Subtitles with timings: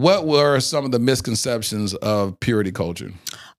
[0.00, 3.12] what were some of the misconceptions of purity culture?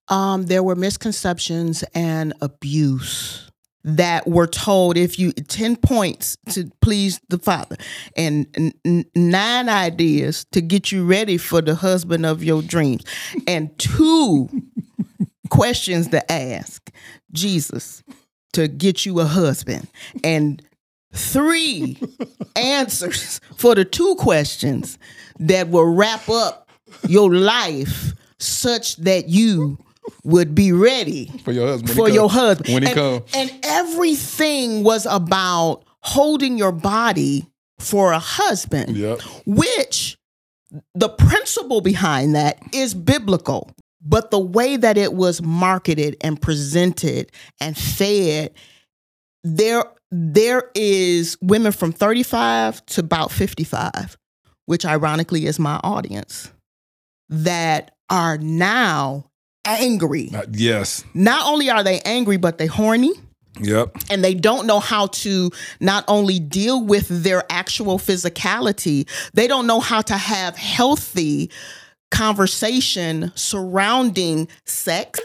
[0.07, 3.51] Um, there were misconceptions and abuse
[3.83, 7.75] that were told if you 10 points to please the father
[8.15, 13.03] and n- nine ideas to get you ready for the husband of your dreams
[13.47, 14.49] and two
[15.49, 16.91] questions to ask
[17.31, 18.03] jesus
[18.53, 19.87] to get you a husband
[20.23, 20.61] and
[21.13, 21.97] three
[22.55, 24.99] answers for the two questions
[25.41, 26.69] that will wrap up
[27.07, 29.77] your life such that you
[30.23, 31.91] would be ready For your husband.
[31.95, 32.73] for your husband.
[32.73, 33.23] When he and, come.
[33.35, 37.45] and everything was about holding your body
[37.79, 39.21] for a husband, Yep.
[39.45, 40.17] which
[40.95, 43.69] the principle behind that is biblical.
[44.03, 48.51] But the way that it was marketed and presented and fed,
[49.43, 54.17] there there is women from 35 to about 55,
[54.65, 56.51] which ironically is my audience,
[57.29, 59.25] that are now
[59.65, 60.31] angry.
[60.33, 61.03] Uh, yes.
[61.13, 63.13] Not only are they angry, but they horny
[63.59, 63.97] Yep.
[64.09, 69.67] and they don't know how to not only deal with their actual physicality, they don't
[69.67, 71.51] know how to have healthy
[72.11, 75.19] conversation surrounding sex.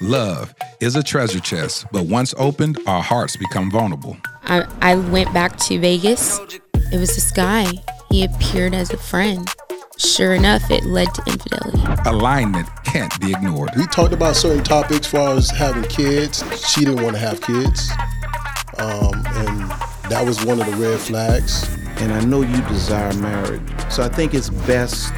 [0.00, 4.16] Love is a treasure chest, but once opened, our hearts become vulnerable.
[4.44, 6.38] I, I went back to Vegas.
[6.92, 7.66] It was this guy.
[8.10, 9.48] He appeared as a friend.
[9.96, 11.80] Sure enough, it led to infidelity.
[12.08, 13.70] Alignment can't be ignored.
[13.76, 16.42] We talked about certain topics as far as having kids.
[16.68, 17.90] She didn't want to have kids.
[18.78, 19.70] Um, and
[20.10, 21.68] that was one of the red flags.
[22.00, 23.62] and I know you desire marriage.
[23.90, 25.12] So I think it's best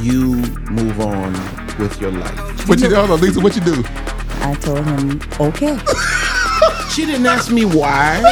[0.00, 0.34] you
[0.70, 1.32] move on
[1.78, 2.68] with your life.
[2.68, 2.96] What you do?
[2.96, 3.82] Hold Lisa, what you do?
[4.40, 5.78] I told him, okay.
[6.90, 8.22] She didn't ask me why.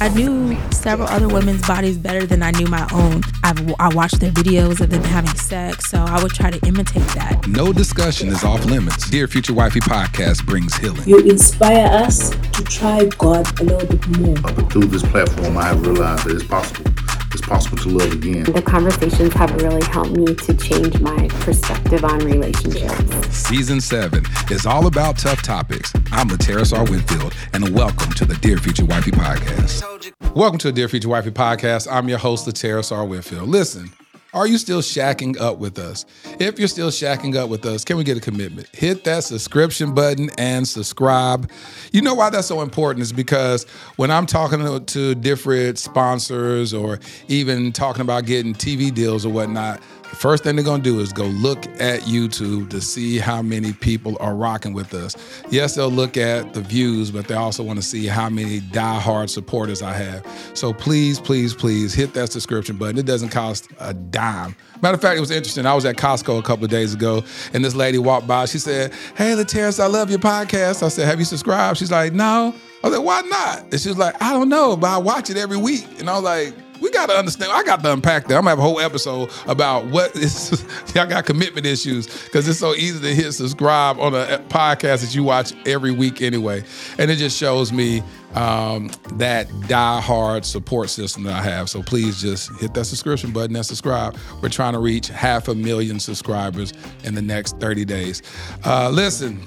[0.00, 3.22] I knew several other women's bodies better than I knew my own.
[3.42, 7.06] I've, I watched their videos of them having sex, so I would try to imitate
[7.14, 7.46] that.
[7.48, 9.08] No discussion is off limits.
[9.08, 11.08] Dear Future Wifey podcast brings healing.
[11.08, 14.36] You inspire us to try God a little bit more.
[14.36, 16.90] But through this platform, I have realized that it's possible.
[17.34, 18.44] It's possible to love again.
[18.44, 23.26] The conversations have really helped me to change my perspective on relationships.
[23.36, 25.92] Season 7 is all about tough topics.
[26.12, 26.86] I'm Laterras R.
[26.86, 30.12] Whitfield, and welcome to the Dear Future Wifey podcast.
[30.36, 31.88] Welcome to the Dear Future Wifey podcast.
[31.90, 33.04] I'm your host, Laterras R.
[33.04, 33.48] Whitfield.
[33.48, 33.90] Listen,
[34.34, 36.04] are you still shacking up with us?
[36.40, 38.68] If you're still shacking up with us, can we get a commitment?
[38.72, 41.48] Hit that subscription button and subscribe.
[41.92, 46.74] You know why that's so important is because when I'm talking to, to different sponsors
[46.74, 49.80] or even talking about getting TV deals or whatnot,
[50.14, 54.16] first thing they're gonna do is go look at YouTube to see how many people
[54.20, 55.16] are rocking with us.
[55.50, 59.30] Yes, they'll look at the views, but they also want to see how many diehard
[59.30, 60.26] supporters I have.
[60.54, 62.98] So please, please, please hit that subscription button.
[62.98, 64.56] It doesn't cost a dime.
[64.82, 65.66] Matter of fact, it was interesting.
[65.66, 68.44] I was at Costco a couple of days ago, and this lady walked by.
[68.46, 72.12] She said, "Hey, Laterras, I love your podcast." I said, "Have you subscribed?" She's like,
[72.12, 74.98] "No." I was like, "Why not?" And she was like, "I don't know, but I
[74.98, 76.54] watch it every week." And I was like
[76.94, 77.52] got to understand.
[77.52, 78.34] I got to unpack that.
[78.36, 82.58] I'm gonna have a whole episode about what is y'all got commitment issues because it's
[82.58, 86.62] so easy to hit subscribe on a podcast that you watch every week anyway,
[86.98, 88.02] and it just shows me
[88.34, 91.68] um, that die-hard support system that I have.
[91.68, 94.16] So please just hit that subscription button and subscribe.
[94.42, 96.72] We're trying to reach half a million subscribers
[97.04, 98.22] in the next 30 days.
[98.64, 99.40] Uh, listen.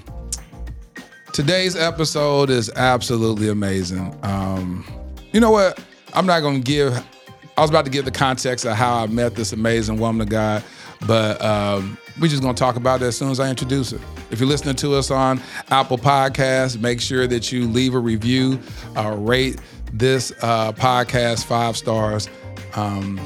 [1.33, 4.17] Today's episode is absolutely amazing.
[4.23, 4.83] Um,
[5.33, 5.79] you know what?
[6.15, 6.99] I'm not going to give,
[7.57, 10.29] I was about to give the context of how I met this amazing woman of
[10.29, 10.63] God,
[11.07, 13.99] but um, we're just to talk about it as soon as I introduce her.
[14.29, 15.41] If you're listening to us on
[15.71, 18.59] Apple Podcasts, make sure that you leave a review,
[18.95, 19.59] uh, rate
[19.91, 22.29] this uh, podcast five stars.
[22.75, 23.19] Um,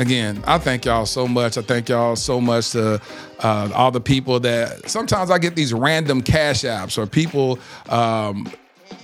[0.00, 1.56] again, I thank y'all so much.
[1.56, 3.00] I thank y'all so much to
[3.40, 8.50] uh, all the people that sometimes I get these random cash apps or people um,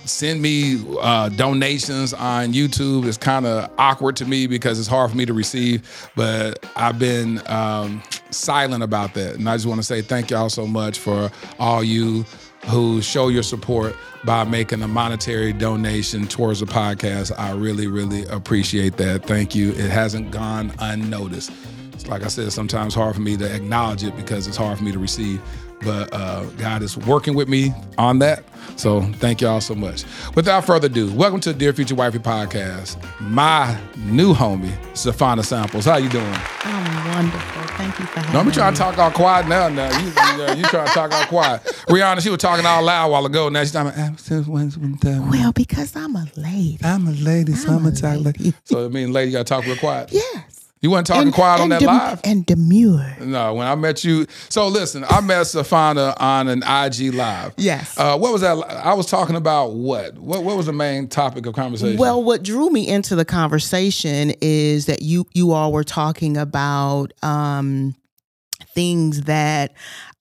[0.05, 3.05] send me uh, donations on YouTube.
[3.05, 6.99] It's kind of awkward to me because it's hard for me to receive, but I've
[6.99, 9.35] been um, silent about that.
[9.35, 12.25] And I just want to say thank y'all so much for all you
[12.65, 17.37] who show your support by making a monetary donation towards the podcast.
[17.37, 19.25] I really, really appreciate that.
[19.25, 19.71] Thank you.
[19.71, 21.51] It hasn't gone unnoticed.
[21.93, 24.83] It's like I said, sometimes hard for me to acknowledge it because it's hard for
[24.83, 25.41] me to receive.
[25.83, 28.43] But uh, God is working with me on that.
[28.75, 30.03] So thank y'all so much.
[30.35, 32.97] Without further ado, welcome to the Dear Future Wifey podcast.
[33.21, 35.85] My new homie, Sefana Samples.
[35.85, 36.25] How you doing?
[36.63, 37.61] I'm wonderful.
[37.75, 38.77] Thank you for having No, I'm trying me.
[38.77, 39.67] to talk all quiet now.
[39.67, 41.61] Now you, you, uh, you trying to talk all quiet.
[41.87, 43.49] Rihanna, she was talking all loud a while ago.
[43.49, 43.91] Now she's talking.
[43.91, 46.79] About, Well, because I'm a lady.
[46.83, 48.39] I'm a lady, so I'm I'm a talk like.
[48.39, 48.53] lady.
[48.63, 50.11] So I mean, lady, you gotta talk real quiet.
[50.11, 50.52] Yes.
[50.83, 52.19] You weren't talking And- quiet on that dem- live.
[52.25, 53.15] and demure.
[53.21, 54.27] No, when I met you.
[54.49, 57.53] So listen, I met Sefana on an IG live.
[57.57, 57.97] Yes.
[57.97, 58.57] Uh, what was that?
[58.69, 60.17] I was talking about what?
[60.19, 60.43] What?
[60.43, 61.97] What was the main topic of conversation?
[61.97, 67.13] Well, what drew me into the conversation is that you you all were talking about
[67.23, 67.95] um,
[68.75, 69.71] things that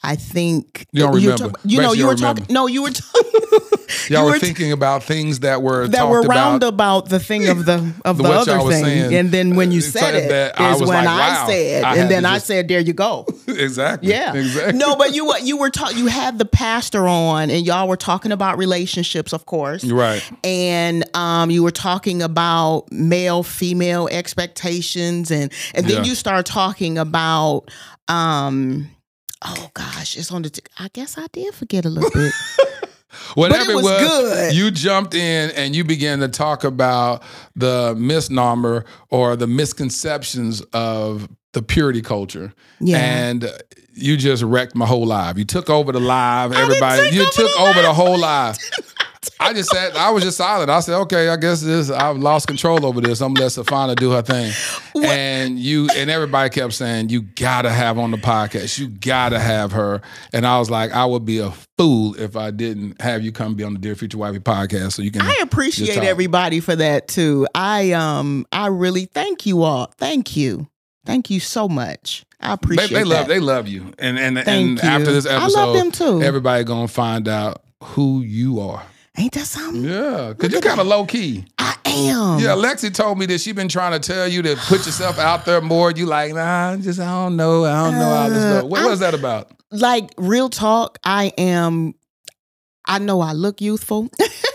[0.04, 1.36] I think You don't were remember.
[1.50, 2.46] talk- you know, Basically, you you were talking.
[2.50, 2.90] No, you were.
[2.90, 3.30] talking.
[4.08, 6.28] y'all were were- thinking about things that were that were about.
[6.28, 9.14] roundabout the thing of the of the, What other thing, saying.
[9.14, 12.10] and then when you said it, that, I was when like, I said, I and
[12.10, 14.10] then I just- said, "There you go." exactly.
[14.10, 14.34] Yeah.
[14.34, 14.76] Exactly.
[14.78, 15.98] No, but you you were talking.
[15.98, 19.84] You had the pastor on, and y'all were talking about relationships, of course.
[19.84, 20.28] Right.
[20.42, 26.10] And um, you were talking about male female expectations, and and then Yeah.
[26.10, 27.70] you start talking about.
[28.08, 28.90] Um,
[29.44, 30.50] oh gosh, it's on the.
[30.50, 32.32] T- I guess I did forget a little bit.
[33.34, 34.54] Whatever But it was good.
[34.54, 37.22] you jumped in and you began to talk about
[37.54, 42.52] the misnomer or the misconceptions of the purity culture.
[42.80, 42.98] Yeah.
[42.98, 43.50] And
[43.94, 45.38] you just wrecked my whole live.
[45.38, 46.52] You took over the live.
[46.52, 48.58] Everybody, you over took the over the whole live.
[49.38, 50.70] I just said I was just silent.
[50.70, 53.20] I said, okay, I guess this I've lost control over this.
[53.20, 54.52] I'm gonna let Sefana do her thing.
[55.04, 58.78] And you and everybody kept saying, You gotta have on the podcast.
[58.78, 60.00] You gotta have her.
[60.32, 63.54] And I was like, I would be a fool if I didn't have you come
[63.54, 64.92] be on the Dear Future Wifey podcast.
[64.92, 67.46] So you can I appreciate everybody for that too.
[67.54, 69.92] I um I really thank you all.
[69.98, 70.68] Thank you.
[71.04, 72.24] Thank you so much.
[72.40, 73.28] I They, appreciate they love that.
[73.28, 73.92] they love you.
[73.98, 75.14] And and, and Thank after you.
[75.20, 76.22] this I episode, love them too.
[76.22, 78.82] everybody gonna find out who you are.
[79.18, 79.84] Ain't that something?
[79.84, 81.44] Yeah, because you're kind of low key.
[81.58, 82.38] I am.
[82.38, 85.44] Yeah, Lexi told me that she been trying to tell you to put yourself out
[85.44, 85.90] there more.
[85.90, 87.64] You like, nah, just I don't know.
[87.64, 88.70] I don't know how this Uh, goes.
[88.70, 89.50] What was that about?
[89.70, 91.94] Like real talk, I am
[92.86, 94.08] I know I look youthful.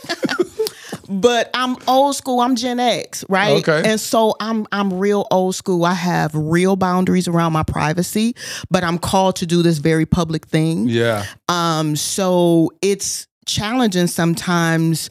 [1.10, 2.42] but I'm old school.
[2.42, 3.58] I'm Gen X, right?
[3.68, 3.90] Okay.
[3.90, 5.86] And so I'm I'm real old school.
[5.86, 8.36] I have real boundaries around my privacy,
[8.70, 10.88] but I'm called to do this very public thing.
[10.88, 11.26] Yeah.
[11.50, 15.10] Um, so it's challenging sometimes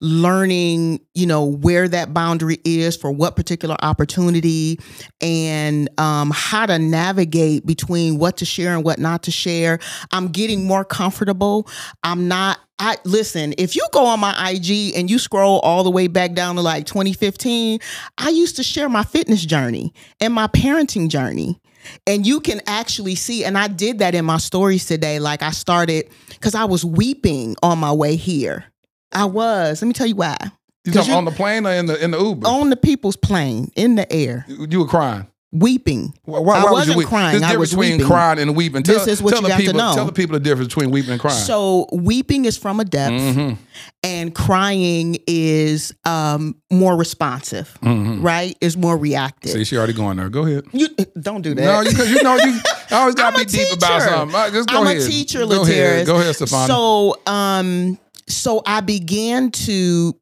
[0.00, 4.78] learning, you know, where that boundary is for what particular opportunity
[5.20, 9.78] and um, how to navigate between what to share and what not to share.
[10.12, 11.68] I'm getting more comfortable.
[12.02, 15.90] I'm not I listen, if you go on my IG and you scroll all the
[15.90, 17.80] way back down to like 2015,
[18.18, 21.60] I used to share my fitness journey and my parenting journey.
[22.06, 25.18] And you can actually see, and I did that in my stories today.
[25.18, 28.66] Like I started because I was weeping on my way here.
[29.12, 29.80] I was.
[29.82, 30.36] Let me tell you why.
[30.84, 32.46] You talking on the plane or in the in the Uber?
[32.46, 35.26] On the people's plane in the air, you were crying.
[35.52, 36.14] weeping.
[36.24, 37.08] Why, why I was wasn't you weep?
[37.08, 38.06] crying, There's I difference was between weeping.
[38.06, 38.82] crying and weeping.
[38.84, 39.94] Tell, This is what you got to people, know.
[39.94, 41.36] Tell the people the difference between weeping and crying.
[41.42, 43.56] So weeping is from a depth, Mhm.
[44.02, 48.22] and crying is um, more responsive, Mhm.
[48.22, 48.56] right?
[48.62, 49.52] Is more reactive.
[49.52, 50.28] See, she already going there.
[50.30, 50.64] Go ahead.
[50.72, 50.88] you
[51.20, 51.62] don't do that.
[51.64, 52.60] No, because you know you
[52.92, 54.10] always got to I'm be deep about teacher.
[54.10, 54.34] something.
[54.38, 55.02] Uh, Just go I'm ahead.
[55.02, 56.06] a teacher, Go ahead.
[56.06, 56.66] Go ahead, Stefano.
[56.66, 60.14] So, um, so I began to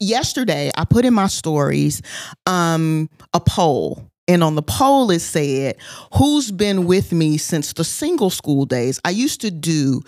[0.00, 0.70] yesterday.
[0.76, 2.02] I put in my stories
[2.46, 4.04] um a poll.
[4.30, 5.76] And on the poll, it said,
[6.14, 9.00] Who's been with me since the single school days?
[9.02, 10.02] I used to do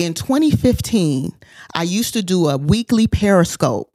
[0.00, 1.30] in 2015,
[1.74, 3.94] I used to do a weekly Periscope.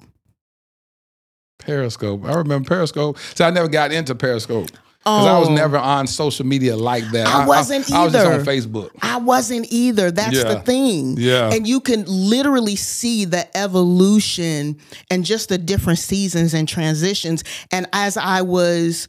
[1.58, 2.24] Periscope.
[2.24, 3.18] I remember Periscope.
[3.34, 4.70] So I never got into Periscope.
[5.06, 5.54] Because I was Oh.
[5.54, 7.28] never on social media like that.
[7.28, 7.98] I wasn't either.
[7.98, 8.46] I, was just on.
[8.46, 8.90] Facebook.
[9.04, 10.10] I wasn't either.
[10.10, 11.16] That's the thing.
[11.20, 11.52] Yeah.
[11.54, 14.78] And you can literally see the evolution
[15.12, 17.44] and just the different seasons and transitions.
[17.72, 19.08] And as I was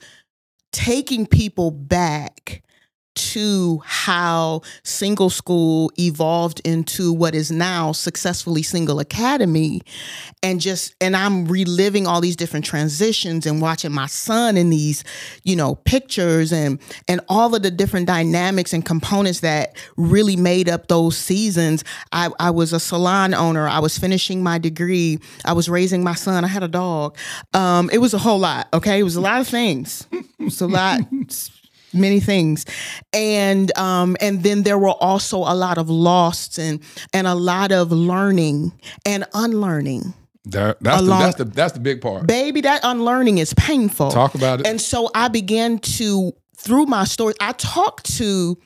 [0.70, 2.62] taking people back
[3.16, 9.80] to how single school evolved into what is now successfully single academy
[10.42, 15.02] and just and I'm reliving all these different transitions and watching my son in these
[15.42, 20.68] you know pictures and and all of the different dynamics and components that really made
[20.68, 21.85] up those seasons.
[22.12, 23.66] I I was a salon owner.
[23.66, 25.18] I was finishing my degree.
[25.44, 26.44] I was raising my son.
[26.44, 27.16] I had a dog.
[27.54, 28.99] Um it was a whole lot okay?
[28.99, 30.06] It was a lot of things.
[30.12, 31.00] It was a lot
[31.96, 32.64] many things
[33.12, 36.80] and um and then there were also a lot of losts and
[37.12, 38.72] and a lot of learning
[39.04, 40.14] and unlearning
[40.46, 42.26] That- that's, the, that's the that's the big part.
[42.26, 44.66] baby that unlearning is painful Talk about it.
[44.66, 48.56] and so i began to through my story i talked to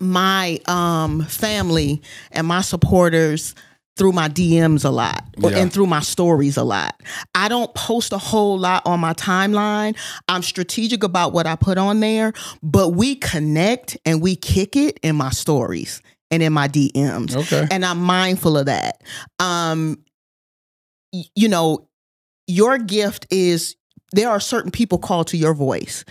[0.00, 3.54] my um family and my supporters
[3.96, 5.58] through my DMs a lot or- Yeah.
[5.58, 6.98] and through my stories a lot.
[7.34, 9.96] I don't post a whole lot on my timeline.
[10.28, 12.32] I'm strategic about what I put on there,
[12.62, 17.36] but we connect and we kick it in my stories and in my DMs.
[17.36, 17.66] Okay.
[17.70, 19.02] And I'm mindful of that.
[19.38, 19.98] Um
[21.12, 21.88] y- you know,
[22.46, 23.76] your gift is
[24.12, 26.04] there are certain people called to your voice.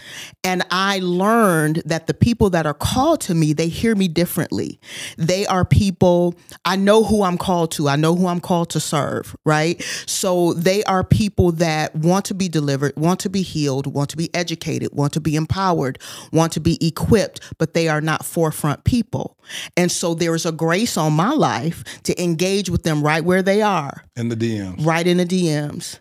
[0.43, 4.79] And I learned that the people that are called to me, they hear me differently.
[5.17, 8.79] They are people, I know who I'm called to, I know who I'm called to
[8.79, 9.81] serve, right?
[10.05, 14.17] So they are people that want to be delivered, want to be healed, want to
[14.17, 16.00] be educated, want to be empowered,
[16.31, 19.38] want to be equipped, but they are not forefront people.
[19.77, 23.43] And so there is a grace on my life to engage with them right where
[23.43, 24.86] they are, In the DMs.
[24.86, 26.00] right in the DMs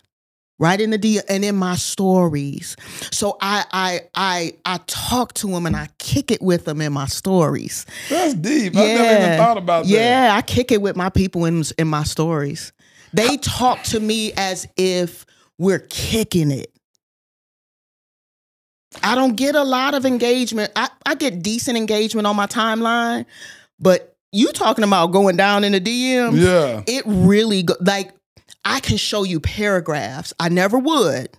[0.61, 2.77] right in the D and in my stories.
[3.11, 6.93] So I I I I talk to them and I kick it with them in
[6.93, 7.85] my stories.
[8.09, 8.75] That's deep.
[8.75, 8.81] Yeah.
[8.81, 9.89] I never even thought about that.
[9.89, 12.71] Yeah, I kick it with my people in in my stories.
[13.11, 15.25] They talk to me as if
[15.57, 16.71] we're kicking it.
[19.03, 20.71] I don't get a lot of engagement.
[20.75, 23.25] I, I get decent engagement on my timeline,
[23.79, 26.41] but you talking about going down in the DMs?
[26.41, 26.83] Yeah.
[26.87, 28.13] It really go, like
[28.65, 30.33] I can show you paragraphs.
[30.39, 31.29] I never would,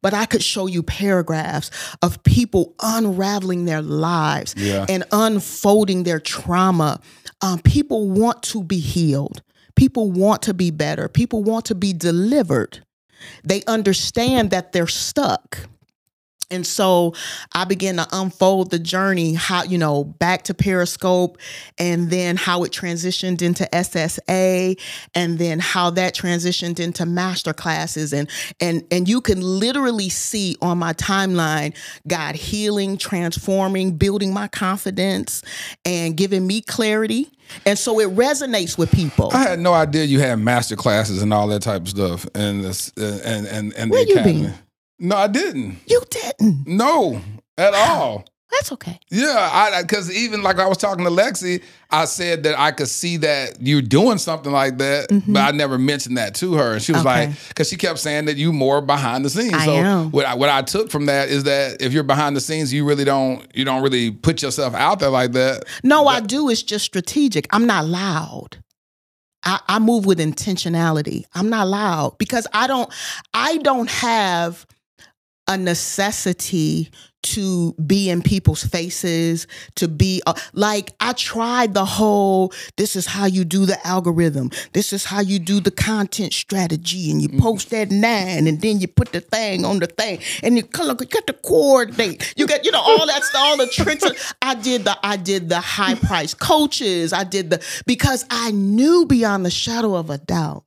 [0.00, 1.70] but I could show you paragraphs
[2.02, 4.86] of people unraveling their lives Yeah.
[4.88, 7.00] and unfolding their trauma.
[7.40, 9.42] Um, people want to be healed.
[9.74, 11.08] People want to be better.
[11.08, 12.84] People want to be delivered.
[13.44, 15.68] They understand that they're stuck.
[16.52, 17.14] And so
[17.54, 21.38] I began to unfold the journey, how, you know, back to Periscope,
[21.78, 24.78] and then how it transitioned into SSA,
[25.14, 28.12] and then how that transitioned into master classes.
[28.12, 28.28] And
[28.60, 31.74] and and you can literally see on my timeline
[32.06, 35.42] God healing, transforming, building my confidence,
[35.84, 37.30] and giving me clarity.
[37.66, 39.30] And so it resonates with people.
[39.32, 42.64] I had no idea you had master classes and all that type of stuff, and
[42.64, 44.42] this and and and Where the you academy.
[44.42, 44.54] been?
[45.02, 45.78] No, I didn't.
[45.86, 46.66] You didn't.
[46.66, 47.20] No,
[47.58, 48.24] at all.
[48.52, 49.00] That's okay.
[49.10, 52.86] Yeah, I because even like I was talking to Lexi, I said that I could
[52.88, 56.82] see that you're doing something like that, but I never mentioned that to her, and
[56.82, 57.08] she was Mm-hmm.
[57.08, 57.26] Okay.
[57.28, 59.54] like, because she kept saying that you more behind the scenes.
[59.54, 60.10] I so am.
[60.10, 62.84] what I, what I took from that is that if you're behind the scenes, you
[62.84, 65.64] really don't you don't really put yourself out there like that.
[65.82, 66.50] No, I do.
[66.50, 67.46] It's just strategic.
[67.54, 68.62] I'm not loud.
[69.44, 71.24] I, I move with intentionality.
[71.34, 72.92] I'm not loud because I don't.
[73.32, 74.66] I don't have
[75.52, 76.90] a necessity
[77.22, 83.06] to be in people's faces to be uh, like I tried the whole this is
[83.06, 84.50] how you do the algorithm.
[84.72, 88.80] This is how you do the content strategy and you post that nine and then
[88.80, 92.34] you put the thing on the thing and you color you got the coordinate.
[92.36, 94.34] You got you know all that stuff all the tricks.
[94.42, 97.12] I did the I did the high price coaches.
[97.12, 100.64] I did the because I knew beyond the shadow of a doubt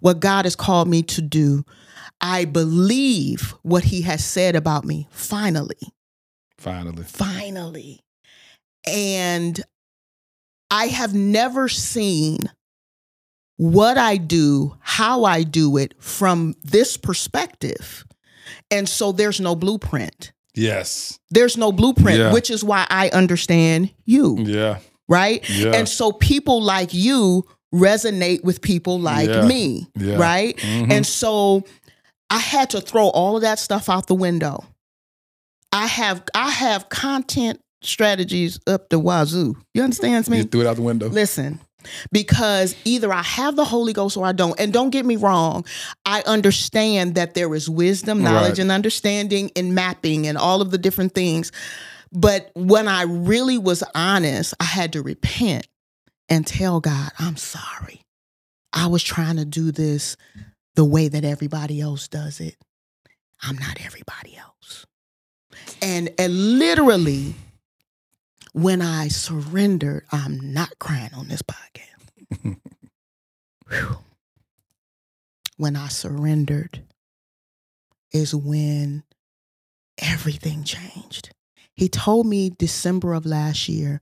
[0.00, 1.64] what God has called me to do
[2.26, 5.76] I believe what he has said about me finally
[6.58, 8.00] Finally, finally.
[8.86, 9.60] And
[10.70, 12.38] I have never seen
[13.58, 18.06] what I do, how I do it from this perspective.
[18.70, 20.32] And so there's no blueprint.
[20.54, 22.32] yes, There's no blueprint, Yeah.
[22.32, 24.78] which is why I understand you, yeah,
[25.08, 25.44] right?
[25.50, 25.72] Yeah.
[25.74, 29.46] And so people like you resonate with people like Yeah.
[29.46, 30.56] me, right?
[30.56, 30.92] Mhm.
[30.92, 31.64] And so
[32.30, 34.64] I had to throw all of that stuff out the window.
[35.72, 39.56] I have I have content strategies up the wazoo.
[39.74, 40.38] You understand me?
[40.38, 41.08] you threw it out the window.
[41.08, 41.60] Listen,
[42.12, 44.58] because either I have the Holy Ghost or I don't.
[44.58, 45.64] And don't get me wrong,
[46.06, 48.58] I understand that there is wisdom, knowledge, Right.
[48.60, 51.52] and understanding in mapping and all of the different things.
[52.12, 55.66] But when I really was honest, I had to repent
[56.28, 58.00] and tell God, I'm sorry.
[58.72, 60.16] I was trying to do this
[60.74, 62.56] the way that everybody else does it.
[63.42, 64.86] I'm not everybody else.
[65.80, 67.34] And, and literally,
[68.52, 72.58] when I surrendered, I'm not crying on this podcast.
[73.68, 73.98] Whew.
[75.56, 76.82] When I surrendered
[78.12, 79.04] is when
[79.98, 81.30] everything changed.
[81.74, 84.00] He told me December of last year,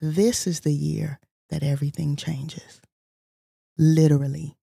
[0.00, 2.80] this is the year that everything changes.
[3.76, 4.56] Literally.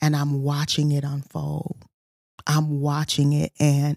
[0.00, 1.84] And I'm watching it unfold.
[2.46, 3.96] I'm watching it and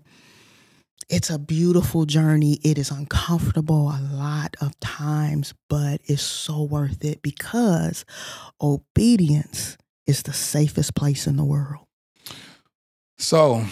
[1.10, 2.60] it's a beautiful journey.
[2.64, 8.06] It is uncomfortable a lot of times, but it's so worth it because
[8.62, 11.86] obedience is the safest place in the world.
[13.18, 13.66] So,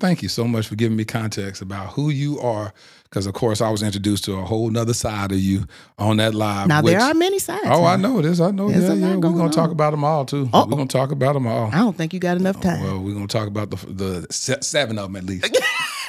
[0.00, 2.72] thank you so much for giving me context about who you are.
[3.14, 5.66] Because, of course, I was introduced to a whole nother side of you
[6.00, 6.66] on that live.
[6.66, 7.62] Now, there are many sides.
[7.66, 8.40] Oh, I know this.
[8.40, 8.68] I know.
[8.68, 9.14] There's yeah, yeah.
[9.14, 10.50] We're going going to talk about them all, too.
[10.52, 10.64] Uh-oh.
[10.64, 11.68] We're going to talk about them all.
[11.68, 12.82] I don't think you got enough uh, time.
[12.82, 14.26] Well, we're going to talk about the the
[14.64, 15.46] seven of them at least.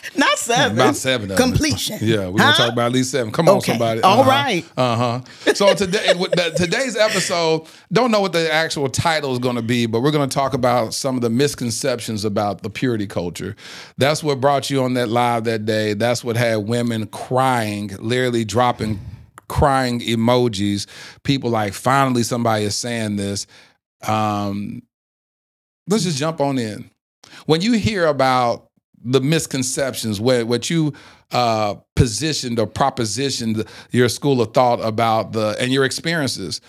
[0.45, 0.77] Seven.
[0.77, 1.49] About seven of them.
[1.49, 1.99] Completion.
[2.01, 3.31] Yeah, we're gonna talk about at least seven.
[3.31, 3.71] Come on, Okay.
[3.71, 4.01] somebody.
[4.01, 4.29] All uh-huh.
[4.29, 4.65] right.
[4.77, 5.53] Uh huh.
[5.53, 9.85] So today, the, today's episode, don't know what the actual title is going to be,
[9.85, 13.55] but we're going to talk about some of the misconceptions about the purity culture.
[13.97, 15.93] That's what brought you on that live that day.
[15.93, 18.99] That's what had women crying, literally dropping
[19.47, 20.87] crying emojis.
[21.23, 23.47] People like, finally, somebody is saying this.
[24.07, 24.83] Um,
[25.87, 26.89] let's just jump on in.
[27.45, 28.69] When you hear about
[29.05, 30.93] the misconceptions, what what you
[31.31, 36.59] uh, positioned or propositioned your school of thought about the and your experiences.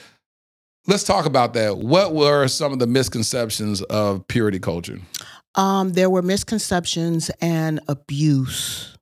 [0.87, 1.78] Let's talk about that.
[1.78, 5.00] What were some of the misconceptions of purity culture?
[5.57, 8.93] Um, there were misconceptions and abuse.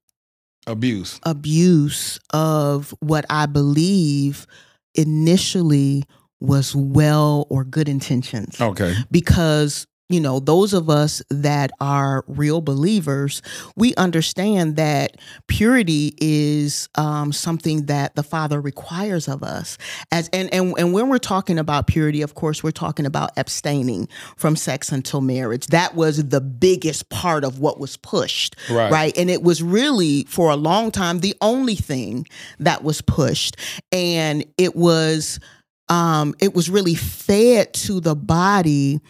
[0.66, 1.20] Abuse.
[1.24, 4.46] abuse of what I believe
[4.94, 6.04] initially
[6.40, 8.58] was well or good intentions.
[8.58, 8.94] Okay.
[9.10, 13.40] Because, you know, those of us that are real believers,
[13.74, 19.78] we understand that purity is um, something that the Father requires of us.
[20.12, 24.08] As and, and and when we're talking about purity, of course, we're talking about abstaining
[24.36, 25.68] from sex until marriage.
[25.68, 28.92] That was the biggest part of what was pushed Right.
[28.92, 29.18] right?
[29.18, 32.26] And it was really for a long time the only thing
[32.58, 33.56] that was pushed,
[33.90, 35.40] and it was
[35.88, 39.00] um, it was really fed to the body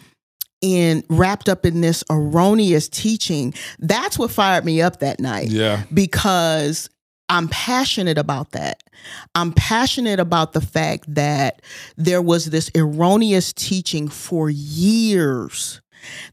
[0.61, 3.53] in wrapped up in this erroneous teaching.
[3.79, 5.83] That's what fired me up that night Yeah.
[5.93, 6.89] because
[7.27, 8.83] I'm passionate about that.
[9.33, 11.61] I'm passionate about the fact that
[11.97, 15.81] there was this erroneous teaching for years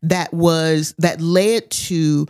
[0.03, 2.27] that was that led to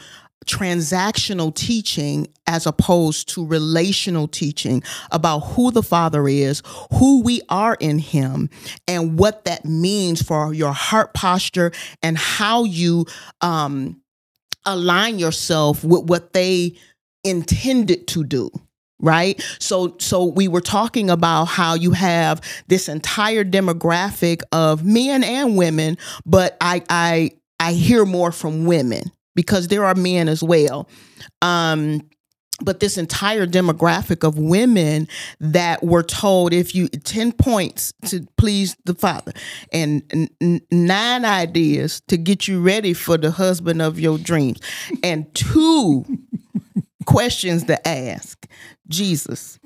[0.47, 6.63] transactional teaching as opposed to relational teaching about who the father is,
[6.95, 8.51] who we are in him,
[8.87, 11.73] and what that means for your heart posture
[12.03, 13.07] and how you
[13.41, 14.01] um
[14.65, 16.77] align yourself with what they
[17.25, 18.51] intended to do
[19.03, 19.45] right?
[19.59, 25.57] So so we were talking about how you have this entire demographic of men and
[25.57, 30.89] women but i i i hear more from women because there are men as well.
[31.41, 32.03] Um
[32.65, 35.09] but this entire demographic of women
[35.41, 39.33] that were told if you 10 points to please the father
[39.73, 40.03] and
[40.41, 44.61] n- nine ideas to get you ready for the husband of your dreams
[45.03, 46.05] and two
[47.07, 48.47] questions to ask
[48.89, 49.59] Jesus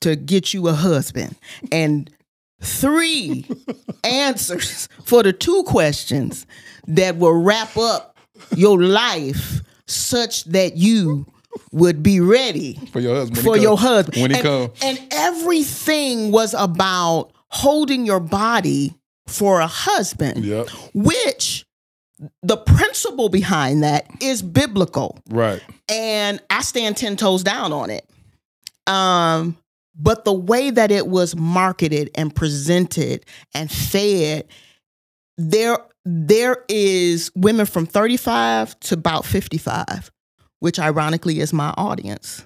[0.00, 1.34] to get you a husband
[1.72, 2.10] and
[2.60, 3.46] three
[4.04, 6.46] answers for the two questions
[6.86, 8.13] that will wrap up
[8.56, 11.26] your life such that you
[11.72, 13.38] would be ready For your husband.
[13.44, 14.20] for your husband.
[14.22, 14.70] When he and, come.
[14.82, 18.94] and everything was about holding your body
[19.26, 20.68] for a husband, Yep.
[20.94, 21.64] which
[22.42, 25.60] the principle behind that is biblical Right.
[25.88, 28.04] and I stand 10 toes down on it.
[28.86, 29.56] Um,
[29.96, 34.46] but the way that it was marketed and presented and fed,
[35.36, 40.10] there there is women from 35 to about 55,
[40.60, 42.44] which ironically is my audience,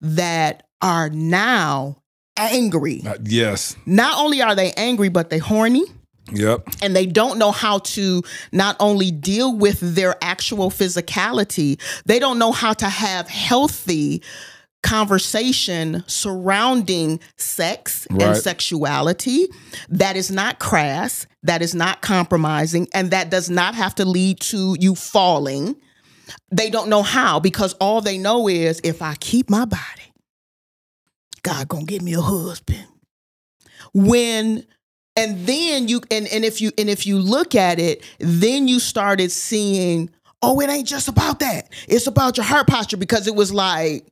[0.00, 2.02] that are now
[2.36, 3.02] angry.
[3.06, 3.76] Uh, yes.
[3.86, 5.84] Not only are they angry, but they horny
[6.32, 6.68] Yep.
[6.82, 12.38] and they don't know how to not only deal with their actual physicality, they don't
[12.38, 14.22] know how to have healthy
[14.82, 19.46] conversation surrounding sex and sexuality
[19.88, 24.40] that is not crass, that is not compromising, and that does not have to lead
[24.40, 25.76] to you falling.
[26.50, 30.12] They don't know how because all they know is if I keep my body,
[31.42, 32.86] God gonna give me a husband.
[33.94, 34.64] When
[35.16, 38.80] and then you and, and if you and if you look at it, then you
[38.80, 41.68] started seeing, oh, it ain't just about that.
[41.88, 44.06] It's about your heart posture because it was like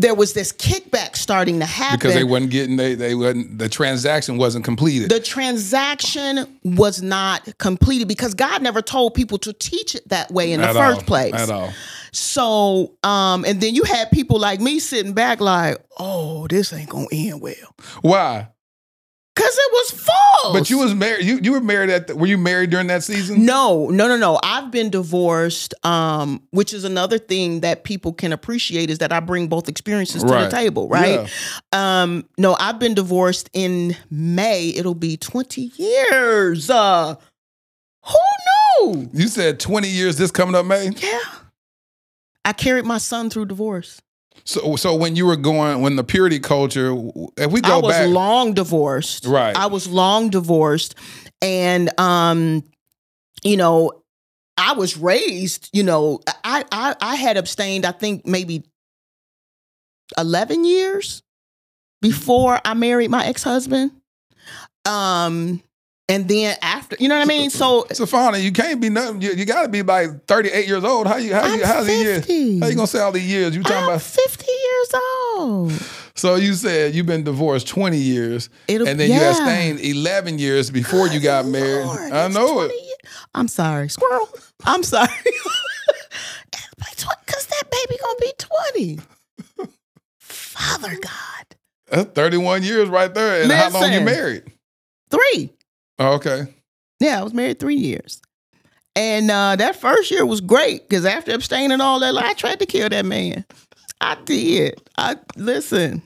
[0.00, 3.68] there was this kickback starting to happen Because they wasn't getting they they wasn't the
[3.68, 5.10] transaction wasn't completed.
[5.10, 10.52] the transaction was not completed because God never told people to teach it that way
[10.52, 11.04] in the At first all.
[11.06, 11.34] place.
[11.34, 11.72] At all.
[12.12, 16.88] So, um, and then you had people like me sitting back like, oh, this ain't
[16.88, 17.54] gonna end well.
[18.00, 18.48] Why?
[19.38, 20.58] Cause it was false.
[20.58, 21.24] But you was married.
[21.24, 22.06] You you were married at.
[22.08, 23.44] The, were you married during that season?
[23.44, 24.38] No, no, no, no.
[24.42, 29.20] I've been divorced, um, which is another thing that people can appreciate is that I
[29.20, 30.44] bring both experiences to Right.
[30.44, 31.30] the table, right?
[31.72, 34.68] Um, no, I've been divorced in May.
[34.70, 36.70] It'll be 20 years.
[36.70, 37.14] Uh
[38.04, 39.10] who knew?
[39.12, 40.16] You said twenty years.
[40.16, 40.90] This coming up May.
[40.96, 41.18] Yeah.
[42.44, 44.00] I carried my son through divorce.
[44.48, 46.90] So so when you were going when the purity culture,
[47.36, 49.26] if we go back, I was back, long divorced.
[49.26, 49.54] Right.
[49.54, 50.94] I was long divorced.
[51.42, 52.64] And um,
[53.44, 54.02] you know,
[54.56, 58.64] I was raised, you know, I, I I had abstained, I think maybe
[60.16, 61.22] 11 years
[62.00, 63.90] before I married my ex-husband.
[64.86, 65.62] Um
[66.08, 67.50] and then after, you know what I mean?
[67.50, 69.20] So Sefana, you can't be nothing.
[69.20, 71.06] You, you got to be like 38 years old.
[71.06, 72.26] How you how you I'm how's the years?
[72.26, 73.54] How you gonna say all these years?
[73.54, 74.02] You talking I'm about?
[74.02, 74.94] 50 years
[75.36, 75.72] old.
[76.14, 79.30] So you said you've been divorced 20 years, It'll- and then you yeah.
[79.30, 81.86] abstained 11 years before you got married.
[81.86, 82.82] I know 20 it.
[82.82, 82.94] years.
[83.34, 84.28] I'm sorry, squirrel.
[84.64, 85.08] I'm sorry.
[87.26, 88.32] Because that baby gonna be
[88.74, 89.68] 20.
[90.18, 91.56] Father God.
[91.90, 93.42] That's 31 years right there.
[93.42, 94.44] And how long you married?
[95.10, 95.50] Three.
[95.98, 96.54] Oh, okay.
[97.00, 98.20] Yeah, I was married three years.
[98.96, 102.66] And uh, that first year was great because after abstaining all that, I tried to
[102.66, 103.44] kill that man.
[104.00, 104.80] I did.
[104.96, 106.02] I listen.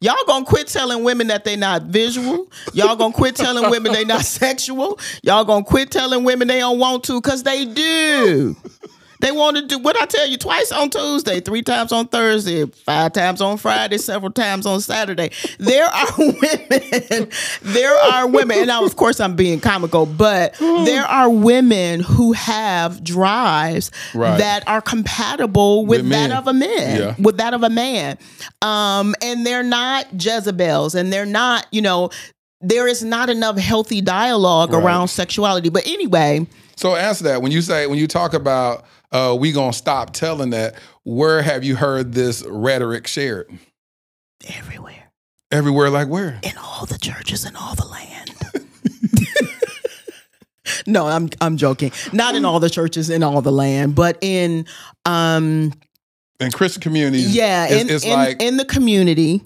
[0.00, 2.48] Y'all gonna quit telling women that they not visual.
[2.74, 4.98] Y'all gonna quit telling women they not sexual.
[5.22, 8.56] Y'all gonna quit telling women they don't want to because they do.
[9.24, 12.66] They want to do what I tell you twice on Tuesday, three times on Thursday,
[12.66, 15.30] five times on Friday, several times on Saturday.
[15.58, 17.30] There are women,
[17.62, 22.32] there are women, and now of course I'm being comical, but there are women who
[22.32, 24.36] have drives Right.
[24.36, 27.14] that are compatible with, With that of a man, Yeah.
[27.18, 28.18] with that of a man.
[28.60, 32.10] Um, and they're not Jezebels, and they're not, you know,
[32.60, 34.82] there is not enough healthy dialogue Right.
[34.84, 35.70] around sexuality.
[35.70, 38.84] But anyway, So answer that when you say when you talk about
[39.14, 40.74] uh, we gonna stop telling that.
[41.04, 43.48] Where have you heard this rhetoric shared?
[44.48, 45.10] everywhere.
[45.50, 46.40] Everywhere, like where?
[46.42, 48.34] in all the churches in all the land.
[50.86, 51.92] no, I'm I'm joking.
[52.12, 54.66] Not in all the churches in all the land, but in
[55.04, 55.72] um
[56.40, 59.44] In Christian communities, yeah, it's, in it's in, like in the community.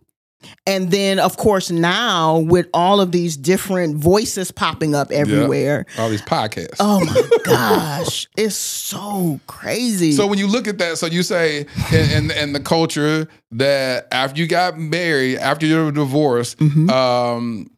[0.66, 5.85] And then of course now with all of these different voices popping up everywhere.
[5.98, 6.77] all these podcasts.
[6.79, 10.12] Oh my gosh, it's so crazy.
[10.12, 14.07] So when you look at that, so you say and and, in the culture that
[14.12, 16.88] after you got married, after your divorce, Mm-hmm.
[16.90, 17.70] um,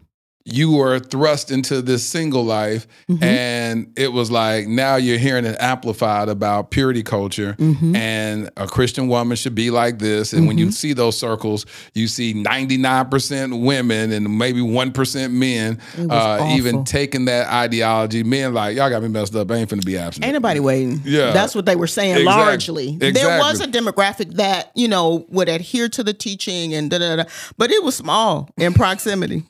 [0.53, 3.25] you were thrust into this single life, Mm-hmm.
[3.25, 7.97] and it was like now you're hearing it amplified about purity culture, Mm-hmm.
[7.97, 10.33] and a Christian woman should be like this.
[10.33, 15.79] And when you see those circles, you see 99% women and maybe 1% men,
[16.11, 18.23] uh, even taking that ideology.
[18.23, 19.51] Men like y'all got me messed up.
[19.51, 20.25] I ain't finna be absent.
[20.25, 21.01] Ain't nobody waiting.
[21.05, 21.33] Yeah.
[21.33, 22.97] That's what they were saying Exact- largely.
[22.97, 27.17] There was a demographic that, you know, would adhere to the teaching and da da
[27.17, 27.25] da,
[27.57, 29.45] but it was small in proximity.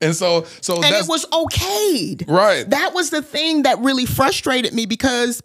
[0.00, 2.28] And so, so and it was okayed.
[2.28, 2.68] right.
[2.68, 5.42] That was the thing that really frustrated me because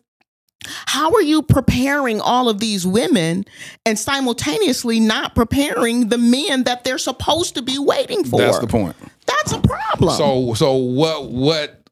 [0.86, 3.46] how are you preparing all of these women
[3.86, 8.40] and simultaneously not preparing the men that they're supposed to be waiting for?
[8.40, 8.96] That's the point.
[9.26, 10.16] That's a problem.
[10.16, 11.30] So, so what?
[11.30, 11.90] What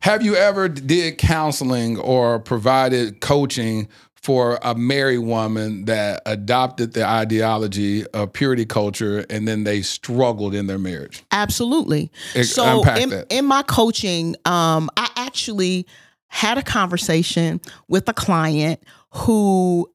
[0.00, 3.88] have you ever did counseling or provided coaching
[4.26, 10.52] for a married woman that adopted the ideology of purity culture and then they struggled
[10.52, 11.22] in their marriage?
[11.30, 12.10] Absolutely.
[12.34, 15.86] Ex- so in, in my coaching, um, I actually
[16.26, 19.88] had a conversation with a client who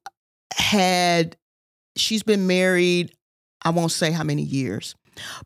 [0.56, 1.36] had
[1.94, 3.12] she's been married,
[3.62, 4.94] I won't say how many years,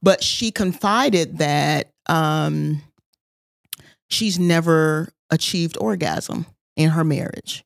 [0.00, 2.80] but she confided that um,
[4.10, 6.46] she's never achieved orgasm
[6.76, 7.65] in her marriage.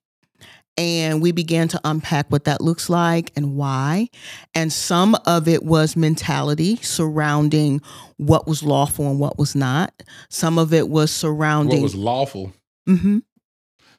[0.80, 4.08] And we began to unpack what that looks like and why.
[4.54, 7.82] And some of it was mentality surrounding
[8.16, 9.92] what was lawful and what was not.
[10.30, 12.52] Some of it was surrounding What was lawful?
[12.88, 13.22] Mhm.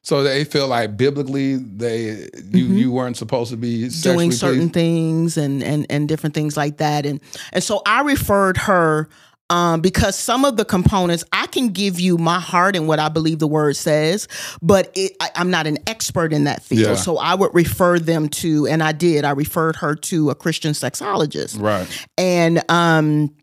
[0.03, 2.77] So they feel like biblically they you Mhm.
[2.79, 4.73] you weren't supposed to be doing certain pleased?
[4.73, 7.19] things and and and different things like that and
[7.53, 9.07] and so I referred her
[9.51, 13.09] um, because some of the components I can give you my heart and what I
[13.09, 14.29] believe the word says,
[14.61, 16.87] but it, I, I'm not an expert in that field.
[16.87, 16.95] Yeah.
[16.95, 19.25] So I would refer them to, and I did.
[19.25, 23.35] I referred her to a Christian sexologist, Right, and um,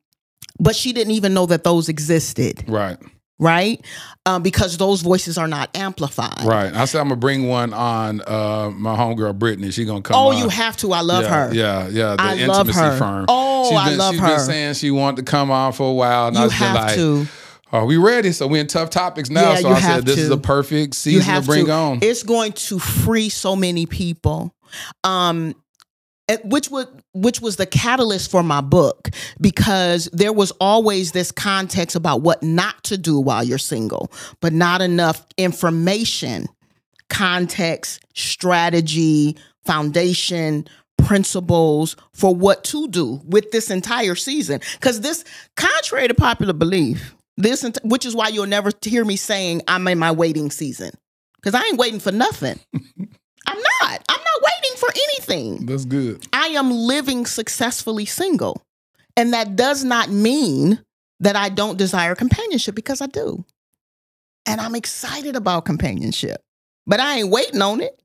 [0.58, 2.96] but she didn't even know that those existed, right,
[3.38, 3.85] right?
[4.27, 6.44] Um, because those voices are not amplified.
[6.44, 6.74] right.
[6.74, 9.70] I said I'm gonna bring one on uh, my homegirl Brittany.
[9.70, 10.16] She gonna come.
[10.16, 10.38] Oh, on.
[10.38, 10.92] you have to.
[10.92, 11.55] I love yeah, her.
[11.55, 12.16] Yeah, yeah.
[12.16, 12.98] The I intimacy love her.
[12.98, 13.27] firm.
[13.29, 14.27] Oh, she's I been, love she's her.
[14.29, 16.62] been saying she wanted to come on for a while, and I You was just
[16.62, 17.27] have like, to.
[17.72, 19.51] "Are we ready?" So we in tough topics now.
[19.53, 20.35] Yeah, so you I have said, "This is to.
[20.35, 21.72] a perfect you season have to bring to.
[21.72, 24.55] on." It's going to free so many people.
[25.05, 25.55] Um,
[26.44, 29.08] which was which was the catalyst for my book
[29.40, 34.10] because there was always this context about what not to do while you're single,
[34.40, 36.46] but not enough information,
[37.08, 40.66] context, strategy, foundation,
[40.98, 44.60] principles for what to do with this entire season.
[44.74, 45.24] Because this,
[45.56, 49.86] contrary to popular belief, this ent- which is why you'll never hear me saying I'm
[49.88, 50.90] in my waiting season.
[51.36, 52.58] because I ain't waiting for nothing.
[53.48, 54.04] I'm not.
[54.08, 55.66] I'm not waiting for anything.
[55.66, 56.26] That's good.
[56.32, 58.62] I am living successfully single.
[59.16, 60.80] And that does not mean
[61.20, 63.44] that I don't desire companionship because I do.
[64.46, 66.40] And I'm excited about companionship,
[66.87, 68.00] but I ain't waiting on it.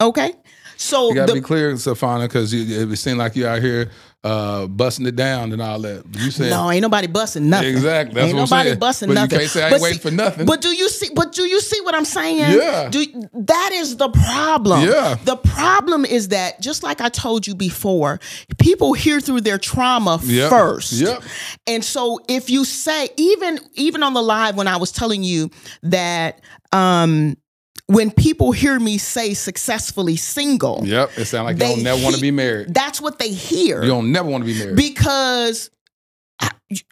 [0.00, 0.34] Okay.
[0.76, 3.90] So You gotta the- be clear, Sefana, because it seems like you out here
[4.24, 6.02] uh, busting it down and all that.
[6.18, 7.68] You said no, ain't nobody busting nothing.
[7.68, 8.14] Exactly.
[8.14, 8.78] That's ain't what I'm nobody saying.
[8.80, 9.38] busting But you nothing.
[9.38, 10.46] can't say I ain't But waiting for nothing.
[10.46, 11.10] But do you see?
[11.14, 12.38] But do you see what I'm saying?
[12.58, 12.88] Yeah.
[12.88, 14.88] Do that is the problem.
[14.88, 15.16] Yeah.
[15.24, 18.18] The problem is that just like I told you before,
[18.58, 20.48] people hear through their trauma Yep.
[20.50, 20.92] first.
[20.92, 21.22] Yep.
[21.66, 25.50] And so if you say even even on the live when I was telling you
[25.82, 26.40] that
[26.72, 27.36] um
[27.86, 31.10] when people hear me say successfully single, Yep.
[31.18, 32.72] It sounds like you They don't never want to be married.
[32.72, 34.76] that's what they hear You don't never want to be married.
[34.76, 35.70] because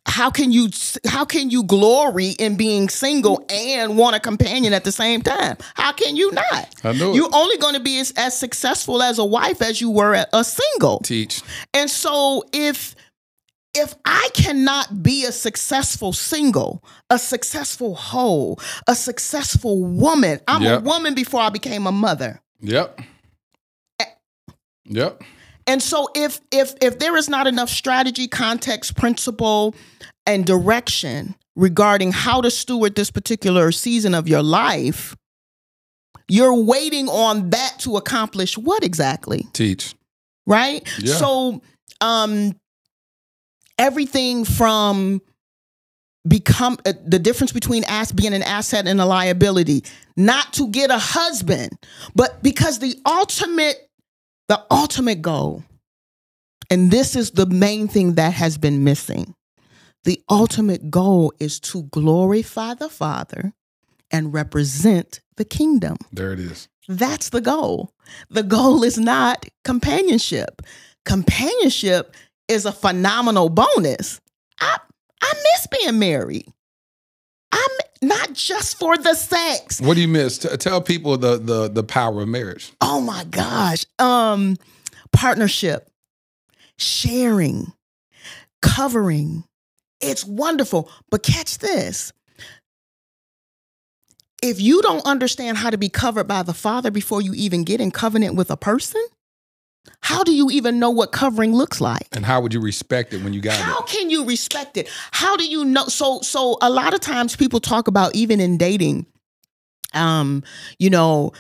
[0.07, 0.68] how can you
[1.07, 5.57] how can you glory in being single and want a companion at the same time
[5.74, 9.18] how can you not I know you're only going to be as, as successful as
[9.18, 11.42] a wife as you were a single Teach.
[11.74, 12.94] and so if
[13.75, 20.81] if I cannot be a successful single, a successful whole, a successful woman, I'm Yep.
[20.81, 22.41] a woman before I became a mother.
[22.61, 23.01] Yep.
[24.01, 24.05] Eh.
[24.85, 25.23] Yep.
[25.67, 29.75] And so if if if there is not enough strategy, context, principle,
[30.27, 35.15] and direction regarding how to steward this particular season of your life,
[36.29, 39.47] you're waiting on that to accomplish what exactly?
[39.53, 39.95] Teach.
[40.47, 40.87] Right?
[40.99, 41.15] Yeah.
[41.15, 41.63] So
[42.01, 42.55] um
[43.79, 45.21] everything from
[46.27, 49.83] become uh, the difference between ass being an asset and a liability
[50.17, 51.71] not to get a husband
[52.15, 53.91] but because the ultimate
[54.49, 55.65] the ultimate goal
[56.71, 59.35] and this is the main thing that has been missing
[60.05, 63.53] the ultimate goal is to glorify the father
[64.13, 66.69] and represent the kingdom There it is.
[66.89, 67.93] that's the goal.
[68.31, 70.61] The goal is not companionship.
[71.05, 72.15] Companionship
[72.53, 74.21] is a phenomenal bonus.
[74.61, 74.79] I
[75.23, 76.47] I miss being married.
[77.51, 77.71] I'm
[78.03, 79.81] not just for the sex.
[79.81, 80.38] What do you miss?
[80.38, 82.73] T- tell people the the the power of marriage.
[82.81, 83.85] Oh my gosh.
[83.99, 84.57] Um
[85.12, 85.88] partnership,
[86.79, 87.73] sharing,
[88.61, 89.45] covering.
[90.01, 90.91] It's wonderful.
[91.11, 92.12] But catch this.
[94.43, 97.81] If you don't understand how to be covered by the Father before you even get
[97.81, 99.05] in covenant with a person,
[100.01, 102.09] how do you even know what covering looks like?
[102.12, 103.75] And how would you respect it when you got How it?
[103.75, 104.88] How can you respect it?
[105.11, 105.87] How do you know?
[105.87, 109.07] So, so a lot of times people talk about even in dating,
[109.95, 110.42] um,
[110.79, 111.33] you know,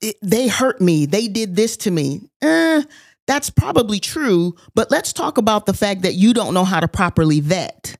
[0.00, 2.28] it, they hurt me, they did this to me.
[2.42, 2.82] Eh,
[3.26, 6.88] that's probably true, but let's talk about the fact that you don't know how to
[6.88, 7.96] properly vet.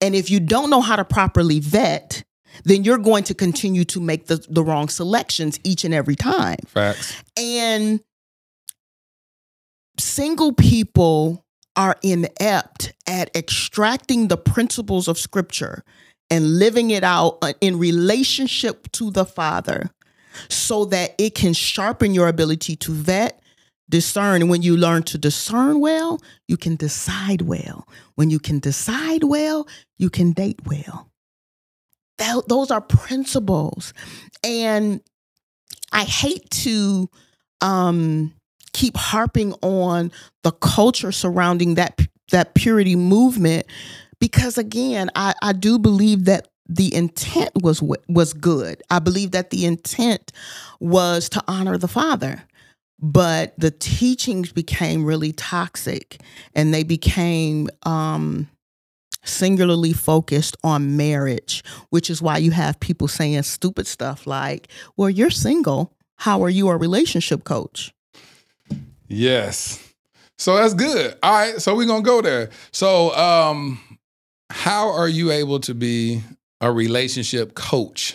[0.00, 2.24] And if you don't know how to properly vet,
[2.64, 6.58] then you're going to continue to make the, the wrong selections each and every time.
[6.66, 7.22] Facts.
[7.36, 8.00] And
[9.98, 11.44] single people
[11.76, 15.82] are inept at extracting the principles of scripture
[16.30, 19.90] and living it out uh, in relationship to the Father
[20.48, 23.42] so that it can sharpen your ability to vet,
[23.88, 24.40] discern.
[24.42, 27.86] And when you learn to discern well, you can decide well.
[28.14, 31.10] When you can decide well, you can date well.
[32.18, 33.92] That, those are principles.
[34.42, 35.00] And
[35.92, 37.10] I hate to
[37.60, 38.34] um,
[38.72, 40.10] keep harping on
[40.42, 41.98] the culture surrounding that
[42.30, 43.66] that purity movement
[44.22, 48.80] because again, I, I do believe that the intent was was good.
[48.88, 50.30] I believe that the intent
[50.78, 52.44] was to honor the Father.
[53.00, 56.20] But the teachings became really toxic
[56.54, 58.48] and they became um,
[59.24, 65.10] singularly focused on marriage, which is why you have people saying stupid stuff like, well,
[65.10, 65.92] you're single.
[66.18, 67.92] How are you a relationship coach?
[69.12, 69.78] Yes.
[70.38, 71.16] So that's good.
[71.22, 71.60] All right.
[71.60, 72.50] So we're gonna go there.
[72.72, 73.78] So um
[74.50, 76.22] how are you able to be
[76.60, 78.14] a relationship coach?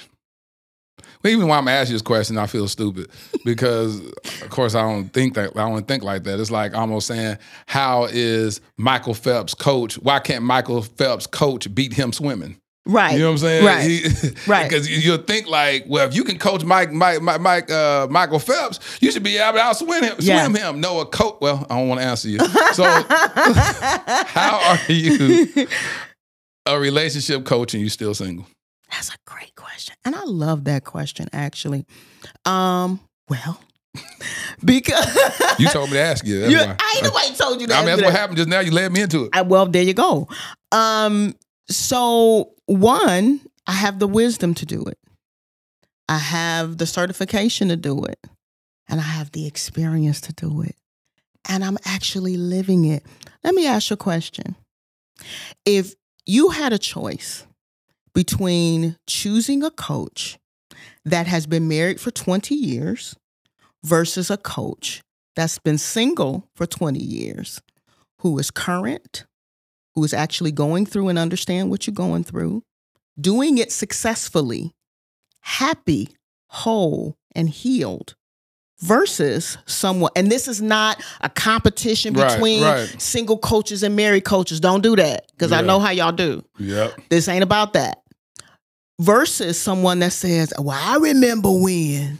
[1.23, 3.09] Well, even while I'm asking this question, I feel stupid
[3.45, 3.99] because
[4.41, 6.39] of course I don't think that I don't think like that.
[6.39, 9.95] It's like almost saying, How is Michael Phelps coach?
[9.95, 12.59] Why can't Michael Phelps coach beat him swimming?
[12.87, 13.13] Right.
[13.13, 13.65] You know what I'm saying?
[13.65, 13.83] Right.
[13.83, 14.69] He- Right.
[14.69, 18.07] Because you- you'll think like, well, if you can coach Mike, Mike, Mike, Mike uh,
[18.09, 20.15] Michael Phelps, you should be able to outswim him.
[20.19, 20.45] Yeah.
[20.45, 20.81] Swim him.
[20.81, 21.37] No, a coach.
[21.41, 22.39] Well, I don't want to answer you.
[22.73, 22.83] So,
[23.67, 25.67] how are you
[26.65, 28.45] a relationship coach and you still single?
[28.91, 29.95] That's a great question.
[30.05, 31.85] And I love that question actually.
[32.45, 33.59] Um, well,
[34.63, 35.05] because
[35.59, 36.39] You told me to ask you.
[36.41, 36.75] That's You- why.
[36.79, 37.75] I ain't nobody told you that.
[37.75, 38.59] I mean, that's what happened just now.
[38.59, 39.29] You led me into it.
[39.33, 40.27] I, well, there you go.
[40.71, 41.35] Um,
[41.69, 44.97] so one, I have the wisdom to do it.
[46.09, 48.19] I have the certification to do it,
[48.87, 50.75] and I have the experience to do it,
[51.47, 53.03] and I'm actually living it.
[53.43, 54.55] Let me ask you a question.
[55.65, 57.45] If you had a choice
[58.13, 60.39] between choosing a coach
[61.05, 63.15] that has been married for 20 years
[63.83, 65.01] versus a coach
[65.35, 67.61] that's been single for 20 years,
[68.21, 69.26] who is current,
[69.97, 72.61] who is actually going through and understand what you're going through,
[73.19, 74.71] doing it successfully,
[75.41, 76.09] happy,
[76.49, 78.13] whole, and healed
[78.81, 83.01] versus someone and this is not a competition between right.
[83.01, 84.59] single coaches and married coaches.
[84.59, 86.45] Don't do that because i know how y'all do.
[86.59, 87.01] Yep.
[87.09, 88.03] this ain't about that.
[88.99, 92.19] Versus someone that says well i remember when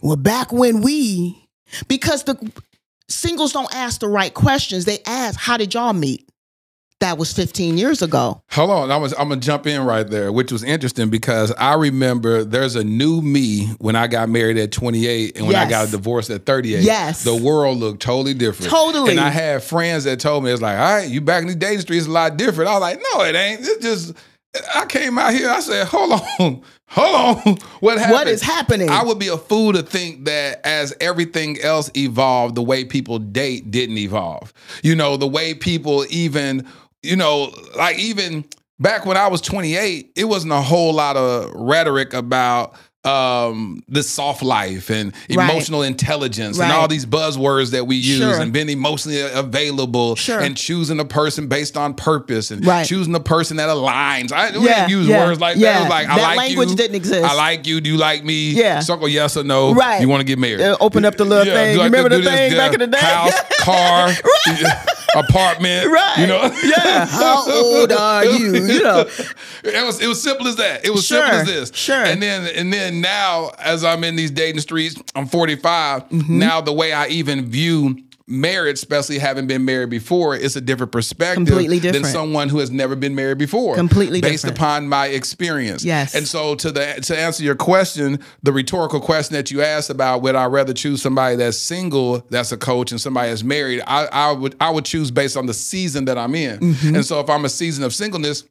[0.00, 1.48] well back when we
[1.86, 2.52] because the
[3.08, 4.86] singles don't ask the right questions.
[4.86, 6.28] They ask how did y'all meet
[7.02, 10.30] that was 15 years ago Hold on, I'm gonna, I'm gonna jump in right there,
[10.30, 14.72] which was interesting because I remember there's a new me when I got married at
[14.72, 16.82] 28 and when I got divorced at 38.
[16.82, 17.24] Yes.
[17.24, 18.70] the world looked totally different.
[18.70, 19.12] Totally.
[19.12, 21.54] And I had friends that told me it's like, all right, you back in the
[21.54, 22.70] dating streets a lot different.
[22.70, 23.60] I was like, no, it ain't.
[23.60, 24.14] It's just
[24.74, 25.48] I came out here.
[25.48, 28.12] I said, hold on, hold on, what happened?
[28.12, 32.54] what is happening I would be a fool to think that as everything else evolved,
[32.54, 34.52] the way people date didn't evolve.
[34.82, 36.66] You know, the way people even,
[37.02, 38.44] you know, like even
[38.78, 44.00] back when I was 28, it wasn't a whole lot of rhetoric about um the
[44.00, 45.50] soft life and Right.
[45.50, 48.40] emotional intelligence and all these buzzwords that we use Sure.
[48.40, 50.38] and being emotionally available Sure.
[50.38, 52.86] and choosing a person based on purpose and Right.
[52.86, 54.30] choosing a person that aligns.
[54.30, 55.72] I we Yeah, didn't use yeah, words like yeah.
[55.72, 55.78] that.
[55.78, 56.76] It was like I That like language you.
[56.76, 57.24] didn't exist.
[57.24, 57.80] I like you.
[57.80, 58.50] Do you like me?
[58.52, 58.78] Yeah.
[58.78, 59.74] Circle yes or no.
[59.74, 60.00] Right.
[60.00, 60.60] You want to get married?
[60.60, 61.54] Uh, open up the little thing.
[61.54, 62.56] do You like remember the this, thing yeah.
[62.58, 62.98] back in the day?
[63.00, 64.10] House, car,
[65.14, 65.90] apartment.
[65.90, 66.18] Right.
[66.18, 66.42] You know.
[66.64, 69.06] yeah how old are you you know
[69.64, 70.84] It was it was simple as that.
[70.84, 71.72] It was Sure, simple as this.
[71.78, 71.96] sure.
[72.04, 76.08] And then and then now as I'm in these dating streets, I'm 45.
[76.08, 76.38] Mm-hmm.
[76.38, 80.92] Now the way I even view marriage, especially having been married before, is a different
[80.92, 83.74] perspective Completely than someone who has never been married before.
[83.74, 84.58] Completely based different.
[84.58, 85.84] upon my experience.
[85.84, 86.14] Yes.
[86.14, 90.22] And so to the to answer your question, the rhetorical question that you asked about
[90.22, 94.06] would I rather choose somebody that's single that's a coach and somebody that's married, I,
[94.12, 96.58] I would I would choose based on the season that I'm in.
[96.58, 96.96] Mm-hmm.
[96.96, 98.44] And so if I'm a season of singleness,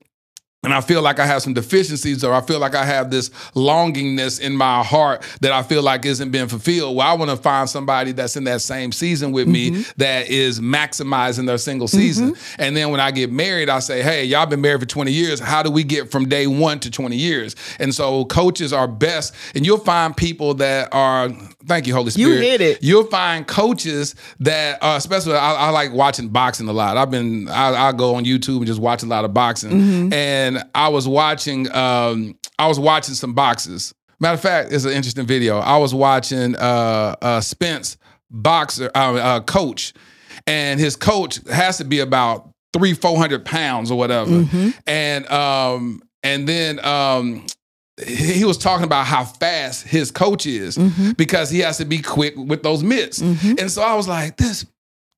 [0.64, 3.30] and I feel like I have some deficiencies, or I feel like I have this
[3.56, 6.96] longingness in my heart that I feel like isn't being fulfilled.
[6.96, 9.76] Well, I want to find somebody that's in that same season with Mm-hmm.
[9.78, 12.36] me that is maximizing their single season.
[12.60, 15.40] And then when I get married, I say, hey, y'all been married for 20 years.
[15.40, 17.56] How do we get from day one to 20 years?
[17.80, 21.30] And so coaches are best, and you'll find people that are,
[21.66, 22.36] thank you, Holy Spirit.
[22.36, 22.84] You hit it.
[22.84, 26.98] You'll find coaches that, uh, especially, I, I like watching boxing a lot.
[26.98, 29.72] I've been, I, I go on YouTube and just watch a lot of boxing.
[29.72, 30.14] Mm-hmm.
[30.14, 33.94] And I was watching, um, I was watching some boxes.
[34.20, 35.58] Matter of fact, it's an interesting video.
[35.58, 37.98] I was watching uh, uh, Spence
[38.30, 39.94] boxer uh, uh, coach,
[40.46, 44.30] and his coach has to be about three, four hundred pounds or whatever.
[44.30, 44.70] Mm-hmm.
[44.86, 47.48] And um, and then um,
[48.08, 51.12] he was talking about how fast his coach is Mm-hmm.
[51.12, 53.20] because he has to be quick with those mitts.
[53.22, 54.66] And so I was like, this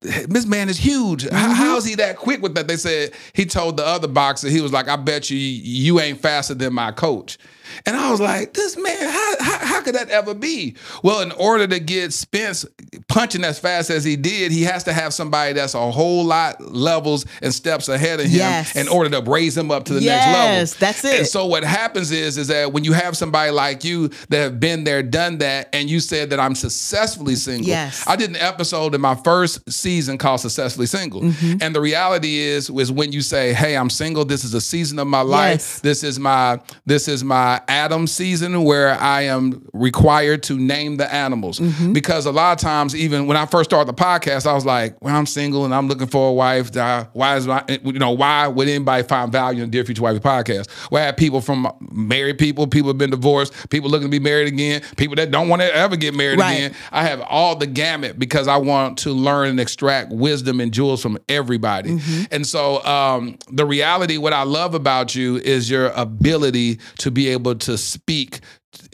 [0.01, 1.23] this man is huge.
[1.23, 1.35] Mm-hmm.
[1.53, 2.67] how is he that quick with that?
[2.67, 6.19] They said he told the other boxer, he was like, I bet you you ain't
[6.19, 7.37] faster than my coach.
[7.85, 10.75] And I was like, this man, how, how, how could that ever be?
[11.03, 12.65] Well, in order to get Spence
[13.07, 16.61] punching as fast as he did, he has to have somebody that's a whole lot
[16.61, 18.75] levels and steps ahead of him Yes.
[18.75, 20.53] in order to raise him up to the Yes, next level.
[20.57, 21.19] Yes, that's it.
[21.19, 24.59] And so what happens is, is that when you have somebody like you that have
[24.59, 27.67] been there, done that, and you said that I'm successfully single.
[27.67, 28.05] Yes.
[28.07, 31.21] I did an episode in my first season called Successfully Single.
[31.21, 31.57] Mm-hmm.
[31.61, 34.99] And the reality is, is when you say, Hey, I'm single, this is a season
[34.99, 35.53] of my life.
[35.53, 35.79] Yes.
[35.79, 41.11] This is my this is my Adam season where I am required to name the
[41.13, 41.59] animals.
[41.59, 41.93] Mm-hmm.
[41.93, 44.95] Because a lot of times, even when I first started the podcast, I was like,
[45.01, 46.73] Well, I'm single and I'm looking for a wife.
[47.13, 50.69] Why is my you know, why would anybody find value in Dear Future Wifey podcast?
[50.91, 54.19] Well, I have people from married people, people have been divorced, people looking to be
[54.19, 56.53] married again, people that don't want to ever get married Right.
[56.53, 56.75] again.
[56.91, 61.01] I have all the gamut because I want to learn and extract wisdom and jewels
[61.01, 61.91] from everybody.
[61.91, 62.23] Mm-hmm.
[62.31, 67.27] And so um, the reality, what I love about you is your ability to be
[67.29, 68.39] able to speak.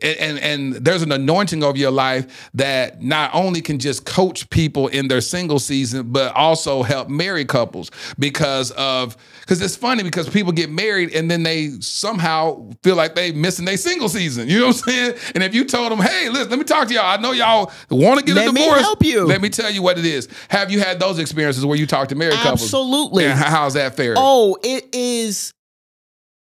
[0.04, 4.50] And, and and there's an anointing over your life that not only can just coach
[4.50, 7.89] people in their single season, but also help married couples
[8.20, 13.16] because of because it's funny because people get married and then they somehow feel like
[13.16, 14.50] they missing their single season.
[14.50, 15.14] You know what I'm saying?
[15.36, 17.06] And if you told them, hey, listen, let me talk to y'all.
[17.06, 19.26] I know y'all want to get Let a me help you.
[19.26, 20.28] Let me tell you what it is.
[20.50, 22.64] Have you had those experiences where you talk to married couples?
[22.64, 23.26] Absolutely.
[23.28, 24.16] How's that fair?
[24.18, 25.54] Oh, it is.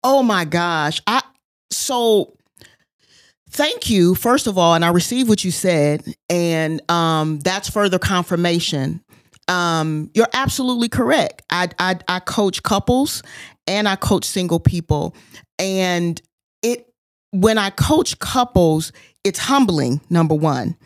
[0.04, 1.02] Oh my gosh.
[1.06, 1.22] I
[1.76, 2.36] so
[3.50, 8.00] thank you first of all and i received what you said and um, that's further
[8.00, 9.02] confirmation.
[9.48, 11.44] Um, you're absolutely correct.
[11.52, 13.22] I, I i coach couples
[13.68, 15.16] and i coach single people
[15.60, 16.20] and
[16.64, 16.92] it
[17.32, 18.92] when i coach couples
[19.26, 20.78] it's humbling number one.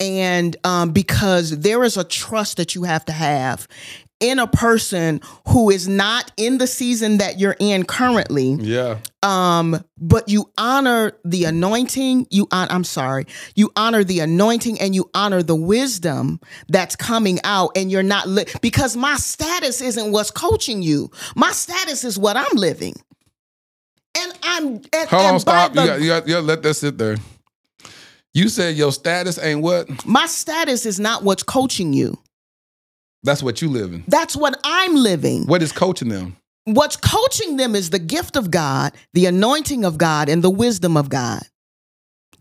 [0.00, 3.68] And um, because there is a trust that you have to have
[4.24, 8.98] in a person who is not in the season that you're in currently Yeah.
[9.22, 14.94] um but you honor the anointing you hon- i'm sorry you honor the anointing and
[14.94, 20.10] you honor the wisdom that's coming out and you're not li- because my status isn't
[20.10, 22.94] what's coaching you my status is what i'm living
[24.16, 25.74] and i'm and, Hold and on, stop.
[25.74, 27.16] by You got, you, got, you got let that sit there.
[28.32, 30.06] You said your status ain't what?
[30.06, 32.18] my status is not what's coaching you
[33.24, 34.04] That's what you live in.
[34.06, 36.36] that's what i'm living What is coaching them?
[36.66, 40.96] what's coaching them is the gift of God, the anointing of God, and the wisdom
[40.96, 41.42] of God.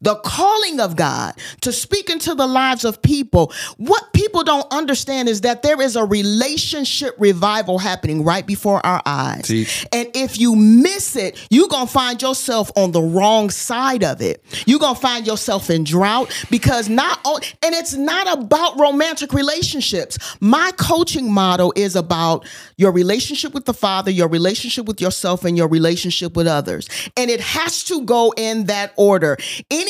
[0.03, 3.51] The calling of God to speak into the lives of people.
[3.77, 9.01] What people don't understand is that there is a relationship revival happening right before our
[9.05, 9.47] eyes.
[9.47, 9.85] Teach.
[9.91, 14.21] And if you miss it, you're going to find yourself on the wrong side of
[14.21, 14.43] it.
[14.65, 19.33] You're going to find yourself in drought because not, o- and it's not about romantic
[19.33, 20.17] relationships.
[20.39, 22.45] My coaching model is about
[22.77, 26.89] your relationship with the Father, your relationship with yourself, and your relationship with others.
[27.15, 29.37] And it has to go in that order.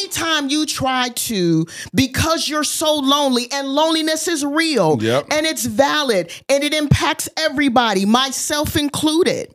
[0.03, 5.27] Anytime you try to, because you're so lonely, and loneliness is real Yep.
[5.31, 9.53] and it's valid and it impacts everybody, myself included.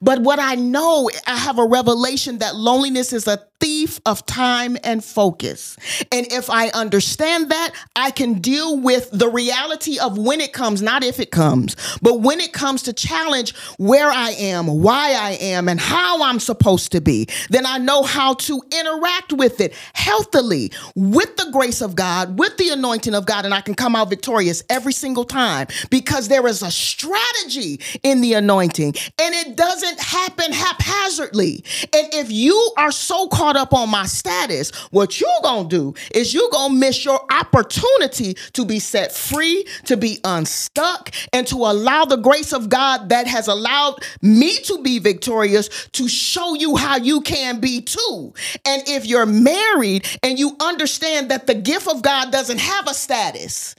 [0.00, 4.76] But what I know, I have a revelation that loneliness is a thief of time
[4.82, 5.76] and focus.
[6.10, 10.82] And if I understand that, I can deal with the reality of when it comes,
[10.82, 15.38] not if it comes, but when it comes to challenge where I am, why I
[15.40, 19.74] am, and how I'm supposed to be, then I know how to interact with it
[19.92, 23.94] healthily with the grace of God, with the anointing of God, and I can come
[23.94, 29.56] out victorious every single time because there is a strategy in the anointing and it
[29.56, 31.64] doesn't happen haphazardly.
[31.92, 36.34] And if you are so caught up on my status, what you gonna do is
[36.34, 42.04] you gonna miss your opportunity to be set free, to be unstuck, and to allow
[42.04, 46.96] the grace of God that has allowed me to be victorious to show you how
[46.96, 48.32] you can be too.
[48.64, 52.94] And if you're married and you understand that the gift of God doesn't have a
[52.94, 53.74] status,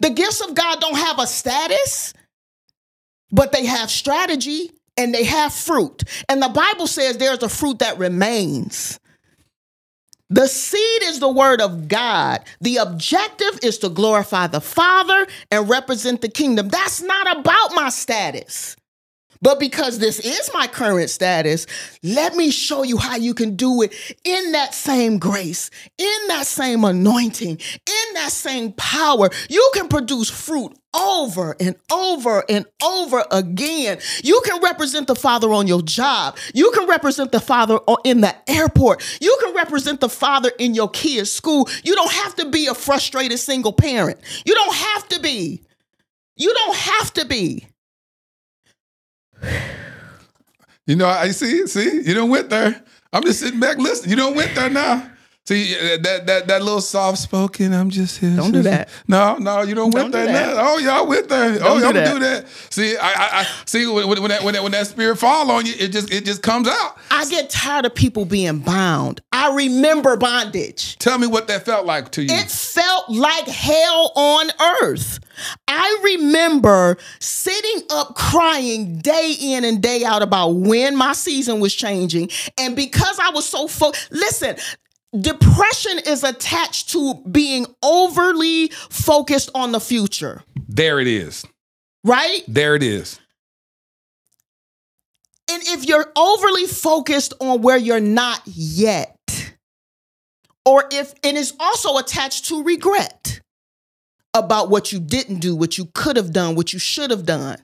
[0.00, 2.12] the gifts of God don't have a status,
[3.30, 6.02] but they have strategy and they have fruit.
[6.28, 8.98] And the Bible says there's a fruit that remains.
[10.32, 12.40] The seed is the word of God.
[12.62, 16.70] The objective is to glorify the Father and represent the kingdom.
[16.70, 18.74] That's not about my status.
[19.42, 21.66] But because this is my current status,
[22.02, 23.92] let me show you how you can do it
[24.24, 25.68] in that same grace,
[25.98, 29.28] in that same anointing, in that same power.
[29.48, 33.98] You can produce fruit over and over and over again.
[34.22, 36.36] You can represent the Father on your job.
[36.54, 39.02] You can represent the Father in the airport.
[39.20, 41.68] You can represent the Father in your kid's school.
[41.82, 44.20] You don't have to be a frustrated single parent.
[44.44, 45.62] You don't have to be.
[46.36, 47.66] You don't have to be.
[50.86, 52.82] You know, I see, see, you don't went there.
[53.12, 54.10] I'm just sitting back listening.
[54.10, 55.11] You don't went there now.
[55.52, 57.74] See that that that little soft spoken.
[57.74, 58.34] I'm just here.
[58.34, 58.88] Don't do that.
[59.06, 60.56] No, no, you don't, went Don't there do that.
[60.56, 60.62] now.
[60.66, 61.56] Oh, y'all went there.
[61.56, 62.12] oh, Don't do y'all that.
[62.14, 62.48] do that.
[62.70, 65.66] See, I, I, I see when, when that when that when that spirit fall on
[65.66, 66.96] you, it just it just comes out.
[67.10, 69.20] I get tired of people being bound.
[69.30, 70.96] I remember bondage.
[70.98, 72.28] Tell me what that felt like to you.
[72.32, 74.46] It felt like hell on
[74.82, 75.18] earth.
[75.68, 81.74] I remember sitting up crying day in and day out about when my season was
[81.74, 82.30] changing.
[82.58, 84.56] And because I was so fo- listen,
[85.18, 91.44] depression is attached to being overly focused on the future, there it is.
[92.04, 92.42] right?
[92.48, 93.20] There it is.
[95.50, 99.18] And if you're overly focused on where you're not yet,
[100.64, 103.40] or if and it's also attached to regret
[104.32, 107.58] about what you didn't do, what you could have done, what you should have done.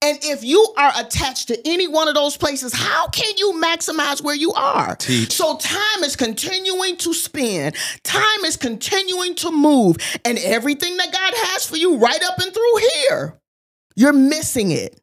[0.00, 4.22] And if you are attached to any one of those places, how can you maximize
[4.22, 4.96] where you are?
[4.96, 5.32] Teach.
[5.32, 7.72] So time is continuing to spin,
[8.02, 12.52] time is continuing to move, and everything that God has for you right up and
[12.52, 13.40] through here,
[13.94, 15.00] you're missing it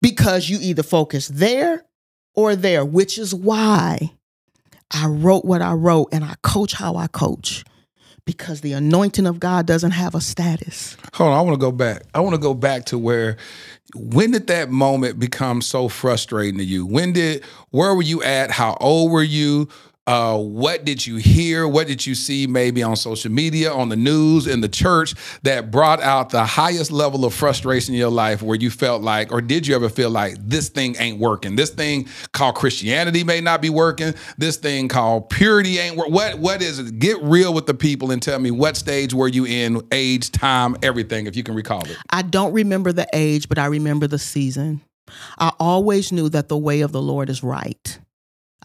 [0.00, 1.84] because you either focus there
[2.34, 4.12] or there, which is why
[4.90, 7.64] I wrote what I wrote and I coach how I coach
[8.28, 10.98] because the anointing of God doesn't have a status.
[11.14, 12.02] Hold on, I want to go back.
[12.12, 13.38] I want to go back to where
[13.94, 16.84] when did that moment become so frustrating to you?
[16.84, 18.50] When did where were you at?
[18.50, 19.70] How old were you?
[20.08, 21.68] Uh, what did you hear?
[21.68, 25.70] What did you see maybe on social media, on the news, in the church that
[25.70, 29.42] brought out the highest level of frustration in your life where you felt like, or
[29.42, 31.56] did you ever feel like this thing ain't working?
[31.56, 34.14] This thing called Christianity may not be working.
[34.38, 36.08] This thing called purity ain't work.
[36.08, 36.98] What what is it?
[36.98, 40.74] Get real with the people and tell me what stage were you in, age, time,
[40.82, 41.98] everything, if you can recall it.
[42.08, 44.80] I don't remember the age, but I remember the season.
[45.38, 47.98] I always knew that the way of the Lord is right.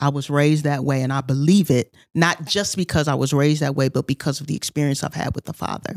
[0.04, 3.62] I was raised that way and I believe it, not just because I was raised
[3.62, 5.95] that way, but because of the experience I've had with the Father.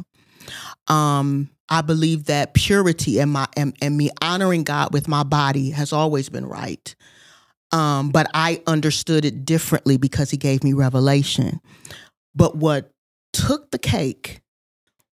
[0.87, 5.71] Um, I believe that purity and my and, and me honoring God with my body
[5.71, 6.95] has always been right.
[7.73, 11.61] Um, but I understood it differently because he gave me revelation.
[12.33, 12.93] But what
[13.33, 14.41] took the cake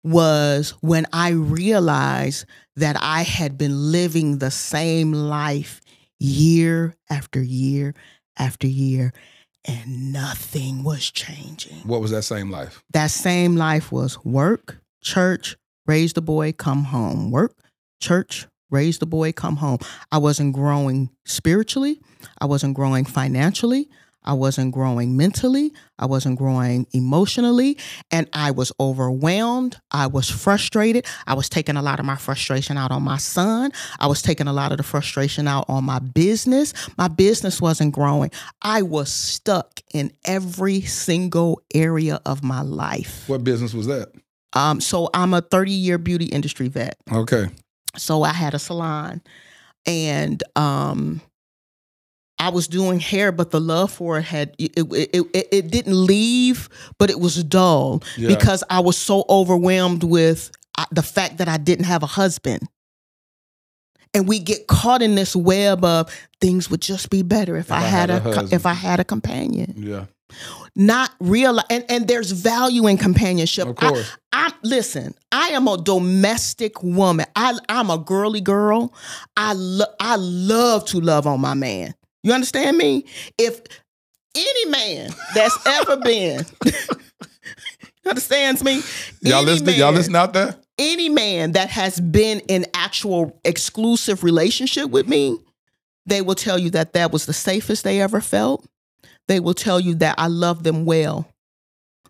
[0.04, 5.80] was when I realized that I had been living the same life
[6.18, 7.94] year after year
[8.40, 9.14] after year,
[9.66, 11.78] and nothing was changing.
[11.84, 12.82] What was that same life?
[12.94, 17.30] That same life was work, church, raise the boy, come home.
[17.30, 17.58] Work,
[18.00, 19.80] church, raise the boy, come home.
[20.12, 22.00] I wasn't growing spiritually,
[22.40, 23.90] I wasn't growing financially.
[24.24, 25.72] I wasn't growing mentally.
[25.98, 27.78] I wasn't growing emotionally.
[28.12, 29.78] And I was overwhelmed.
[29.92, 31.06] I was frustrated.
[31.26, 33.72] I was taking a lot of my frustration out on my son.
[34.00, 36.74] I was taking a lot of the frustration out on my business.
[36.98, 38.32] My business wasn't growing.
[38.62, 43.28] I was stuck in every single area of my life.
[43.28, 44.12] What business was that?
[44.54, 46.98] Um, so I'm a 30 year beauty industry vet.
[47.12, 47.48] Okay.
[47.98, 49.22] So I had a salon
[49.86, 51.22] and um
[52.42, 55.96] I was doing hair, but the love for it had it it, it, it didn't
[56.06, 58.30] leave, but it was dull Yeah.
[58.30, 62.68] because I was so overwhelmed with uh, the fact that I didn't have a husband.
[64.14, 66.10] And we get caught in this web of
[66.42, 68.54] things would just be better if, I, had, a, co- husband.
[68.54, 69.76] if I had a companion.
[69.78, 70.06] Yeah.
[70.76, 73.68] Not real and, and there's value in companionship.
[73.68, 74.12] Of course.
[74.32, 77.26] I, I listen, I am a domestic woman.
[77.36, 78.94] I I'm a girly girl.
[79.36, 81.94] I lo- I love to love on my man.
[82.24, 83.06] You understand me?
[83.38, 83.62] If
[84.36, 86.46] any man that's ever been
[88.06, 88.82] understands me,
[89.22, 89.80] Y'all any listening?
[89.80, 90.56] Y'all listen out there?
[90.80, 95.38] any man that has been in actual exclusive relationship with me,
[96.06, 98.66] they will tell you that that was the safest they ever felt.
[99.28, 101.28] They will tell you that I love them well.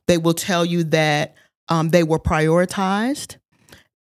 [0.08, 1.36] They will tell you that
[1.68, 3.38] um, they were prioritized,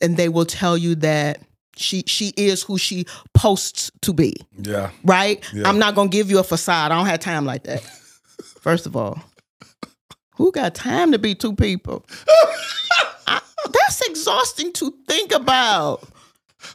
[0.00, 1.40] and they will tell you that
[1.78, 4.34] she she is who she posts to be.
[4.60, 4.90] Yeah.
[5.04, 5.42] Right?
[5.52, 5.68] Yeah.
[5.68, 6.92] I'm not gonna give you a facade.
[6.92, 7.82] I don't have time like that.
[8.60, 9.22] First of all,
[10.36, 12.04] who got time to be two people?
[13.26, 13.40] I-
[13.72, 16.02] that's exhausting to think about.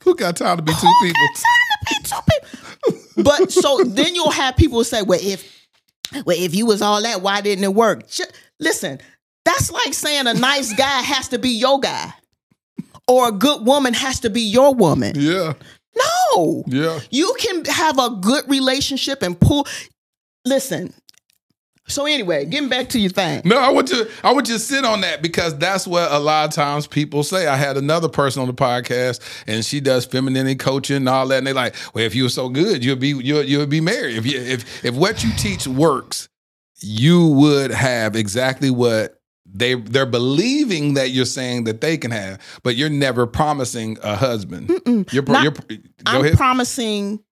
[0.04, 1.28] Who got time to be two Who people?
[1.28, 3.24] got time to be two people?
[3.24, 5.68] But so then you'll have people say, "Well, if
[6.26, 8.24] well if you was all that, why didn't it work?" Ju-
[8.60, 9.00] listen,
[9.46, 12.14] that's like saying a nice guy has to be your guy,
[13.08, 15.14] or a good woman has to be your woman.
[15.16, 15.54] Yeah.
[15.96, 17.00] No, Yeah.
[17.12, 19.68] you can have a good relationship and pull.
[20.46, 20.94] Listen.
[21.88, 23.42] So anyway, getting back to your thing.
[23.44, 26.48] No, I would just I would just sit on that because that's what a lot
[26.48, 27.46] of times people say.
[27.46, 31.40] I had another person on the podcast and she does femininity coaching and all that,
[31.40, 34.16] and they like, well, if you were so good, you'll be you'll you'll be married.
[34.16, 36.30] If you if if what you teach works,
[36.80, 39.20] you would have exactly what
[39.54, 44.16] they they're believing that you're saying that they can have, but you're never promising a
[44.16, 44.70] husband.
[45.12, 45.54] You're, Not- you're
[46.06, 46.38] I'm ahead.
[46.38, 47.24] promising.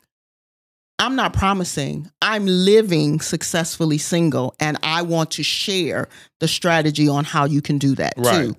[0.99, 2.11] I'm not promising.
[2.21, 6.07] I'm living successfully single, and I want to share
[6.39, 8.49] the strategy on how you can do that Right.
[8.49, 8.55] too.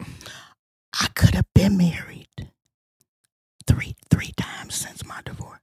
[1.00, 2.26] I could have been married
[3.68, 5.60] three three times since my divorce.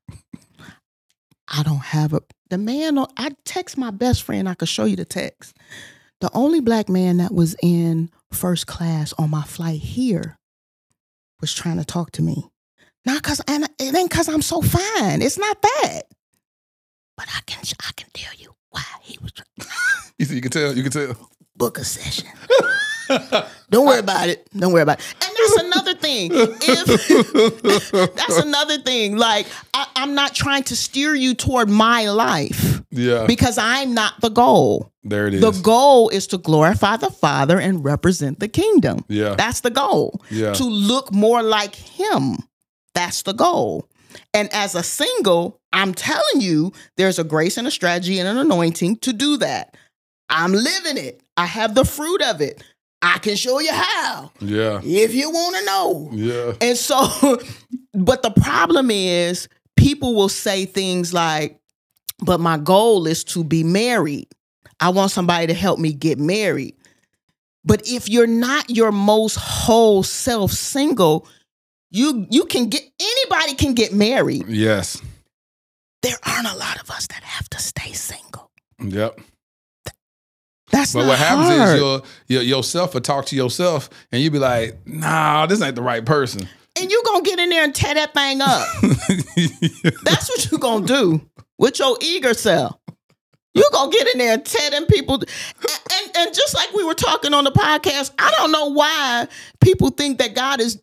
[1.50, 2.98] I don't have a the man.
[3.18, 4.48] I text my best friend.
[4.48, 5.56] I could show you the text.
[6.22, 10.38] The only black man that was in first class on my flight here
[11.40, 12.50] was trying to talk to me.
[13.06, 15.22] Not cause and it ain't cause I'm so fine.
[15.22, 16.02] It's not that.
[17.16, 19.48] But I can I can tell you why he was trying
[20.18, 20.76] you, see, you can tell.
[20.76, 21.30] You can tell.
[21.60, 22.28] Book a session.
[23.72, 24.48] Don't worry about it.
[24.56, 25.16] Don't worry about it.
[25.22, 26.32] And that's another thing.
[26.34, 29.18] If that's another thing.
[29.18, 33.26] Like I, I'm not trying to steer you toward my life Yeah.
[33.28, 34.92] because I'm not the goal.
[35.04, 35.42] there it is.
[35.42, 39.04] The goal is to glorify the Father and represent the kingdom.
[39.08, 39.36] Yeah.
[39.36, 40.22] That's the goal.
[40.30, 40.54] Yeah.
[40.54, 42.38] To look more like Him.
[42.94, 43.88] That's the goal.
[44.34, 48.38] And as a single, I'm telling you, there's a grace and a strategy and an
[48.38, 49.76] anointing to do that.
[50.30, 51.22] I'm living it.
[51.40, 52.62] I have the fruit of it.
[53.02, 54.82] I can show you how yeah.
[54.84, 56.10] if you want to know.
[56.12, 56.54] Yeah.
[56.60, 57.08] And so,
[57.94, 61.58] but the problem is people will say things like,
[62.26, 64.28] but my goal is to be married.
[64.82, 66.76] I want somebody to help me get married.
[67.64, 71.26] But if you're not your most whole self single,
[71.90, 74.46] you you can get anybody can get married.
[74.50, 75.02] Yes.
[76.02, 78.52] There aren't a lot of us that have to stay single.
[78.82, 79.22] Yep.
[80.72, 81.70] That's But what happens hard.
[81.70, 85.76] is your, your yourself will talk to yourself and you be like, nah, this ain't
[85.76, 86.48] the right person.
[86.80, 88.68] and you gonna get in there and tear that thing up.
[90.04, 91.22] That's what you gonna do
[91.58, 92.76] with your eager self.
[93.56, 95.16] You gonna get in there and tear them people.
[95.16, 95.26] And,
[95.92, 99.28] and and just like we were talking on the podcast, I don't know why
[99.60, 100.80] people think that God is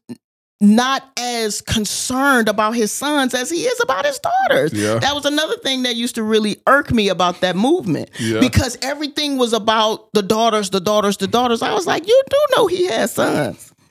[0.61, 4.73] not as concerned about his sons as he is about his daughters.
[4.73, 4.99] Yeah.
[4.99, 8.11] That was another thing that used to really irk me about that movement.
[8.19, 8.41] Yeah.
[8.41, 11.61] Because everything was about the daughters, the daughters, the daughters.
[11.61, 13.73] I was like, you do know he has sons.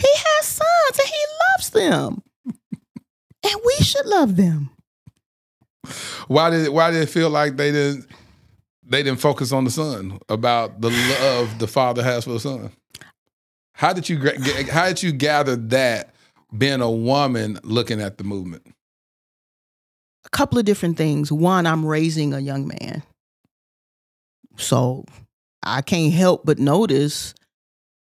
[0.00, 1.24] He has sons and he
[1.56, 2.22] loves them.
[3.42, 4.70] And we should love them.
[6.28, 8.06] Why did why did it feel like they didn't
[8.84, 12.70] they didn't focus on the son about the love the father has for the son?
[13.78, 14.18] How did you
[14.72, 16.12] how did you gather that
[16.56, 18.66] being a woman looking at the movement?
[20.24, 21.30] A couple of different things.
[21.30, 23.04] One, I'm raising a young man.
[24.56, 25.04] So
[25.62, 27.34] I can't help but notice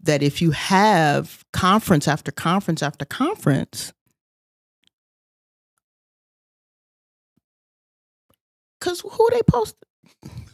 [0.01, 3.93] that if you have conference after conference after conference,
[8.79, 9.75] because who they post?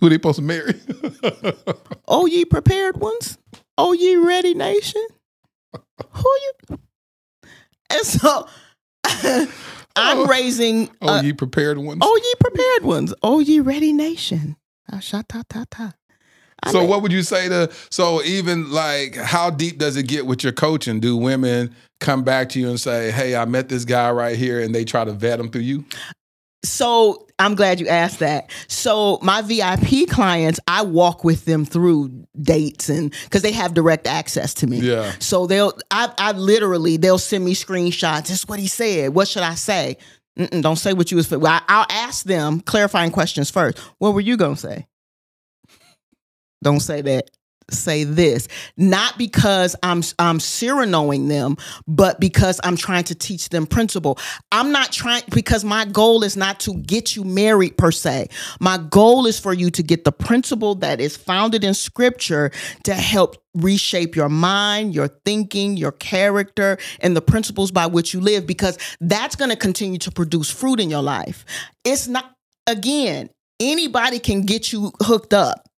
[0.01, 0.73] Who they supposed to marry?
[2.09, 3.37] Oh, ye prepared ones?
[3.77, 5.03] Oh, ye ready nation?
[6.11, 6.29] Who
[6.69, 6.79] you?
[7.89, 8.47] And so
[9.05, 9.47] I'm
[9.95, 10.25] Oh.
[10.27, 10.89] raising.
[11.01, 11.99] oh, uh, you prepared ones.
[12.03, 13.13] oh, ye prepared ones.
[13.23, 14.55] Oh, ye ready nation.
[14.99, 15.93] Sha ta ta ta.
[16.63, 20.07] I So mean- what would you say to so even like how deep does it
[20.07, 20.99] get with your coaching?
[20.99, 24.59] Do women come back to you and say, "Hey, I met this guy right here,"
[24.61, 25.83] and they try to vet him through you?
[26.63, 28.49] So I'm glad you asked that.
[28.67, 34.07] So my VIP clients, I walk with them through dates and because they have direct
[34.07, 34.79] access to me.
[34.79, 35.13] Yeah.
[35.19, 38.27] So they'll, I, I literally, they'll send me screenshots.
[38.27, 39.13] This is what he said.
[39.13, 39.97] What should I say?
[40.39, 41.29] Mm-mm, don't say what you was.
[41.29, 43.77] Well, I, I'll ask them clarifying questions first.
[43.97, 44.87] What were you gonna say?
[46.63, 47.29] Don't say that.
[47.71, 48.47] Say this,
[48.77, 51.55] not because I'm I'm Cyranoing them,
[51.87, 54.19] but because I'm trying to teach them principle.
[54.51, 58.27] I'm not trying because my goal is not to get you married per se.
[58.59, 62.51] My goal is for you to get the principle that is founded in scripture
[62.83, 68.19] to help reshape your mind, your thinking, your character, and the principles by which you
[68.19, 71.45] live, because that's going to continue to produce fruit in your life.
[71.85, 72.35] It's not,
[72.67, 75.69] again, anybody can get you hooked up.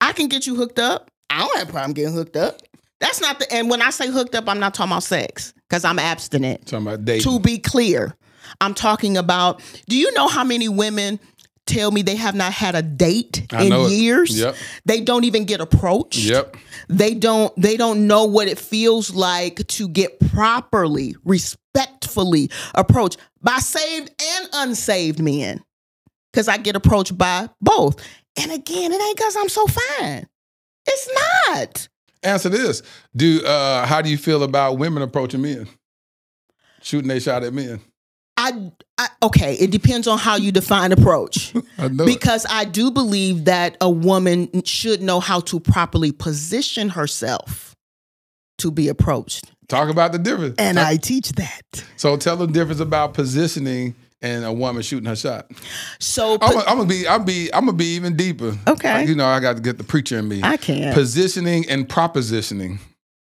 [0.00, 1.10] I can get you hooked up.
[1.30, 2.60] I don't have a problem getting hooked up.
[3.00, 5.84] That's not the, and when I say hooked up, I'm not talking about sex because
[5.84, 6.66] I'm abstinent.
[6.66, 7.30] Talking about dating.
[7.30, 8.16] To be clear,
[8.60, 11.20] I'm talking about do you know how many women
[11.66, 14.38] tell me they have not had a date I in years?
[14.38, 14.56] Yep.
[14.84, 16.18] They don't even get approached.
[16.18, 16.56] Yep.
[16.88, 23.58] They don't they don't know what it feels like to get properly, respectfully approached by
[23.58, 25.62] saved and unsaved men.
[26.32, 27.96] Cuz I get approached by both.
[28.36, 30.26] And again, it ain't cuz I'm so fine.
[30.88, 31.08] It's
[31.48, 31.88] not.
[32.22, 32.82] Answer this:
[33.14, 35.68] Do uh, how do you feel about women approaching men,
[36.82, 37.80] shooting they shot at men?
[38.36, 41.52] I, I okay, it depends on how you define approach.
[41.78, 42.06] I know it.
[42.06, 47.74] because I do believe that a woman should know how to properly position herself
[48.58, 49.44] to be approached.
[49.68, 50.54] Talk about the difference.
[50.58, 51.84] And I teach that.
[51.96, 55.50] so tell the difference about positioning and a woman shooting her shot.
[56.00, 58.56] So I'm gonna, I'm gonna be I'm be I'm gonna be even deeper.
[58.66, 59.04] Okay.
[59.06, 60.40] you know I got to get the preacher in me.
[60.42, 60.92] I can.
[60.94, 62.78] Positioning and propositioning.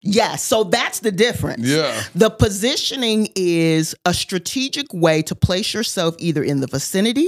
[0.07, 1.65] Yes, so that's the difference.
[1.67, 1.99] Yeah.
[2.13, 7.27] The positioning is a strategic way to place yourself either in the vicinity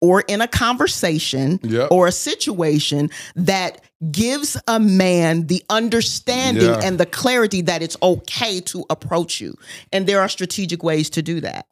[0.00, 1.88] or in a conversation Yep.
[1.90, 3.80] or a situation that
[4.12, 6.80] gives a man the understanding Yeah.
[6.84, 9.56] and the clarity that it's okay to approach you.
[9.92, 11.66] And there are strategic ways to do that.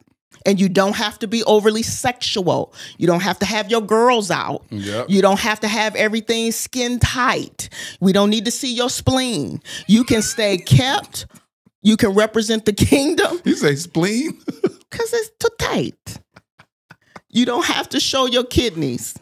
[0.45, 2.73] And you don't have to be overly sexual.
[2.97, 4.63] You don't have to have your girls out.
[4.69, 5.07] Yep.
[5.09, 7.69] You don't have to have everything skin tight.
[7.99, 9.61] We don't need to see your spleen.
[9.87, 11.27] You can stay kept.
[11.83, 14.39] You can represent the kingdom You say spleen?
[14.89, 16.19] because it's too tight.
[17.29, 19.17] You don't have to show your kidneys.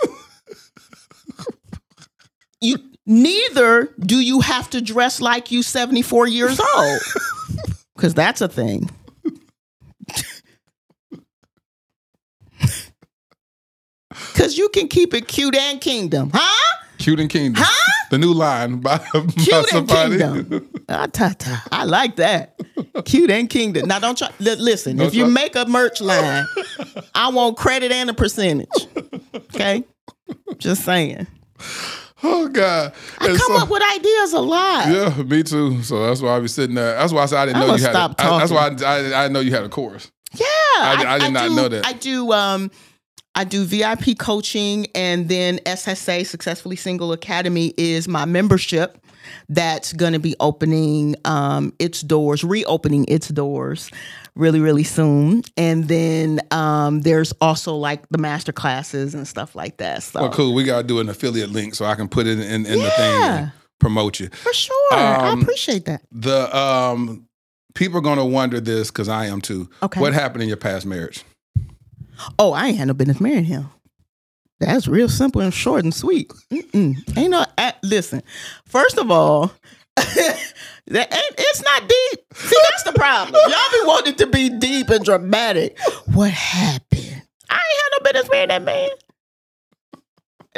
[2.62, 7.02] You neither do you have to dress like you 74 years old.
[7.98, 8.90] Cuz that's a thing.
[14.40, 16.32] Cuz you can keep it cute and kingdom.
[16.34, 16.76] Huh?
[16.98, 17.64] Cute and Kingdom.
[17.66, 17.92] Huh?
[18.12, 20.70] The new line by, by Cute and kingdom.
[20.90, 21.64] Ah, ta, ta.
[21.72, 22.60] I like that.
[23.06, 23.88] Cute and kingdom.
[23.88, 24.30] Now don't try.
[24.40, 26.46] li- listen, Don't if you make a merch line,
[27.16, 28.68] I want credit and a percentage.
[29.56, 29.84] Okay,
[30.58, 31.28] just saying.
[32.24, 32.92] Oh God!
[33.20, 34.88] I And come so- up with ideas a lot.
[34.90, 35.82] Yeah, me too.
[35.84, 36.96] So that's why I be sitting there.
[36.96, 37.92] That's why I said I didn't know I'ma you had.
[37.92, 38.68] stop a, I, that's why.
[38.68, 40.12] I, I, I didn't know you had a course.
[40.34, 41.86] Yeah, I- I did not do- know that.
[41.86, 42.34] I do.
[42.34, 42.72] Um,
[43.40, 48.98] I do VIP coaching, and then SSA Successfully Single Academy is my membership.
[49.48, 53.92] That's going to be opening um, its doors, reopening its doors,
[54.36, 55.44] really, really soon.
[55.56, 60.04] And then um, there's also like the master classes and stuff like that.
[60.04, 60.54] So Well, cool.
[60.54, 62.90] We gotta do an affiliate link so I can put it in, in, in the
[62.90, 64.28] thing and promote you.
[64.34, 66.02] for sure, I Um, appreciate that.
[66.12, 67.26] The um,
[67.74, 69.70] people are gonna wonder this because I am too.
[69.82, 70.02] Okay.
[70.02, 71.24] What happened in your past marriage?
[72.38, 73.70] Oh, I ain't had no business marrying him.
[74.60, 76.32] That's real simple and short and sweet.
[76.52, 77.18] Mm-mm.
[77.18, 78.22] Ain't no I, listen.
[78.66, 79.52] First of all,
[79.96, 80.38] that
[80.90, 82.26] ain't, it's not deep.
[82.36, 83.36] See, that's the problem.
[83.36, 85.80] Y'all be wanting to be deep and dramatic.
[86.14, 87.24] What happened?
[87.50, 88.90] I ain't had no business marrying that man.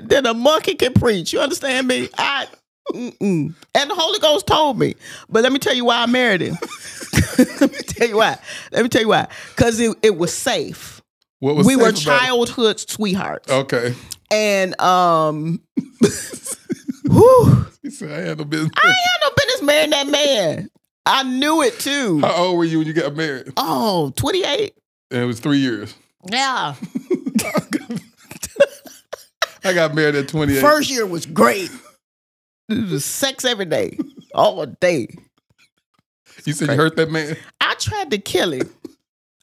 [0.03, 1.31] Then a monkey can preach.
[1.33, 2.09] You understand me?
[2.17, 2.47] I.
[2.89, 3.53] Mm-mm.
[3.75, 4.95] And the Holy Ghost told me.
[5.29, 6.57] But let me tell you why I married him.
[7.37, 8.37] let me tell you why.
[8.71, 9.27] Let me tell you why.
[9.49, 11.00] Because it, it was safe
[11.41, 12.03] What was we were about it?
[12.03, 13.51] childhood sweethearts.
[13.51, 13.95] Okay.
[14.29, 15.59] And um
[17.05, 18.71] whew, He said I had no business.
[18.77, 20.69] I had no business marrying that man.
[21.07, 22.19] I knew it too.
[22.21, 23.51] How old were you when you got married?
[23.57, 24.75] Oh, 28.
[25.09, 25.95] And it was three years.
[26.31, 26.75] Yeah.
[29.63, 30.61] I got married at 28.
[30.61, 31.71] First year was great.
[32.69, 33.97] It was sex every day.
[34.35, 35.07] All day.
[36.45, 37.35] you said you hurt that man.
[37.59, 38.69] I tried to kill him.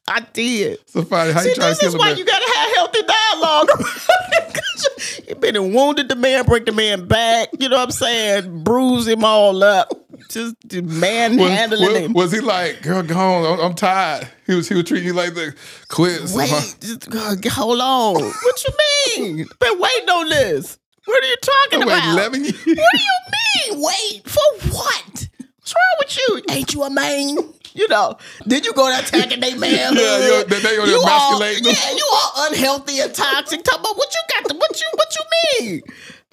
[0.08, 0.78] I did.
[0.86, 3.00] So fine, how See, you trying this to kill is why you gotta have healthy
[3.02, 3.68] dialogue.
[5.28, 7.48] you been and wounded the man, break the man back.
[7.58, 8.64] You know what I'm saying?
[8.64, 9.92] Bruise him all up.
[10.30, 12.12] Just manhandling was, him.
[12.12, 14.28] was, was he like, girl, go on, I'm, I'm tired.
[14.46, 15.54] He was he was treating you like the
[15.88, 16.22] quit.
[16.34, 18.14] Wait, just, uh, hold on.
[18.14, 18.72] What you
[19.16, 19.46] mean?
[19.60, 20.78] Been waiting on this.
[21.04, 22.12] What are you talking about?
[22.12, 22.54] 11 years.
[22.54, 23.82] What do you mean?
[23.82, 25.28] Wait for what?
[25.58, 26.42] What's wrong with you?
[26.50, 27.36] Ain't you a man?
[27.78, 28.16] You know,
[28.46, 29.70] did you go to attacking they man?
[29.96, 33.62] Yeah, you're- they- there you all, yeah, you all unhealthy and toxic.
[33.62, 34.48] Talk about what you got.
[34.50, 35.24] To, what you what you
[35.70, 35.82] mean?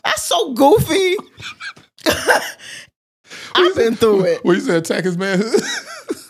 [0.03, 1.15] That's so goofy.
[3.55, 4.43] I've been through it.
[4.43, 5.53] What you said, attack his manhood?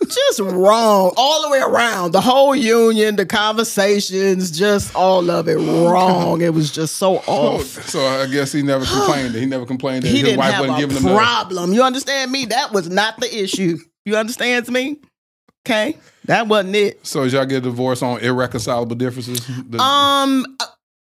[0.08, 2.12] Just wrong all the way around.
[2.12, 6.42] The whole union, the conversations, just all of it oh, wrong.
[6.42, 7.66] It was just so Oh, off.
[7.90, 9.34] so I guess he never complained.
[9.34, 11.74] He never complained that He his didn't wife have wasn't a giving him problem.
[11.74, 12.46] You understand me?
[12.46, 13.80] That was not the issue.
[14.06, 15.00] You understand me?
[15.66, 17.06] Okay, that wasn't it.
[17.06, 19.46] So did y'all get a divorce on irreconcilable differences?
[19.68, 20.46] The- Um.
[20.60, 20.66] uh,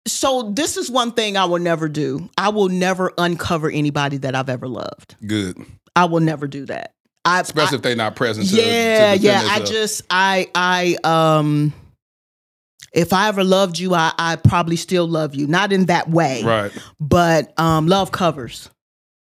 [0.07, 2.29] So this is one thing I will never do.
[2.37, 5.15] I will never uncover anybody that I've ever loved.
[5.25, 5.57] Good,
[5.95, 6.93] I will never do that.
[7.25, 8.47] I, especially if they're not present.
[8.49, 9.41] To, yeah, to yeah.
[9.45, 11.73] I just, I, I, um,
[12.93, 15.45] if I ever loved you, I, I probably still love you.
[15.45, 16.71] Not in that way, right.
[17.01, 18.69] but um, love covers,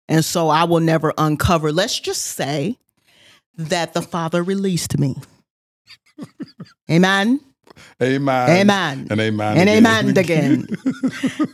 [0.08, 1.74] and so I will never uncover.
[1.74, 2.78] Let's just say
[3.60, 5.16] that the Father released me.
[6.90, 7.42] Amen.
[8.02, 8.50] Amen.
[8.50, 9.08] Amen.
[9.10, 9.58] And amen.
[9.58, 9.78] and again.
[9.78, 10.68] amen again.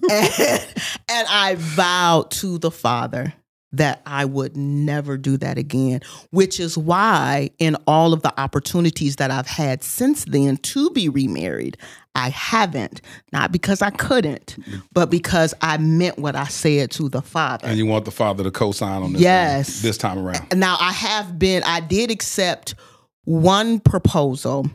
[0.09, 0.67] and,
[1.09, 3.33] and I vowed to the Father
[3.77, 6.01] that I would never do that again,
[6.31, 11.09] which is why, in all of the opportunities that I've had since then to be
[11.09, 11.77] remarried,
[12.15, 13.01] I haven't.
[13.33, 14.57] Not because I couldn't,
[14.93, 17.67] but because I meant what I said to the Father.
[17.67, 19.21] and you want the father to co-sign on this.
[19.21, 19.81] Yes.
[19.81, 20.47] thing this time around.
[20.57, 22.75] Now I have been I did accept
[23.25, 24.67] one proposal.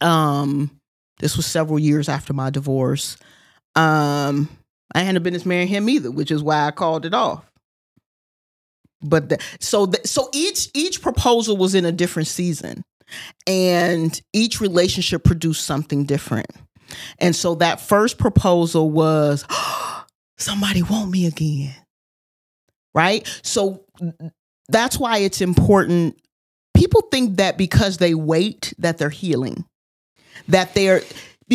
[0.00, 0.70] Um
[1.20, 3.16] this was several years after my divorce.
[3.76, 4.48] Um
[4.94, 7.44] I hadn't been as marrying him either, which is why I called it off.
[9.02, 12.84] But the, so the, so each each proposal was in a different season
[13.46, 16.46] and each relationship produced something different.
[17.18, 19.44] And so that first proposal was
[20.38, 21.74] somebody want me again.
[22.94, 23.26] Right?
[23.42, 23.84] So
[24.68, 26.18] that's why it's important.
[26.74, 29.64] People think that because they wait that they're healing,
[30.48, 31.02] that they're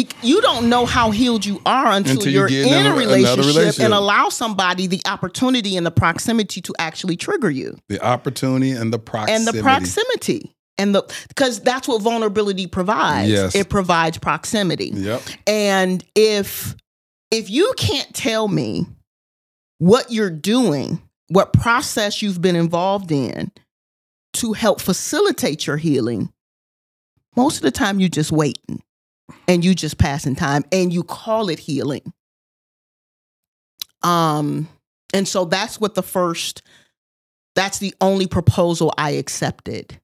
[0.04, 2.94] be, you don't know how healed you are until, Until you you're in in a
[2.94, 3.84] a- relationship, relationship.
[3.86, 8.94] and allow somebody the opportunity and the proximity to actually trigger you The opportunity and
[8.94, 9.34] the proximity.
[9.50, 13.56] and the proximity and the because that's what vulnerability provides Yes.
[13.56, 15.22] it provides proximity Yep.
[15.48, 16.76] and if
[17.32, 18.86] if you can't tell me
[19.80, 23.52] what you're doing what process you've been involved in
[24.34, 26.32] to help facilitate your healing
[27.36, 28.82] most of the time you're just waiting
[29.48, 32.14] and you just passing time and you call it healing
[34.04, 34.68] um
[35.14, 36.62] and so that's what the first
[37.56, 40.00] that's the only proposal i accepted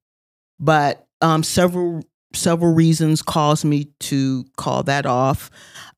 [0.59, 2.03] but um several
[2.34, 5.49] several reasons caused me to call that off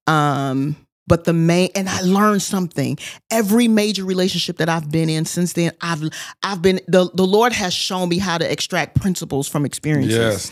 [0.07, 0.75] um
[1.07, 2.97] But the main and I learned something.
[3.29, 6.01] Every major relationship that I've been in since then, I've
[6.41, 10.17] I've been the, the Lord has shown me how to extract principles from experiences.
[10.17, 10.51] Yes.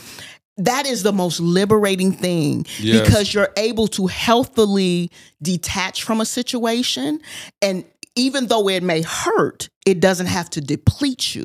[0.56, 3.00] That is the most liberating thing Yes.
[3.06, 5.10] because you're able to healthily
[5.42, 7.20] detach from a situation.
[7.60, 7.84] And
[8.14, 11.44] even though it may hurt, it doesn't have to deplete you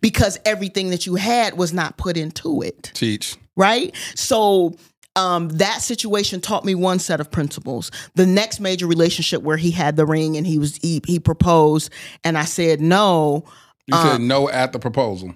[0.00, 3.36] because everything that you had was not put into it Teach.
[3.56, 3.94] right?
[4.14, 4.76] So
[5.16, 7.90] um, that situation taught me one set of principles.
[8.14, 11.90] The next major relationship where he had the ring and he was he, he proposed,
[12.22, 13.44] and I said no,
[13.88, 15.34] You Uh, said no at the proposal.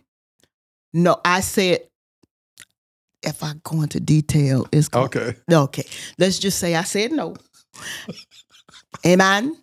[0.92, 1.20] no.
[1.24, 1.80] I said
[3.22, 5.34] if I go into detail, it's Okay.
[5.50, 5.84] okay.
[6.18, 7.34] Let's just say I said no.
[9.06, 9.56] Amen.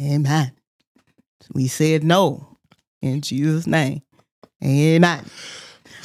[0.00, 0.52] Amen.
[1.54, 2.58] We said no
[3.00, 4.02] in Jesus' name.
[4.64, 5.24] Amen.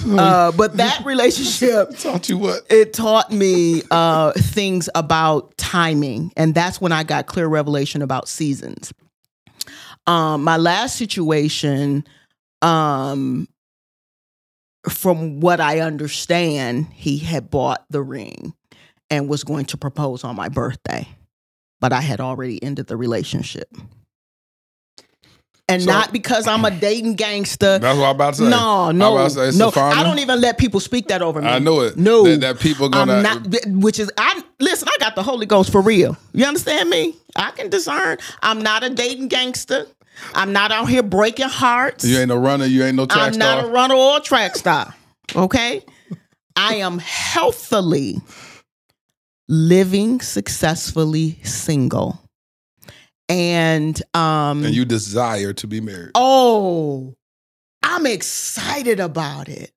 [0.08, 2.62] Uh, but that relationship Taught you what?
[2.70, 8.28] it taught me uh, things about timing, and that's when I got clear revelation about
[8.28, 8.94] seasons.
[10.06, 12.06] Um, my last situation,
[12.62, 13.48] um,
[14.90, 18.54] from what I understand, he had bought the ring
[19.10, 21.08] and was going to propose on my birthday,
[21.80, 23.70] but I had already ended the relationship.
[25.70, 27.78] And So- not because I'm a dating gangster.
[27.78, 28.50] That's what I'm about to say.
[28.50, 29.70] No, no, say, no.
[29.76, 31.48] I don't even let people speak that over me.
[31.50, 31.98] I know it.
[31.98, 33.16] No, That, that people gonna.
[33.16, 33.48] I'm not.
[33.68, 34.88] Which is, I listen.
[34.90, 36.16] I got the Holy Ghost for real.
[36.32, 37.16] You understand me?
[37.36, 38.18] I can discern.
[38.42, 39.88] I'm not a dating gangster.
[40.34, 42.06] I'm not out here breaking hearts.
[42.06, 42.66] you ain't no runner.
[42.66, 43.28] You ain't no track star.
[43.28, 43.62] I'm star.
[43.62, 44.94] not a runner or a track star.
[45.36, 45.84] Okay,
[46.56, 48.22] I am healthily
[49.48, 52.20] living successfully single,
[53.30, 56.12] and um, and you desire to be married.
[56.16, 57.16] Oh,
[57.84, 59.72] I'm excited about it.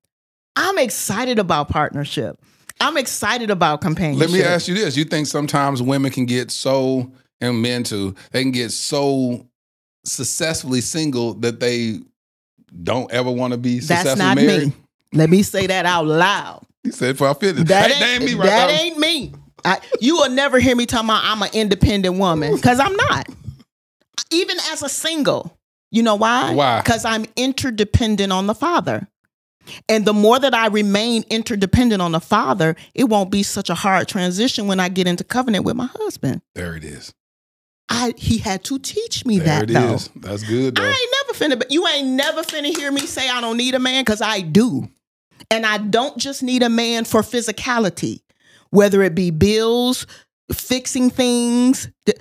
[0.55, 2.39] I'm excited about partnership.
[2.79, 4.29] I'm excited about companionship.
[4.29, 8.15] Let me ask you this: You think sometimes women can get so, and men too,
[8.31, 9.47] they can get so
[10.05, 11.99] successfully single that they
[12.83, 14.67] don't ever want to be That's successfully not married?
[14.67, 14.73] me.
[15.13, 16.65] Let me say that out loud.
[16.83, 18.79] He said, "For I fitness." That that ain't, ain't me right that now.
[18.79, 19.33] ain't me.
[19.63, 23.27] I, you will never hear me talking about I'm an independent woman because I'm not.
[24.31, 25.57] Even as a single.
[25.91, 26.53] You know why?
[26.55, 26.81] Why?
[26.81, 29.07] Because I'm interdependent on the Father.
[29.89, 33.75] And the more that I remain interdependent on the Father, it won't be such a
[33.75, 36.41] hard transition when I get into covenant with my husband.
[36.55, 37.13] There it is.
[37.91, 39.95] I he had to teach me There that it though.
[39.95, 40.09] is.
[40.15, 40.83] That's good though.
[40.83, 43.75] I ain't never finna, but you ain't never finna hear me say I don't need
[43.75, 44.89] a man because I do.
[45.49, 48.21] And I don't just need a man for physicality,
[48.69, 50.07] whether it be bills,
[50.53, 51.89] fixing things.
[52.05, 52.17] th-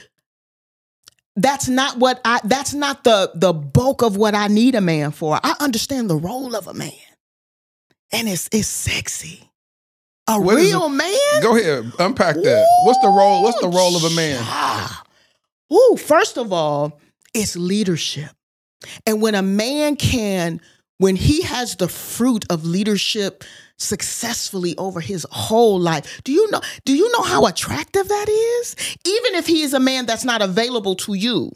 [1.37, 5.13] That's not what I that's not the the bulk of what I need a man
[5.13, 5.39] for.
[5.43, 6.93] I understand the role of a man.
[8.13, 9.49] And it's it's sexy.
[10.27, 11.43] A What real man?
[11.43, 12.67] Go ahead, unpack that.
[12.85, 13.43] What's the role?
[13.43, 14.39] What's the role of a man?
[14.43, 15.03] Ah.
[15.73, 17.01] Ooh, first of all,
[17.35, 18.31] it's leadership.
[19.07, 20.61] And when a man can,
[20.99, 23.45] when he has the fruit of leadership
[23.79, 28.77] successfully over his whole life, do you know, do you know how attractive that is?
[29.07, 31.51] Even if he is a man that's not available to you,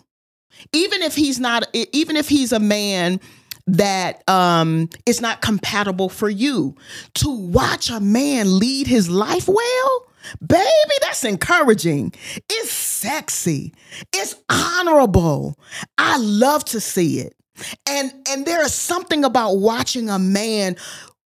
[0.72, 3.20] even if he's not, even if he's a man
[3.66, 6.74] that um is not compatible for you
[7.14, 10.06] to watch a man lead his life well
[10.46, 12.12] baby that's encouraging.
[12.50, 13.74] It's sexy.
[14.12, 15.58] It's honorable.
[15.98, 17.34] I love to see it.
[17.88, 20.76] And and there is something about watching a man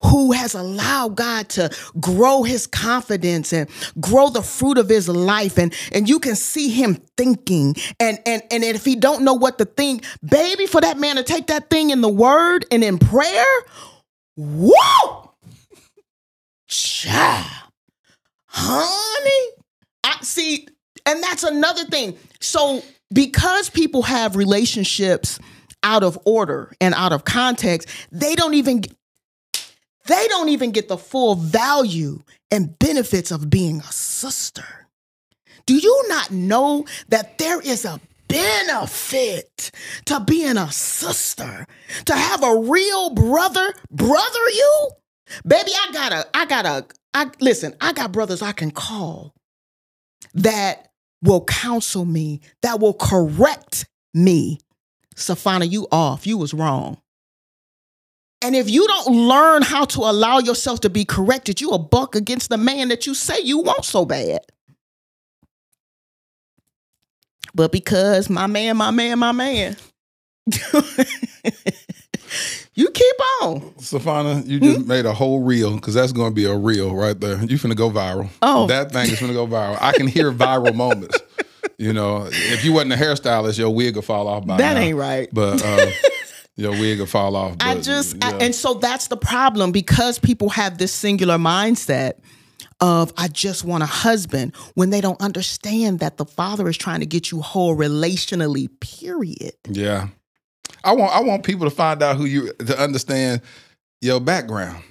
[0.03, 3.68] who has allowed God to grow his confidence and
[4.01, 7.74] grow the fruit of his life and and you can see him thinking.
[8.01, 11.22] And and and if he don't know what to think baby for that man to
[11.22, 13.45] take that thing in the word and in prayer
[14.36, 15.32] whoa
[16.66, 17.64] child
[18.55, 19.63] honey
[20.05, 20.69] I see
[21.07, 22.83] and that's another thing so
[23.13, 25.39] because people have relationships
[25.83, 28.83] out of order and out of context they don't even
[30.07, 34.89] they don't even get the full value and benefits of being a sister.
[35.67, 39.71] Do you not know that there is a benefit
[40.05, 41.67] to being a sister?
[42.05, 44.91] To have a real brother brother you?
[45.47, 49.33] Baby, I got a I got a I listen, I got brothers I can call
[50.35, 50.89] that
[51.23, 54.59] will counsel me, that will correct me.
[55.17, 56.27] Sefana, you off.
[56.27, 56.99] You was wrong.
[58.43, 62.15] And if you don't learn how to allow yourself to be corrected, you a buck
[62.15, 64.41] against the man that you say you want so bad.
[67.55, 69.77] But because my man, my man, my man,
[72.74, 73.61] you keep on.
[73.78, 74.64] Sefana, you Hmm?
[74.64, 77.39] just made a whole reel because that's going to be a reel right there.
[77.45, 78.28] You finna go viral.
[78.43, 78.66] Oh.
[78.66, 79.78] that thing is finna go viral.
[79.80, 81.18] I can hear viral moments.
[81.78, 84.80] You know, if you wasn't a hairstylist, your wig would fall off by That now.
[84.80, 85.28] ain't right.
[85.32, 85.91] But uh,
[86.57, 87.57] your wig would fall off.
[87.61, 88.28] I just, yeah.
[88.28, 92.14] I, and so that's the problem because people have this singular mindset
[92.80, 97.01] of I just want a husband when they don't understand that the father is trying
[97.01, 98.68] to get you whole relationally.
[98.80, 99.53] Period.
[99.68, 100.09] Yeah.
[100.85, 103.41] I want I want people to find out who you to understand
[104.01, 104.82] your background.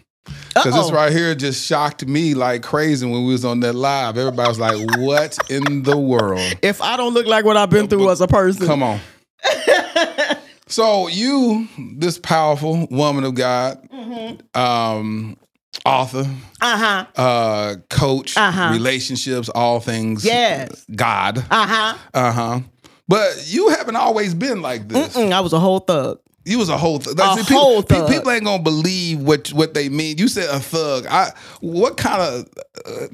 [0.47, 4.17] Because this right here just shocked me like crazy when we was on that live.
[4.17, 6.57] Everybody was like, what in the world?
[6.61, 8.99] If I don't look like what I've been through as a person, Come on.
[10.67, 11.67] so you,
[11.97, 13.79] this powerful woman of God,
[14.53, 15.37] um,
[15.85, 16.25] author,
[16.61, 18.69] uh huh, uh, coach, Uh-huh.
[18.71, 20.85] relationships, all things Yes.
[20.95, 21.39] God.
[21.39, 21.97] uh huh.
[22.13, 22.59] Uh-huh.
[23.07, 25.15] But you haven't always been like this.
[25.15, 26.19] I was a whole thug.
[26.45, 27.17] You was a whole thug.
[27.17, 28.09] A people, whole pe- thug.
[28.09, 30.17] People ain't gonna believe what what they mean.
[30.17, 31.05] You said a thug.
[31.09, 31.31] I
[31.61, 32.49] what kind of
[32.85, 33.07] uh,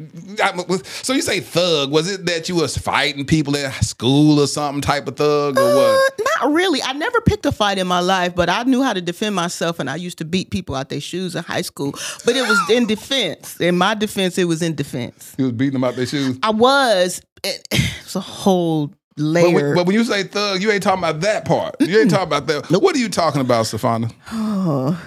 [0.43, 1.91] I- so you say thug?
[1.91, 5.61] Was it that you was fighting people at school or something type of thug or
[5.61, 6.19] Uh, what?
[6.41, 6.81] not really.
[6.81, 9.77] I never picked a fight in my life, but I knew how to defend myself,
[9.79, 11.91] and I used to beat people out their shoes in high school.
[12.25, 13.59] But it was in defense.
[13.61, 15.35] In my defense, it was in defense.
[15.37, 16.39] You was beating them out their shoes.
[16.41, 17.21] I was.
[17.43, 19.53] It, it's a whole But layer.
[19.53, 21.75] when, but when you say thug, you ain't talking about that part.
[21.81, 22.69] You ain't talking about that.
[22.71, 24.09] What are you talking about, Sefana?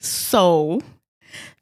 [0.00, 0.80] so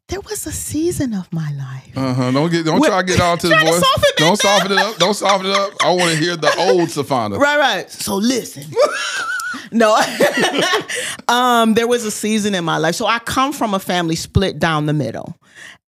[0.08, 1.90] there was a season of my life.
[1.96, 2.30] Uh huh.
[2.30, 2.64] Don't get.
[2.64, 3.78] Don't What- try to get all to the voice.
[3.80, 4.96] soften it Don't soften it up.
[4.96, 5.72] Don't soften it up.
[5.84, 7.38] I want to hear the old Sefana.
[7.38, 7.90] Right, right.
[7.90, 8.64] So listen.
[9.70, 9.96] no.
[11.28, 12.94] um, there was a season in my life.
[12.94, 15.36] So I come from a family split down the middle.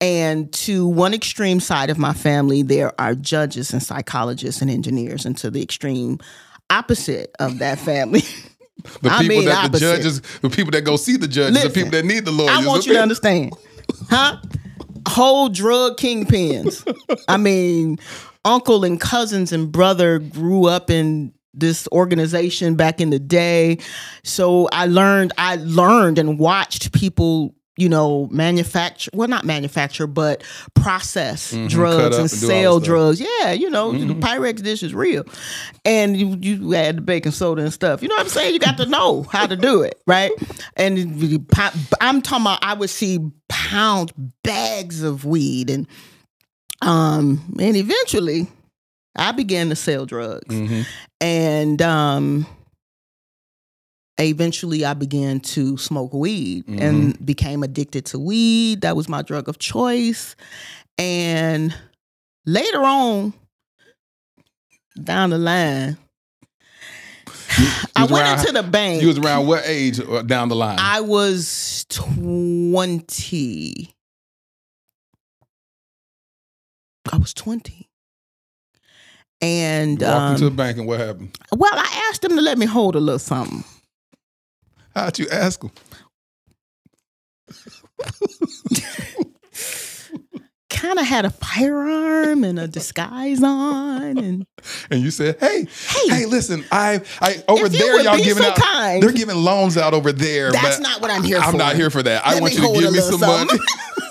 [0.01, 5.25] And to one extreme side of my family, there are judges and psychologists and engineers.
[5.25, 6.19] And to the extreme
[6.69, 8.23] opposite of that family,
[9.01, 11.69] The I people mean that the judges, the people that go see the judges, Listen,
[11.69, 12.57] the people that need the lawyers.
[12.57, 13.53] I want you to understand.
[14.09, 14.37] Huh?
[15.07, 16.85] Whole drug kingpins.
[17.27, 17.97] I mean,
[18.43, 23.79] uncle and cousins and brother grew up in this organization back in the day.
[24.23, 30.43] So I learned, I learned and watched people, you know, manufacture, well, not manufacture, but
[30.75, 33.19] process Mhm, drugs and and sell drugs.
[33.21, 35.23] Yeah, you know, the Pyrex dish is real.
[35.83, 38.01] And you, you add the baking soda and stuff.
[38.01, 38.53] You know what I'm saying?
[38.53, 40.31] You got to know how to do it, right?
[40.77, 40.97] And
[41.99, 45.87] I'm talking about I would see pounds, bags of weed and
[46.81, 48.47] um and eventually
[49.16, 50.53] I began to sell drugs.
[50.53, 50.86] Mhm.
[51.22, 52.45] And um
[54.18, 58.82] eventually I began to smoke weed and became addicted to weed.
[58.82, 60.36] That was my drug of choice.
[60.97, 61.76] And
[62.45, 63.34] later on
[65.03, 65.97] down the line,
[67.97, 69.01] I went around- into the bank.
[69.01, 70.78] You was around what age uh, down the line?
[70.80, 73.93] I was 20.
[77.11, 77.84] I was 20.
[79.41, 81.38] And You walked into a um, bank and what happened?
[81.55, 83.63] well, I asked them to let me hold a little something.
[84.95, 85.71] How'd you ask them?
[90.69, 94.45] Kind of had a firearm and a disguise on, and
[94.91, 96.07] And you said, "Hey, Hey.
[96.09, 99.01] hey, listen, I, I over there, y'all giving so out, kind.
[99.01, 100.51] they're giving loans out over there.
[100.51, 101.47] That's not what I'm here for.
[101.49, 102.25] I'm not here for that.
[102.25, 103.47] I want you to give me some money.
[103.47, 103.59] something.
[103.67, 104.04] I you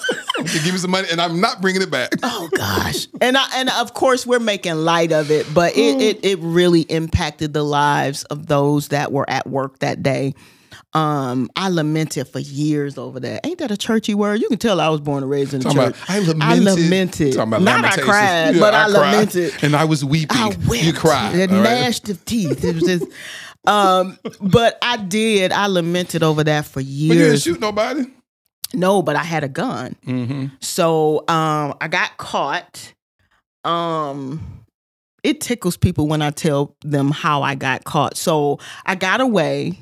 [0.52, 2.10] to give me some money, and I'm not bringing it back.
[2.22, 6.00] oh gosh and I, and of course we're making light of it but Mm.
[6.00, 10.34] it, it it really impacted the lives of those that were at work that day
[10.92, 14.80] um i lamented for years over that ain't that a churchy word you can tell
[14.80, 16.42] i was born and raised in the Talking church about, I lamented.
[16.42, 20.36] i lamented not i cried Yeah, but i, cried, lamented and I was weeping.
[20.36, 20.82] I wept.
[20.84, 21.34] You cried.
[21.34, 21.64] It all right?
[21.64, 22.64] gnashed of teeth.
[22.64, 23.06] It was just,
[23.66, 25.52] um, but I did.
[25.52, 28.04] I lamented over that for But you didn't shoot nobody.
[28.72, 29.96] No, but I had a gun.
[30.06, 30.46] Mm-hmm.
[30.60, 32.92] So um I got caught.
[33.64, 34.64] Um
[35.22, 38.16] it tickles people when I tell them how I got caught.
[38.16, 39.78] So I got away.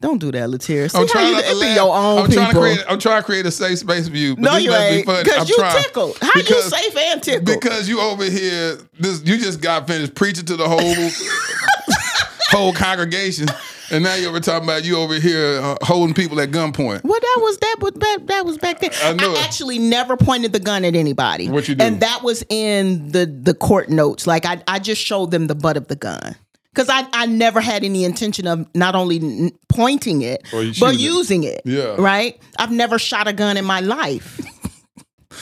[0.00, 0.88] Don't do that, Latier.
[0.88, 2.42] See I'm how trying you, to it be your own I'm people.
[2.42, 2.84] trying to create.
[2.88, 4.34] I'm trying to create a safe space for you.
[4.34, 5.06] No, you ain't.
[5.06, 5.80] Because you trying.
[5.80, 6.18] tickled.
[6.20, 7.46] How Because- you safe and tickled?
[7.46, 10.80] Because you over here, this you just got finished preaching to the whole
[12.50, 13.46] whole congregation,
[13.92, 17.04] and now you're talking about you over here uh, holding people at gunpoint.
[17.04, 18.90] Well, that was that was back that was back then.
[19.02, 19.44] I knew it.
[19.44, 21.48] actually never pointed the gun at anybody.
[21.48, 21.84] What you do?
[21.84, 24.26] And that was in the the court notes.
[24.26, 26.34] Like I I just showed them the butt of the gun.
[26.74, 30.88] Cause I, I never had any intention of not only n- pointing it, but shooting
[30.94, 31.00] it.
[31.00, 31.60] using it.
[31.66, 31.96] Yeah.
[31.98, 32.40] Right?
[32.58, 34.40] I've never shot a gun in my life.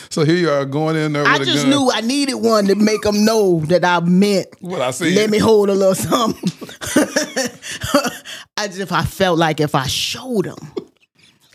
[0.08, 2.74] So here you are going in there with I just knew I needed one to
[2.74, 5.14] make them know that I meant what I see.
[5.14, 6.68] let me hold a little something.
[8.56, 10.72] as if I felt like if I showed them.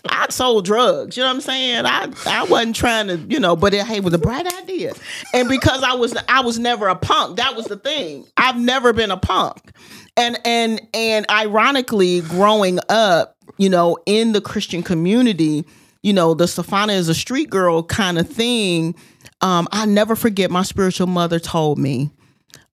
[0.07, 1.85] I sold drugs, you know what I'm saying?
[1.85, 4.93] I I wasn't trying to, you know, but it, hey, it was a bright idea.
[5.33, 8.25] And because I was I was never a punk, that was the thing.
[8.37, 9.71] I've never been a punk.
[10.15, 15.65] And and and ironically, growing up, you know, in the Christian community,
[16.05, 18.93] you know, the Sefana is a street girl kind of thing.
[19.41, 22.11] Um, I never forget my spiritual mother told me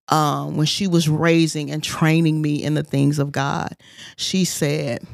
[0.08, 3.74] um, when she was raising and training me in the things of God.
[4.16, 5.06] She said,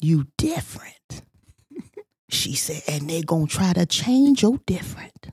[0.00, 1.22] "You different."
[2.32, 5.30] She said, and they gonna try to change your different.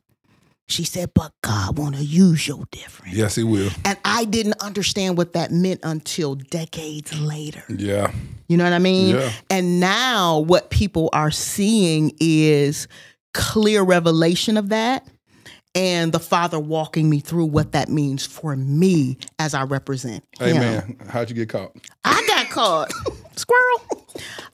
[0.70, 3.15] She said, but God wanna use your different.
[3.15, 3.70] Yes, He will.
[3.86, 7.63] And I didn't understand what that meant until decades later.
[7.70, 8.11] Yeah.
[8.47, 9.15] You know what I mean?
[9.15, 9.32] Yeah.
[9.49, 12.88] And now what people are seeing is
[13.34, 15.07] clear revelation of that
[15.78, 20.24] and the Father walking me through what that means for me as I represent.
[20.39, 20.59] Hey him.
[20.59, 21.76] man, how'd you get caught?
[22.03, 22.91] I got caught.
[23.36, 24.07] Squirrel.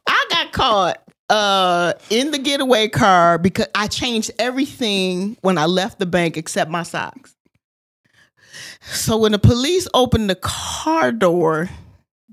[0.06, 6.00] I got caught uh in the getaway car because I changed everything when I left
[6.00, 7.36] the bank except my socks.
[8.82, 11.70] So when the police opened the car door,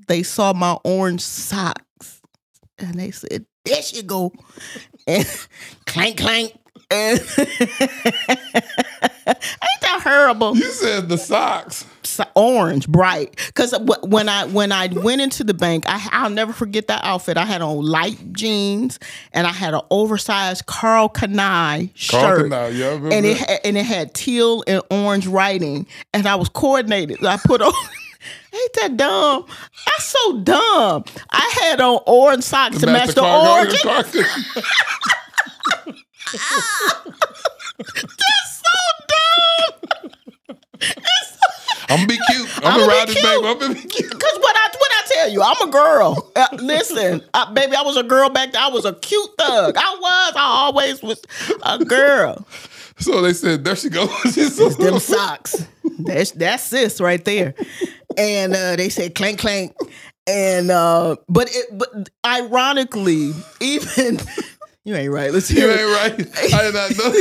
[0.09, 2.21] they saw my orange socks
[2.79, 4.33] and they said, There you go.
[5.07, 5.27] And
[5.87, 6.60] clank clank.
[6.91, 7.21] And
[9.27, 10.57] Ain't that horrible?
[10.57, 11.85] You said the socks.
[12.03, 13.37] So- orange, bright.
[13.47, 17.37] Because when I when I went into the bank, I, I'll never forget that outfit.
[17.37, 18.99] I had on light jeans
[19.33, 23.79] and I had an oversized Karl Kani shirt, Karl Kani, yeah, and it had, and
[23.79, 27.25] it had teal and orange writing, and I was coordinated.
[27.25, 27.73] I put on.
[28.53, 29.47] Ain't that dumb?
[29.87, 31.05] That's so dumb.
[31.31, 34.15] I had on orange socks to match the cargo, orange.
[36.33, 36.43] That's
[38.61, 38.75] so
[39.09, 40.11] dumb.
[41.89, 42.49] I'm gonna be cute.
[42.59, 43.47] I'm, I'ma ride this baby.
[43.47, 44.11] I'm gonna be cute.
[44.11, 46.31] Cause what I what I tell you, I'm a girl.
[46.37, 48.63] Uh, listen, uh, baby, I was a girl back then.
[48.63, 49.77] I was a cute thug.
[49.77, 50.33] I was.
[50.37, 51.21] I always was
[51.63, 52.47] a girl.
[52.99, 54.11] So they said, there she goes.
[54.77, 55.67] Them socks.
[55.99, 57.55] That's that's sis right there.
[58.17, 59.75] And uh, they said clank clank.
[60.27, 64.19] And uh, but it but ironically, even
[64.85, 65.33] you ain't right.
[65.33, 66.27] Let's hear You hear ain't it.
[66.37, 66.55] right.
[66.55, 67.13] I did not know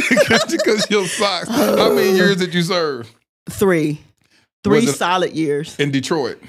[0.52, 1.48] because your socks.
[1.50, 3.12] How many years did you serve
[3.50, 4.02] Three,
[4.64, 5.78] three it- solid years.
[5.80, 6.40] in Detroit?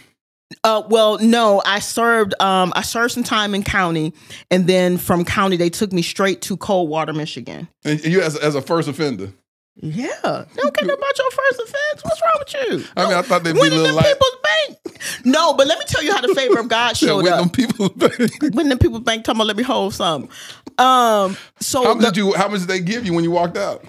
[0.64, 2.34] Uh, well, no, I served.
[2.42, 4.12] Um, I served some time in county,
[4.50, 7.68] and then from county they took me straight to Coldwater, Michigan.
[7.84, 9.32] And you as, as a first offender.
[9.76, 12.02] Yeah, they don't care about your first offense.
[12.04, 12.84] What's wrong with you?
[12.96, 14.04] I mean, I thought they'd be When little light.
[14.06, 15.00] people's bank?
[15.24, 17.40] No, but let me tell you how the favor of God showed Yeah, with up.
[17.40, 17.88] them people.
[18.52, 20.28] when the people's bank talking about let me hold something.
[20.80, 22.32] Um, so how much the- did you?
[22.34, 23.84] How much did they give you when you walked out?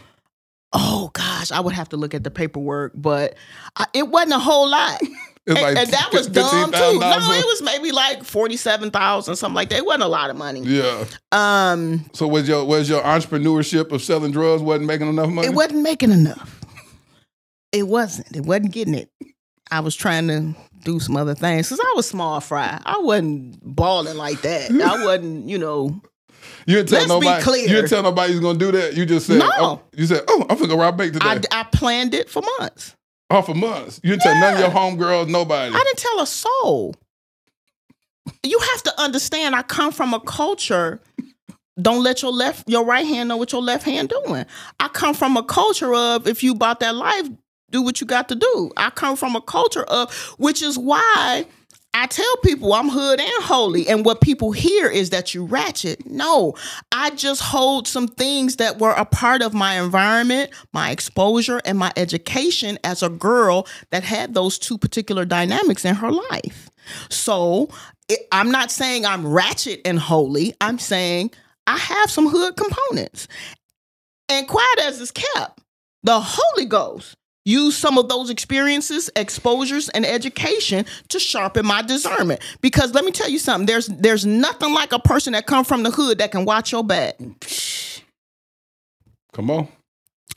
[0.73, 3.35] oh gosh, I would have to look at the paperwork, but
[3.75, 5.01] I, it wasn't a whole lot.
[5.47, 6.99] And, like and that was dumb too.
[6.99, 9.79] No, it was maybe like forty seven thousand, something like that.
[9.79, 10.61] It wasn't a lot of money.
[10.61, 11.05] Yeah.
[11.31, 15.47] Um, So was your was your entrepreneurship of selling drugs wasn't making enough money?
[15.47, 16.61] it wasn't making enough.
[17.71, 18.35] It wasn't.
[18.35, 19.09] It wasn't getting it.
[19.71, 22.79] I was trying to do some other things because I was small fry.
[22.85, 24.69] I wasn't balling like that.
[24.71, 26.01] I wasn't, you know.
[26.65, 27.43] You didn't tell Let's be nobody.
[27.43, 27.61] clear.
[27.63, 28.95] You didn't tell nobody you was gonna do that.
[28.95, 29.51] You just said, No.
[29.57, 31.25] oh, you said, oh, I'm gonna go rob bank today.
[31.27, 32.95] I, I planned it for months.
[33.29, 33.99] oh, for months.
[34.03, 35.73] You didn't tell none of your homegirls, nobody.
[35.73, 36.95] I didn't tell a soul.
[38.43, 39.55] You have to understand.
[39.55, 41.01] I come from a culture.
[41.81, 44.45] Don't let your left, your right hand know what your left hand doing.
[44.79, 47.27] I come from a culture of if you bought that life,
[47.71, 48.71] do what you got to do.
[48.77, 51.45] I come from a culture of which is why
[51.93, 56.05] I tell people I'm hood and holy, and what people hear is that you ratchet.
[56.05, 56.55] No,
[56.91, 61.77] I just hold some things that were a part of my environment, my exposure, and
[61.77, 66.69] my education as a girl that had those two particular dynamics in her life.
[67.09, 67.69] So
[68.07, 70.53] it, I'm not saying I'm ratchet and holy.
[70.61, 71.31] I'm saying
[71.67, 73.27] I have some hood components.
[74.29, 75.59] And quiet as it's kept,
[76.03, 82.41] the Holy Ghost used some of those experiences, exposures, and education to sharpen my discernment.
[82.61, 85.83] Because let me tell you something, there's there's nothing like a person that come from
[85.83, 87.15] the hood that can watch your back.
[89.33, 89.67] Come on.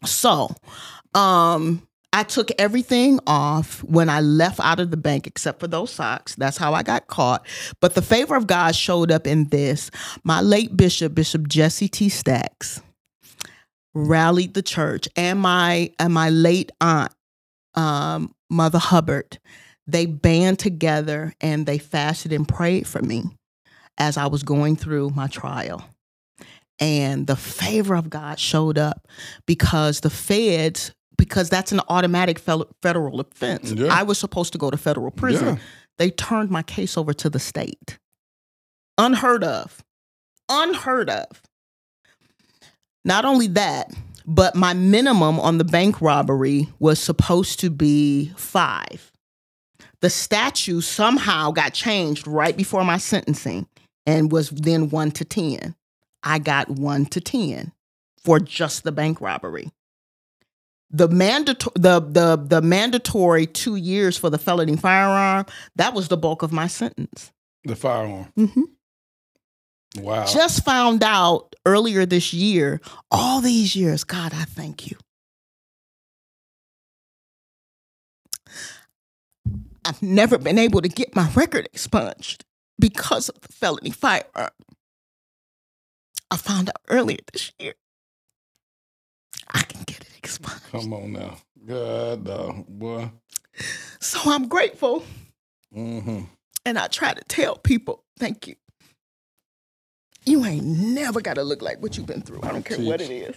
[0.05, 0.55] So,
[1.15, 5.91] um, I took everything off when I left out of the bank except for those
[5.91, 6.37] socks.
[6.37, 7.45] That's how I got caught.
[7.81, 9.91] But the favor of God showed up in this.
[10.23, 12.09] My late bishop, Bishop Jesse T.
[12.09, 12.81] Stacks,
[13.95, 17.13] rallied the church and my and my late aunt,
[17.75, 19.39] um, Mother Hubbard.
[19.87, 23.25] They band together and they fasted and prayed for me
[23.99, 25.85] as I was going through my trial
[26.79, 29.07] and the favor of God showed up
[29.47, 33.73] because the feds, because that's an automatic federal offense.
[33.73, 33.89] Yeah.
[33.93, 35.57] I was supposed to go to federal prison.
[35.57, 35.63] Yeah.
[35.99, 37.99] They turned my case over to the state.
[38.99, 39.83] Unheard of.
[40.49, 41.43] Unheard of.
[43.05, 43.93] Not only that,
[44.27, 49.13] but my minimum on the bank robbery was supposed to be five.
[50.01, 53.67] The statute somehow got changed right before my sentencing
[54.07, 55.75] and was then one to 10.
[56.23, 57.73] I got one to 10
[58.19, 59.71] for just the bank robbery.
[60.91, 66.17] The, mandatory the, the, the mandatory two years for the felony firearm, that was the
[66.17, 67.33] bulk of my sentence.
[67.65, 68.33] The firearm.
[68.39, 68.63] Mm-hmm.
[69.97, 70.27] Wow.
[70.27, 72.81] Just found out earlier this year,
[73.11, 74.97] all these years, God, I thank you.
[79.85, 82.45] I've never been able to get my record expunged
[82.79, 84.51] because of the felony firearm.
[86.31, 87.75] I found out earlier this year.
[89.53, 90.65] I can get it expunged.
[90.73, 91.37] Come on now.
[91.67, 93.11] God, no, boy.
[94.01, 95.05] So I'm grateful.
[95.75, 96.23] Mm-hmm.
[96.67, 98.57] And I try to tell people, thank you.
[100.27, 102.41] You ain't never got to look like what you've been through.
[102.43, 103.37] I don't care what it is.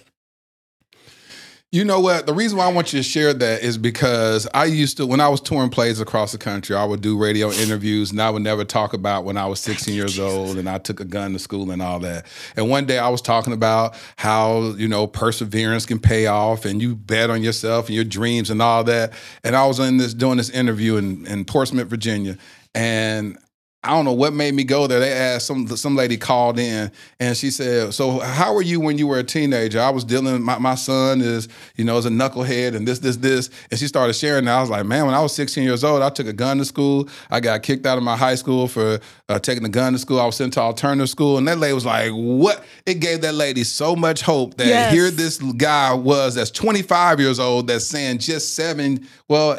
[1.69, 2.25] You know what?
[2.25, 5.19] The reason why I want you to share that is because I used to, when
[5.19, 8.41] I was touring plays across the country, I would do radio interviews and I would
[8.41, 11.39] never talk about when I was 16 years old and I took a gun to
[11.39, 12.25] school and all that.
[12.55, 16.81] And one day I was talking about how, you know, perseverance can pay off and
[16.81, 19.11] you bet on yourself and your dreams and all that.
[19.43, 22.37] And I was in this, doing this interview in, in Portsmouth, Virginia.
[22.75, 23.37] And
[23.83, 24.99] I don't know what made me go there.
[24.99, 28.97] They asked some some lady called in and she said, "So how were you when
[28.97, 30.41] you were a teenager?" I was dealing.
[30.41, 33.49] My, my son is you know is a knucklehead and this this this.
[33.69, 34.39] And she started sharing.
[34.39, 36.57] And I was like, man, when I was 16 years old, I took a gun
[36.57, 37.07] to school.
[37.29, 38.99] I got kicked out of my high school for
[39.29, 40.19] uh, taking a gun to school.
[40.21, 43.33] I was sent to alternative school, and that lady was like, "What?" It gave that
[43.35, 44.93] lady so much hope that Yes.
[44.93, 49.57] here this guy was that's 25 years old that's saying just seven, well,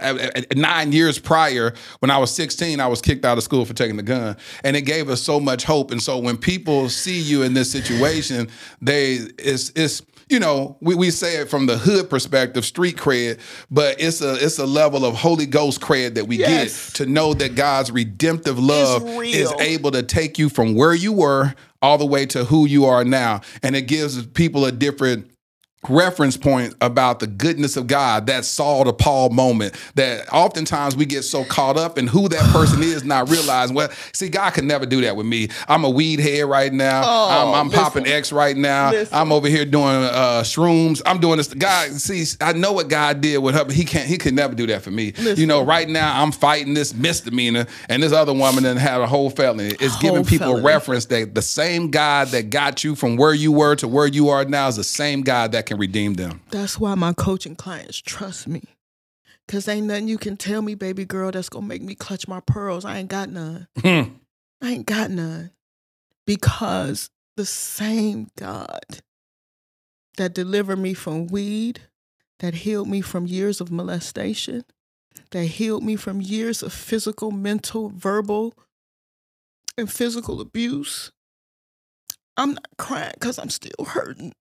[0.56, 3.96] nine years prior, when I was 16, I was kicked out of school for taking
[3.98, 4.36] the gun.
[4.64, 5.90] And it gave us so much hope.
[5.90, 8.48] And so when people see you in this situation,
[8.80, 10.00] they it's it's
[10.30, 13.38] you know, we, we say it from the hood perspective, street cred,
[13.70, 16.90] but it's a it's a level of Holy Ghost cred that we Yes.
[16.90, 21.12] get to know that God's redemptive love is able to take you from where you
[21.12, 23.40] were all the way to who you are now.
[23.62, 25.30] And it gives people a different
[25.88, 31.06] reference point about the goodness of God, that Saul to Paul moment, that oftentimes we
[31.06, 34.66] get so caught up in who that person is, not realizing, well, see, God can
[34.66, 35.48] never do that with me.
[35.68, 37.02] I'm a weed head right now.
[37.04, 37.84] Oh, I'm, I'm listen.
[37.84, 38.90] popping X right now.
[38.90, 39.16] Listen.
[39.16, 41.00] I'm over here doing uh, shrooms.
[41.06, 41.54] I'm doing this.
[41.54, 44.54] God, see, I know what God did with her, but he can't, he could never
[44.54, 45.12] do that for me.
[45.16, 49.06] You know, right now I'm fighting this misdemeanor and this other woman that had a
[49.06, 49.68] whole felony.
[49.80, 50.64] It's Whole giving people felony.
[50.66, 54.28] reference that the same God that got you from where you were to where you
[54.30, 56.40] are now is the same God that can redeem them.
[56.50, 58.62] That's why my coaching clients trust me.
[59.46, 62.40] Cause ain't nothing you can tell me, baby girl, that's gonna make me clutch my
[62.40, 62.84] pearls.
[62.84, 63.68] I ain't got none.
[63.80, 64.14] Hmm.
[64.60, 65.52] I ain't got none.
[66.26, 69.00] Because the same God
[70.16, 71.82] that delivered me from weed,
[72.40, 74.64] that healed me from years of molestation,
[75.30, 78.54] that healed me from years of physical, mental, verbal,
[79.78, 81.12] and physical abuse.
[82.36, 84.34] I'm not crying because I'm still hurting.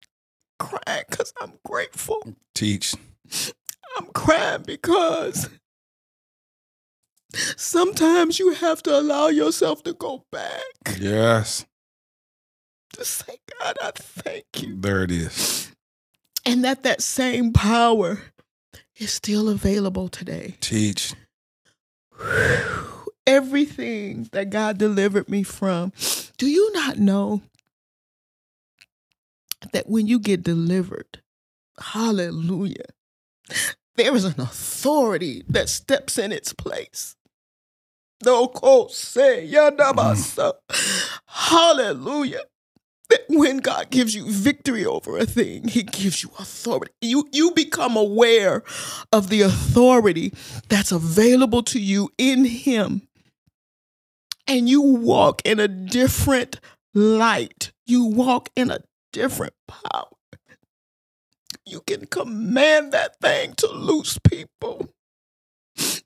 [0.60, 2.22] Crying because I'm grateful.
[2.56, 2.96] Teach.
[3.98, 5.50] I'm crying because
[7.56, 10.62] sometimes you have to allow yourself to go back
[11.00, 11.66] Yes.
[12.94, 14.76] to say, God, I thank you.
[14.80, 15.72] There it is.
[16.46, 18.20] And that that same power
[18.98, 20.56] is still available today.
[20.62, 21.14] Teach.
[23.28, 25.92] Everything that God delivered me from.
[26.38, 27.42] Do you not know
[29.74, 31.22] that when you get delivered,
[31.80, 32.86] hallelujah,
[33.96, 37.16] there is an authority that steps in its place.
[38.24, 38.48] No
[38.90, 40.54] say yadabasa.
[41.28, 42.42] Hallelujah.
[43.10, 46.92] That when God gives you victory over a thing, He gives you authority.
[47.02, 48.64] You you become aware
[49.14, 50.34] of the authority
[50.68, 53.08] that's available to you in Him.
[54.48, 56.60] And you walk in a different
[56.94, 57.72] light.
[57.86, 58.80] You walk in a
[59.18, 60.10] different power.
[61.66, 64.90] You can command that thing to loose people.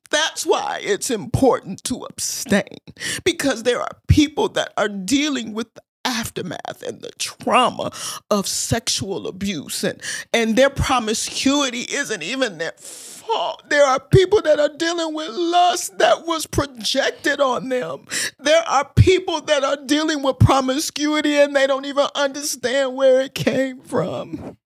[0.10, 2.80] That's why it's important to abstain
[3.26, 7.91] because there are people that are dealing with the aftermath and the trauma
[8.30, 10.02] of sexual abuse and
[10.34, 13.64] and their promiscuity isn't even their fault.
[13.69, 18.06] There are people that are dealing with lust that was projected on them.
[18.40, 23.36] There are people that are dealing with promiscuity and they don't even understand where it
[23.36, 24.57] came from.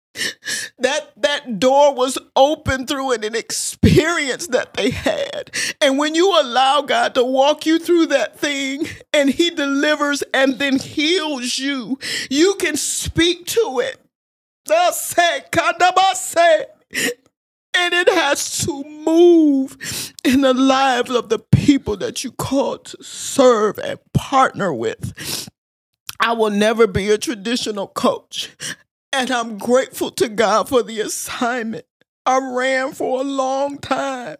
[0.79, 5.51] That that door was open through an, an experience that they had
[5.81, 10.59] and when you allow god to walk you through that thing and he delivers and
[10.59, 11.99] then heals you
[12.31, 14.01] you can speak to it
[17.77, 23.03] and it has to move in the lives of the people that you called to
[23.03, 25.49] serve and partner with.
[26.21, 28.51] I will never be a traditional coach.
[29.17, 31.87] And I'm grateful to God for the assignment.
[32.27, 34.39] I ran for a long time.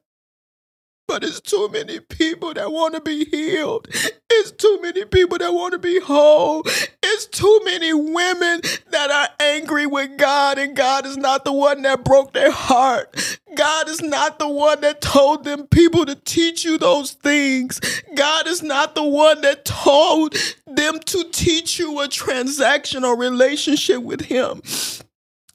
[1.07, 3.89] But it's too many people that want to be healed.
[4.31, 6.63] It's too many people that want to be whole.
[7.03, 11.83] It's too many women that are angry with God, and God is not the one
[11.83, 13.39] that broke their heart.
[13.55, 17.81] God is not the one that told them people to teach you those things.
[18.15, 20.35] God is not the one that told
[20.67, 24.63] them to teach you a transactional relationship with Him.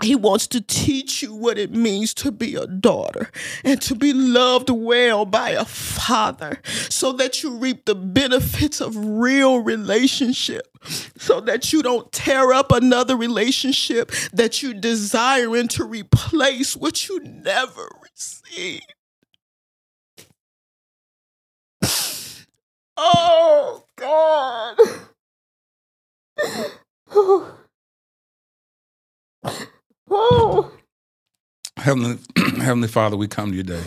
[0.02, 3.30] He wants to teach you what it means to be a daughter
[3.64, 8.96] and to be loved well by a father so that you reap the benefits of
[8.96, 10.68] real relationship,
[11.18, 17.20] so that you don't tear up another relationship that you desiring to replace what you
[17.20, 18.94] never received.
[22.96, 24.78] Oh, God.
[31.78, 32.18] Heavenly,
[32.58, 33.84] Heavenly Father, we come to you today,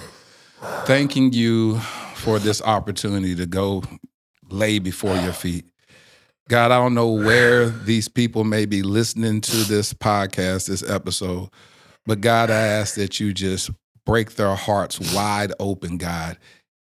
[0.85, 1.79] thanking you
[2.15, 3.83] for this opportunity to go
[4.49, 5.65] lay before your feet.
[6.49, 11.49] God, I don't know where these people may be listening to this podcast, this episode,
[12.07, 13.71] but God, I ask that you just
[14.07, 16.39] break their hearts wide open, God,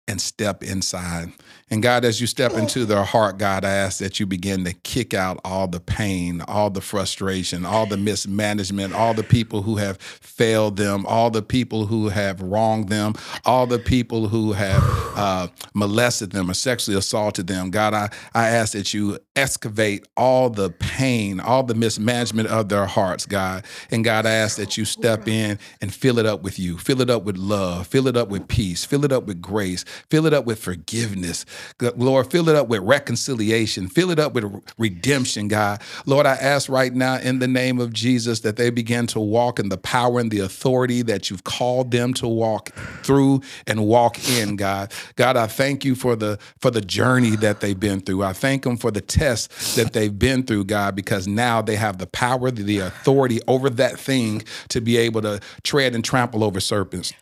[0.08, 1.32] and step inside.
[1.70, 4.74] And God, as you step into their heart, God, I ask that you begin to
[4.74, 9.78] kick out all the pain, all the frustration, all the mismanagement, all the people who
[9.78, 13.14] have failed them, all the people who have wronged them,
[13.46, 14.84] all the people who have
[15.16, 17.70] uh, molested them or sexually assaulted them.
[17.70, 22.86] God, I, I ask that you excavate all the pain, all the mismanagement of their
[22.86, 23.64] hearts, God.
[23.92, 27.00] And God, I ask that you step in and fill it up with you, fill
[27.00, 30.26] it up with love, fill it up with peace, fill it up with grace, fill
[30.26, 31.46] it up with forgiveness.
[31.80, 34.46] Lord, fill it up with reconciliation, fill it up with
[34.78, 35.82] redemption, God.
[36.06, 39.60] Lord, I ask right now in the name of Jesus that they begin to walk
[39.60, 42.72] in the power and the authority that you've called them to walk
[43.04, 44.92] through and walk in, God.
[45.16, 48.24] God, I thank you for the for the journey that they've been through.
[48.24, 51.98] I thank them for the tests that they've been through, God, because now they have
[51.98, 56.60] the power, the authority over that thing to be able to tread and trample over
[56.60, 57.14] serpents.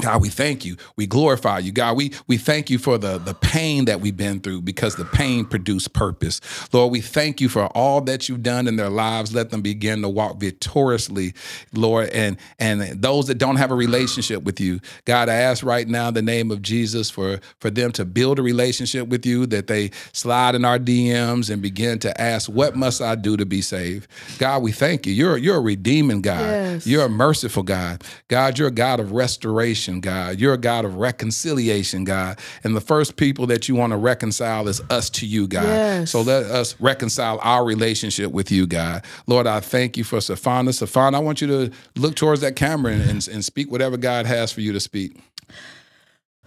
[0.00, 0.76] God, we thank you.
[0.96, 1.72] We glorify you.
[1.72, 5.04] God, we, we thank you for the, the pain that we've been through because the
[5.04, 6.40] pain produced purpose.
[6.72, 9.34] Lord, we thank you for all that you've done in their lives.
[9.34, 11.34] Let them begin to walk victoriously,
[11.72, 12.08] Lord.
[12.10, 16.08] And, and those that don't have a relationship with you, God, I ask right now
[16.08, 19.66] in the name of Jesus for, for them to build a relationship with you, that
[19.66, 23.62] they slide in our DMs and begin to ask, What must I do to be
[23.62, 24.08] saved?
[24.38, 25.12] God, we thank you.
[25.12, 26.40] You're, you're a redeeming God.
[26.40, 26.86] Yes.
[26.86, 28.02] You're a merciful God.
[28.28, 30.38] God, you're a God of restoration God.
[30.38, 32.38] You're a God of reconciliation, God.
[32.62, 35.64] And the first people that you want to reconcile is us to you, God.
[35.64, 36.12] Yes.
[36.12, 39.04] So let us reconcile our relationship with you, God.
[39.26, 40.68] Lord, I thank you for Sefana.
[40.68, 44.26] Sefana, I want you to look towards that camera and, and, and speak whatever God
[44.26, 45.18] has for you to speak.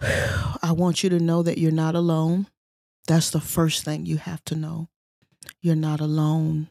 [0.00, 2.46] I want you to know that you're not alone.
[3.06, 4.88] That's the first thing you have to know.
[5.60, 6.68] You're not alone.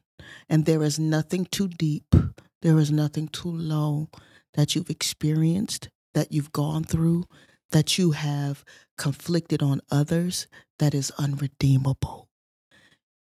[0.49, 2.15] And there is nothing too deep,
[2.61, 4.09] there is nothing too low
[4.53, 7.25] that you've experienced that you've gone through,
[7.71, 8.63] that you have
[8.97, 10.47] conflicted on others,
[10.79, 12.29] that is unredeemable.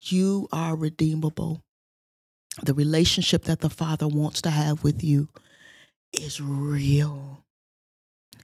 [0.01, 1.63] You are redeemable.
[2.61, 5.29] The relationship that the Father wants to have with you
[6.11, 7.45] is real.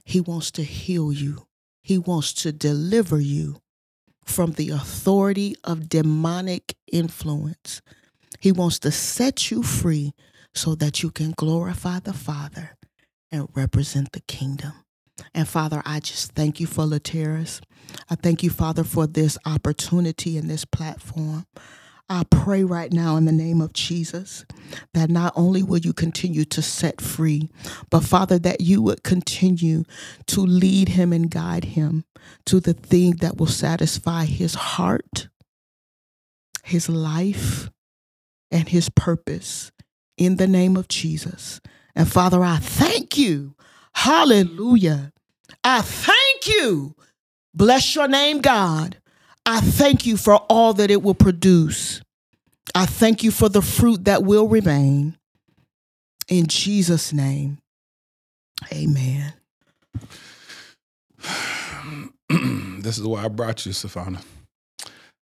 [0.04, 1.46] He wants to heal you,
[1.82, 3.60] He wants to deliver you
[4.24, 7.82] from the authority of demonic influence.
[8.40, 10.12] He wants to set you free
[10.54, 12.77] so that you can glorify the Father
[13.30, 14.72] and represent the kingdom.
[15.34, 17.60] And Father, I just thank you for Laterras.
[18.08, 21.46] I thank you, Father, for this opportunity and this platform.
[22.10, 24.46] I pray right now in the name of Jesus
[24.94, 27.50] that not only will you continue to set free,
[27.90, 29.84] but Father, that you would continue
[30.28, 32.04] to lead him and guide him
[32.46, 35.28] to the thing that will satisfy his heart,
[36.64, 37.68] his life,
[38.50, 39.70] and his purpose
[40.16, 41.60] in the name of Jesus.
[41.98, 43.54] And Father, I thank you.
[43.92, 45.12] Hallelujah.
[45.64, 46.94] I thank you.
[47.52, 48.98] Bless your name, God.
[49.44, 52.00] I thank you for all that it will produce.
[52.72, 55.18] I thank you for the fruit that will remain.
[56.28, 57.58] In Jesus' name,
[58.72, 59.32] amen.
[62.80, 64.22] this is why I brought you, Sefana.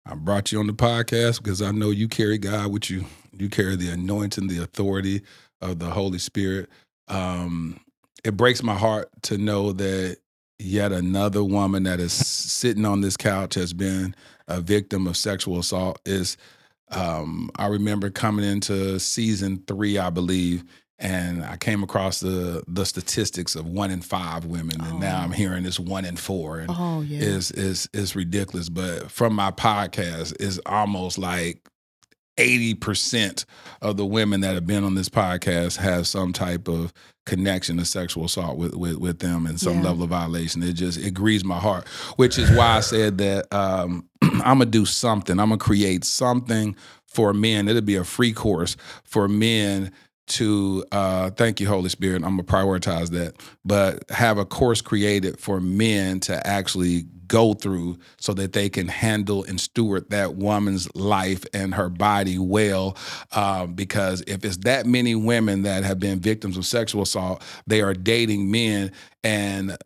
[0.06, 3.04] I brought you on the podcast because I know you carry God with you.
[3.32, 5.22] You carry the anointing, the authority
[5.70, 6.68] of the Holy Spirit.
[7.08, 7.80] Um,
[8.24, 10.18] it breaks my heart to know that
[10.58, 14.14] yet another woman that is sitting on this couch has been
[14.48, 16.00] a victim of sexual assault.
[16.06, 16.36] Is
[16.90, 20.64] um, I remember coming into season three, I believe,
[20.98, 25.32] and I came across the the statistics of one in five women, and now I'm
[25.32, 27.20] hearing it's one in four, and Oh yeah.
[27.20, 28.68] is is is ridiculous.
[28.68, 31.60] But from my podcast, is almost like
[32.38, 33.44] eighty percent
[33.82, 36.92] of the women that have been on this podcast have some type of
[37.26, 39.84] connection to sexual assault with with, with them and some Yeah.
[39.84, 40.62] level of violation.
[40.62, 41.86] It just it grieves my heart,
[42.16, 45.38] which is why I said that um, I'm gonna do something.
[45.38, 47.68] I'm gonna create something for men.
[47.68, 49.92] It'll be a free course for men
[50.26, 55.38] to uh thank you holy spirit i'm gonna prioritize that but have a course created
[55.38, 60.92] for men to actually go through so that they can handle and steward that woman's
[60.94, 62.96] life and her body well
[63.32, 67.80] um, because if it's that many women that have been victims of sexual assault they
[67.80, 68.90] are dating men
[69.22, 69.76] and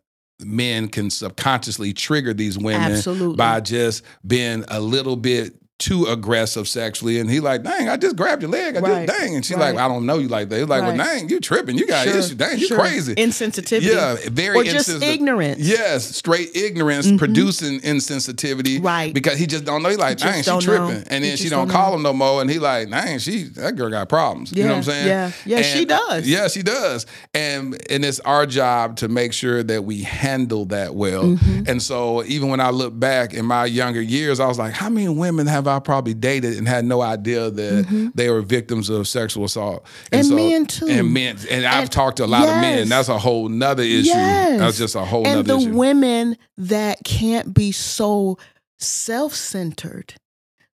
[0.41, 3.35] men can subconsciously trigger these women Absolutely.
[3.35, 8.15] by just being a little bit too aggressive sexually and he like dang i just
[8.17, 9.73] grabbed your leg i Right, just dang and she right.
[9.73, 12.05] like i don't know you like that He's like well dang you tripping you got
[12.05, 12.77] Sure, issues dang you sure.
[12.79, 13.83] crazy Insensitivity.
[13.83, 15.03] yeah very Or just insensitive.
[15.15, 15.59] ignorance.
[15.61, 19.13] yes straight ignorance producing insensitivity Right.
[19.13, 21.03] because he just don't know he like dang she tripping know.
[21.07, 23.75] and then she don't don't call him no more and he like dang she that
[23.75, 25.31] girl got problems you know what i'm saying yeah.
[25.45, 26.27] Yeah, she does.
[26.27, 30.95] yeah she does and and it's our job to make sure that we handle that
[30.95, 31.63] well Mm-hmm.
[31.67, 34.89] and so even when i look back in my younger years i was like how
[34.89, 39.07] many women have i probably dated and had no idea that they were victims of
[39.07, 39.85] sexual assault.
[40.11, 40.15] Mm-hmm.
[40.15, 40.87] And men, too.
[40.87, 41.37] and men.
[41.49, 42.79] And, i've talked to a lot of men.
[42.79, 42.89] yes.
[42.89, 44.07] that's a whole nother issue.
[44.07, 44.59] Yes.
[44.59, 45.77] that's just a whole and nother the issue.
[45.77, 48.37] women that can't be so
[48.79, 50.15] self-centered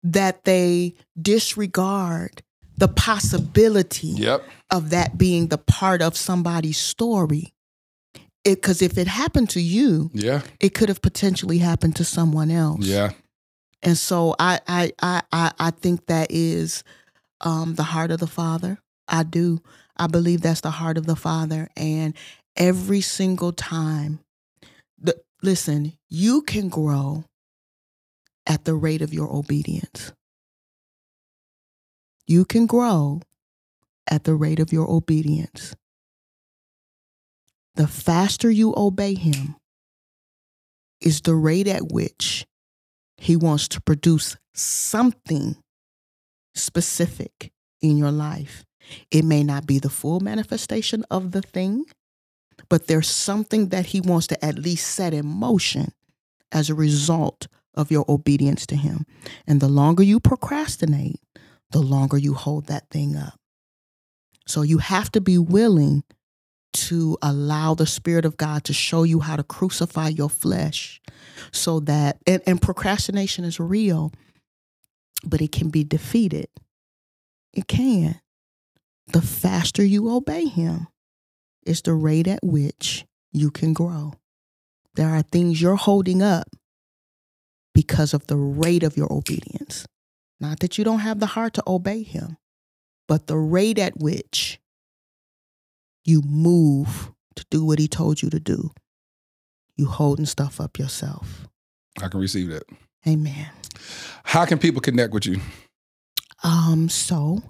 [0.04, 2.44] that they disregard
[2.78, 4.44] the possibility yep.
[4.70, 7.54] of that being the part of somebody's story.
[8.44, 10.42] Because if it happened to you yeah.
[10.60, 12.86] it could have potentially happened to someone else.
[12.86, 13.12] Yeah
[13.86, 16.84] and so I I I I, think that is
[17.41, 18.80] um, the heart of the Father.
[19.07, 19.62] I do.
[19.95, 21.70] I believe that's the heart of the Father.
[21.78, 22.16] And
[22.57, 24.20] every single time,
[24.99, 27.26] the listen, you can grow
[28.48, 30.12] at the rate of your obedience.
[32.26, 33.22] You can grow
[34.07, 35.76] at the rate of your obedience.
[37.76, 39.57] The faster you obey Him
[41.02, 42.48] is the rate at which
[43.18, 45.58] he wants to produce something
[46.54, 47.52] specific
[47.82, 48.66] in your life.
[49.12, 51.86] It may not be the full manifestation of the thing,
[52.70, 55.92] but there's something that He wants to at least set in motion
[56.52, 59.06] as a result of your obedience to Him.
[59.48, 61.20] And the longer you procrastinate,
[61.72, 63.40] the longer you hold that thing up.
[64.48, 66.04] So you have to be willing
[66.76, 71.02] to allow the Spirit of God to show you how to crucify your flesh
[71.52, 74.11] so that, and, and procrastination is real,
[75.23, 76.47] but it can be defeated.
[77.53, 78.19] It can.
[79.07, 80.88] The faster you obey Him
[81.65, 84.14] is the rate at which you can grow.
[84.95, 86.47] There are things you're holding up
[87.73, 89.85] because of the rate of your obedience.
[90.39, 92.38] Not that you don't have the heart to obey Him,
[93.07, 94.60] but the rate at which
[96.06, 98.72] you move to do what He told you to do.
[99.76, 101.48] You holding stuff up yourself.
[102.02, 102.64] i can receive that
[103.07, 103.49] Amen.
[104.23, 105.40] how can people connect with you
[106.44, 107.41] Um, so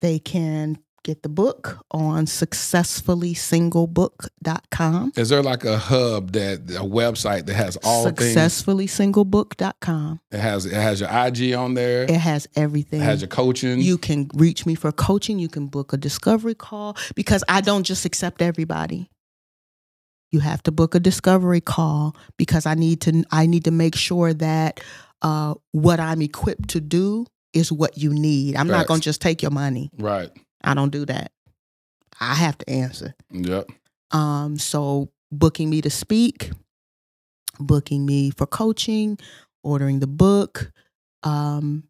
[0.00, 0.78] they can
[1.08, 5.12] get the book on successfullysinglebook.com.
[5.16, 10.20] is there like a hub that a website that has all things Successfullysinglebook.com.
[10.30, 13.00] it has it has your ig on there It has everything.
[13.00, 15.38] it has your coaching you can reach me for coaching.
[15.38, 19.08] You can book a discovery call because I don't just accept everybody.
[20.30, 23.94] You have to book a discovery call because I need to I need to make
[23.96, 24.80] sure that
[25.22, 27.24] uh, what I'm equipped to do
[27.54, 28.56] is what you need.
[28.56, 29.90] I'm not going to just take your money.
[29.98, 30.30] right
[30.62, 31.32] I don't do that.
[32.20, 33.14] I have to answer.
[33.30, 33.68] yep
[34.10, 36.50] Um, so booking me to speak,
[37.60, 39.18] booking me for coaching,
[39.62, 40.72] ordering the book,
[41.22, 41.84] um,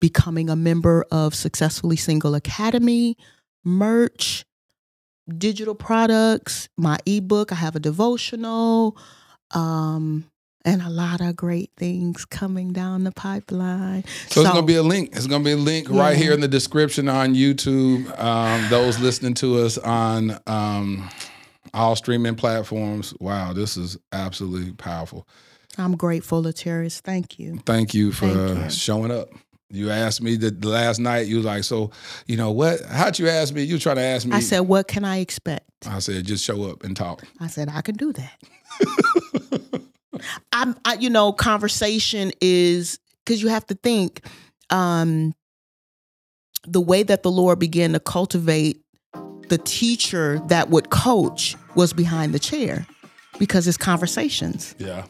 [0.00, 3.16] becoming a member of Successfully Single Academy,
[3.64, 4.44] merch,
[5.38, 7.52] digital products, my ebook.
[7.52, 8.96] I have a devotional.
[9.52, 10.30] Um,
[10.64, 14.04] and a lot of great things coming down the pipeline.
[14.28, 15.10] So, it's gonna be a link.
[15.14, 18.18] It's gonna be a link right here in the description on YouTube.
[18.18, 21.08] Um, those listening to us on um,
[21.72, 23.14] all streaming platforms.
[23.20, 25.26] Wow, this is absolutely powerful.
[25.76, 27.00] I'm grateful, Laterras.
[27.00, 27.58] Thank you.
[27.66, 28.70] Thank you for Thank you.
[28.70, 29.28] showing up.
[29.70, 31.26] You asked me the, the last night.
[31.26, 31.90] You was like, so
[32.26, 32.80] you know what?
[32.82, 33.64] How'd you ask me?
[33.64, 34.36] You trying to ask me?
[34.36, 35.68] I said, what can I expect?
[35.86, 37.24] I said, just show up and talk.
[37.40, 38.40] I said, I can do that.
[40.52, 44.24] I'm, I, you know, conversation is because you have to think
[44.70, 45.34] um,
[46.66, 48.80] the way that the Lord began to cultivate
[49.48, 52.86] the teacher that would coach was behind the chair
[53.38, 55.04] because it's conversations, Yeah.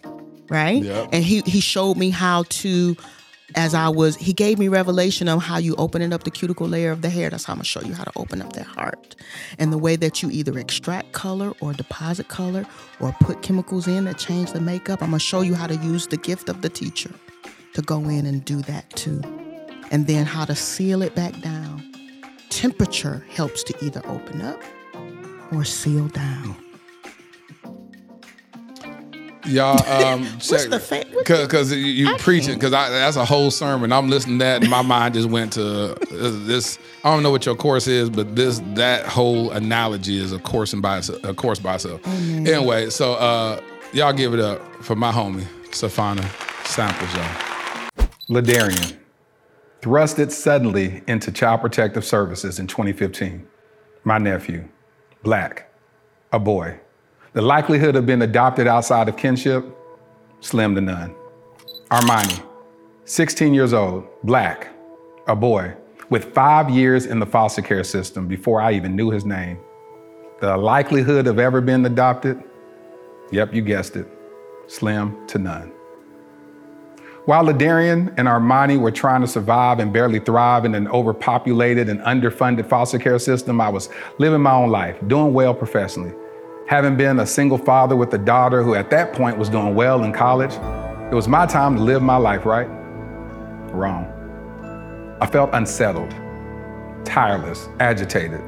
[0.48, 0.82] right?
[0.82, 1.06] Yeah.
[1.12, 2.96] And he he showed me how to.
[3.54, 6.90] As I was, he gave me revelation of how you opening up the cuticle layer
[6.90, 7.28] of the hair.
[7.28, 9.14] That's how I'm gonna show you how to open up their heart,
[9.58, 12.64] and the way that you either extract color or deposit color
[13.00, 15.02] or put chemicals in that change the makeup.
[15.02, 17.10] I'm gonna show you how to use the gift of the teacher
[17.74, 19.20] to go in and do that too,
[19.90, 21.82] and then how to seal it back down.
[22.48, 24.60] Temperature helps to either open up
[25.52, 26.63] or seal down.
[29.46, 33.92] Y'all, um, check the fa- because because you, you preaching because that's a whole sermon.
[33.92, 35.96] I'm listening to that, and my mind just went to uh,
[36.46, 36.78] this.
[37.04, 40.72] I don't know what your course is, but this that whole analogy is a course
[40.72, 42.06] in by itself, a course by itself.
[42.06, 43.60] Anyway, so uh,
[43.92, 46.24] y'all give it up for my homie Sefana
[46.66, 48.08] Samples, y'all.
[48.28, 48.96] Ladarian
[49.82, 53.46] thrusted suddenly into Child Protective Services in 2015.
[54.04, 54.66] My nephew,
[55.22, 55.70] black,
[56.32, 56.80] a boy.
[57.34, 59.66] The likelihood of being adopted outside of kinship,
[60.38, 61.16] slim to none.
[61.90, 62.40] Armani,
[63.06, 64.68] 16 years old, black,
[65.26, 65.74] a boy,
[66.10, 69.58] with five years in the foster care system before I even knew his name.
[70.40, 72.40] The likelihood of ever being adopted,
[73.32, 74.06] yep, you guessed it,
[74.68, 75.72] slim to none.
[77.24, 81.98] While Ladarian and Armani were trying to survive and barely thrive in an overpopulated and
[82.02, 83.88] underfunded foster care system, I was
[84.18, 86.12] living my own life, doing well professionally.
[86.66, 90.02] Having been a single father with a daughter who at that point was doing well
[90.02, 90.54] in college,
[91.12, 92.66] it was my time to live my life, right?
[93.70, 94.06] Wrong.
[95.20, 96.10] I felt unsettled,
[97.04, 98.40] tireless, agitated.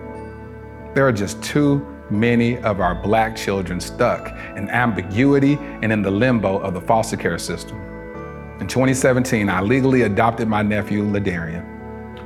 [0.94, 6.10] There are just too many of our black children stuck in ambiguity and in the
[6.10, 7.78] limbo of the foster care system.
[8.60, 11.75] In 2017, I legally adopted my nephew, Ladarian.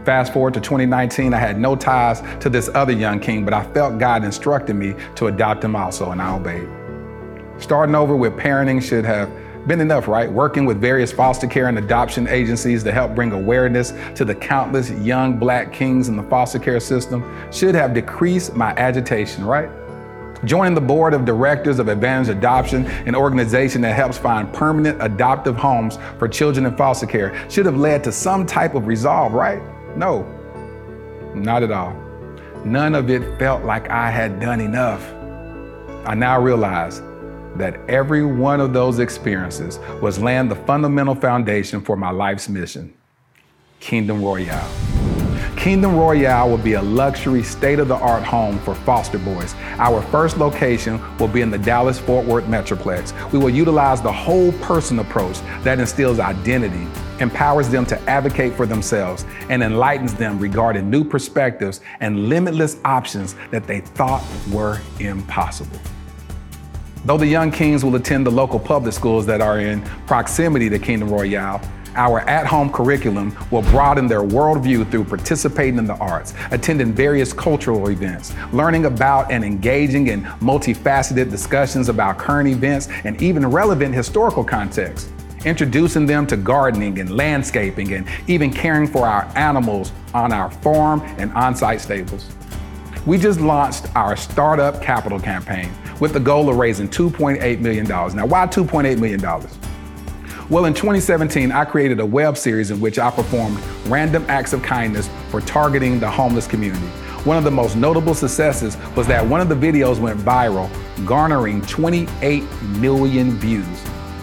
[0.04, 3.64] Fast forward to 2019, I had no ties to this other young king, but I
[3.72, 6.68] felt God instructed me to adopt him also, and I obeyed.
[7.62, 9.30] Starting over with parenting should have
[9.68, 10.32] been enough, right?
[10.32, 14.90] Working with various foster care and adoption agencies to help bring awareness to the countless
[14.90, 17.22] young black kings in the foster care system
[17.52, 19.68] should have decreased my agitation, right?
[20.46, 25.56] Joining the board of directors of Advantage Adoption, an organization that helps find permanent adoptive
[25.56, 29.60] homes for children in foster care, should have led to some type of resolve, right?
[29.96, 30.22] No,
[31.34, 31.92] not at all.
[32.64, 35.02] None of it felt like I had done enough.
[36.06, 37.00] I now realize
[37.56, 42.94] that every one of those experiences was laying the fundamental foundation for my life's mission
[43.80, 44.70] Kingdom Royale.
[45.56, 49.54] Kingdom Royale will be a luxury, state of the art home for foster boys.
[49.78, 53.12] Our first location will be in the Dallas Fort Worth Metroplex.
[53.30, 56.86] We will utilize the whole person approach that instills identity,
[57.20, 63.34] empowers them to advocate for themselves, and enlightens them regarding new perspectives and limitless options
[63.50, 65.78] that they thought were impossible.
[67.04, 70.78] Though the young kings will attend the local public schools that are in proximity to
[70.78, 71.60] Kingdom Royale,
[71.96, 77.32] our at home curriculum will broaden their worldview through participating in the arts, attending various
[77.32, 83.94] cultural events, learning about and engaging in multifaceted discussions about current events and even relevant
[83.94, 85.10] historical context,
[85.44, 91.00] introducing them to gardening and landscaping and even caring for our animals on our farm
[91.18, 92.28] and on site stables.
[93.06, 97.86] We just launched our startup capital campaign with the goal of raising $2.8 million.
[97.86, 99.20] Now, why $2.8 million?
[100.50, 104.62] Well, in 2017, I created a web series in which I performed random acts of
[104.62, 106.86] kindness for targeting the homeless community.
[107.24, 110.68] One of the most notable successes was that one of the videos went viral,
[111.06, 112.42] garnering 28
[112.78, 113.66] million views.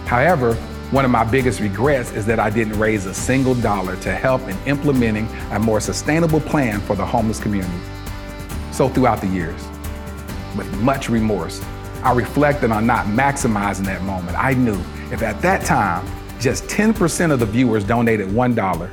[0.06, 0.58] However,
[0.92, 4.42] one of my biggest regrets is that I didn't raise a single dollar to help
[4.48, 7.78] in implementing a more sustainable plan for the homeless community.
[8.72, 9.68] So, throughout the years,
[10.56, 11.62] with much remorse,
[12.04, 14.38] I reflected on not maximizing that moment.
[14.42, 14.80] I knew
[15.12, 16.08] if at that time
[16.40, 18.92] just 10% of the viewers donated $1,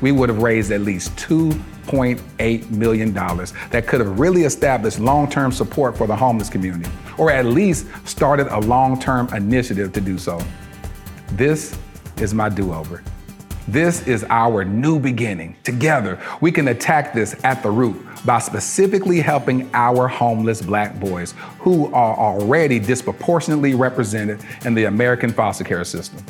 [0.00, 5.50] we would have raised at least $2.8 million that could have really established long term
[5.50, 6.88] support for the homeless community,
[7.18, 10.40] or at least started a long term initiative to do so.
[11.32, 11.78] This
[12.18, 13.02] is my do over.
[13.66, 15.56] This is our new beginning.
[15.64, 17.96] Together, we can attack this at the root
[18.26, 25.32] by specifically helping our homeless black boys who are already disproportionately represented in the American
[25.32, 26.22] foster care system.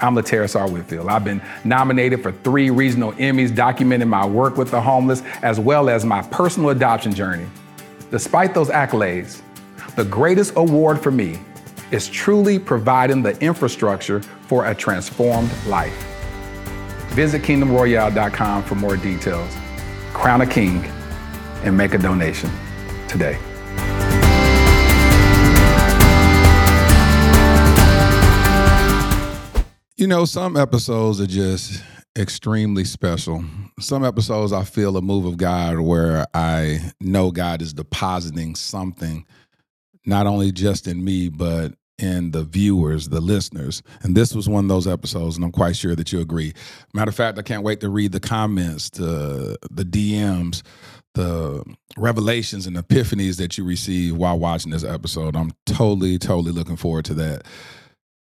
[0.00, 0.68] I'm Laterras R.
[0.68, 1.06] Whitfield.
[1.08, 5.88] I've been nominated for three regional Emmys documenting my work with the homeless as well
[5.88, 7.46] as my personal adoption journey.
[8.10, 9.40] Despite those accolades,
[9.94, 11.38] the greatest award for me
[11.90, 15.94] is truly providing the infrastructure for a transformed life.
[17.10, 19.56] Visit kingdomroyale.com for more details.
[20.12, 20.84] Crown a king
[21.64, 22.50] and make a donation
[23.08, 23.38] today.
[29.96, 31.82] You know, some episodes are just
[32.18, 33.44] extremely special.
[33.80, 39.24] Some episodes I feel a move of God where I know God is depositing something,
[40.06, 43.82] not only just in me, but in the viewers, the listeners.
[44.02, 46.52] And this was one of those episodes, and I'm quite sure that you agree.
[46.92, 50.62] Matter of fact, I can't wait to read the comments, the the DMs,
[51.14, 51.64] the
[51.96, 55.34] revelations and epiphanies that you receive while watching this episode.
[55.34, 57.44] I'm totally, totally looking forward to that.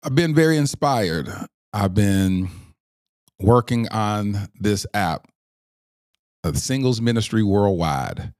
[0.02, 1.28] I've been very inspired.
[1.72, 2.48] I've been
[3.38, 5.28] working on this app,
[6.42, 8.32] the Singles Ministry Worldwide.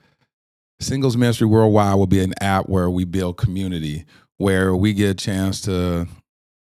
[0.80, 4.04] Singles Ministry Worldwide will be an app where we build community,
[4.36, 6.06] where we get a chance to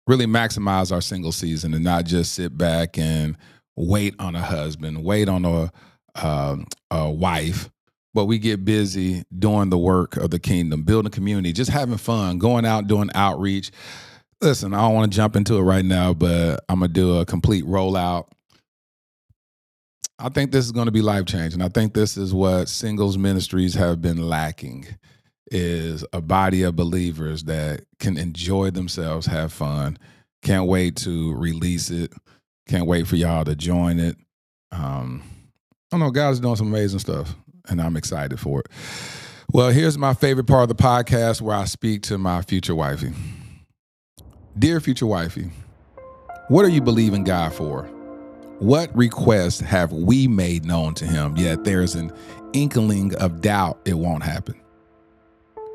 [0.08, 3.38] really maximize our single season and not just sit back and
[3.76, 5.72] wait on a husband, wait on a,
[6.16, 6.58] uh,
[6.90, 7.70] a wife,
[8.14, 12.40] but we get busy doing the work of the kingdom, building community, just having fun,
[12.40, 13.72] going out doing outreach.
[14.42, 17.26] Listen, I don't want to jump into it right now, but I'm gonna do a
[17.26, 18.30] complete rollout.
[20.24, 21.62] I think this is going to be life changing.
[21.62, 24.86] I think this is what singles ministries have been lacking
[25.50, 29.98] is a body of believers that can enjoy themselves, have fun.
[30.44, 32.14] Can't wait to release it.
[32.68, 34.16] Can't wait for y'all to join it.
[34.72, 35.24] Um,
[35.92, 37.36] I don't know, God's doing some amazing stuff,
[37.68, 38.68] and I'm excited for it.
[39.52, 43.12] Well, here's my favorite part of the podcast where I speak to my future wifey.
[44.58, 45.50] Dear future wifey,
[46.48, 47.90] what are you believing God for?
[48.62, 52.12] What requests have we made known to him, yet there's an
[52.54, 54.54] inkling of doubt it won't happen?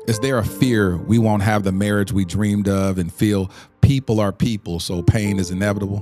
[0.07, 3.51] Is there a fear we won't have the marriage we dreamed of and feel
[3.81, 6.01] people are people, so pain is inevitable?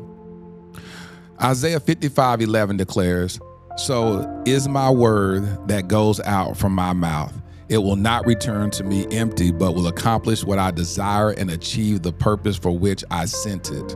[1.42, 3.40] Isaiah 55 11 declares,
[3.78, 7.34] So is my word that goes out from my mouth.
[7.68, 12.04] It will not return to me empty, but will accomplish what I desire and achieve
[12.04, 13.96] the purpose for which I sent it.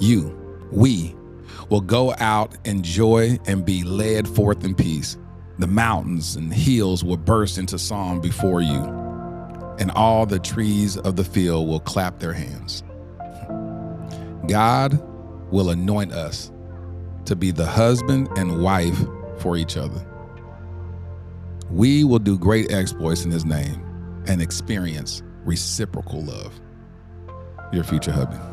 [0.00, 0.34] You,
[0.70, 1.14] we,
[1.72, 5.16] will go out, in joy and be led forth in peace.
[5.58, 8.84] The mountains and hills will burst into song before you,
[9.78, 12.84] and all the trees of the field will clap their hands.
[14.48, 15.02] God
[15.50, 16.52] will anoint us
[17.24, 19.02] to be the husband and wife
[19.38, 20.06] for each other.
[21.70, 23.82] We will do great exploits in his name
[24.28, 26.60] and experience reciprocal love.
[27.72, 28.51] Your future hubby.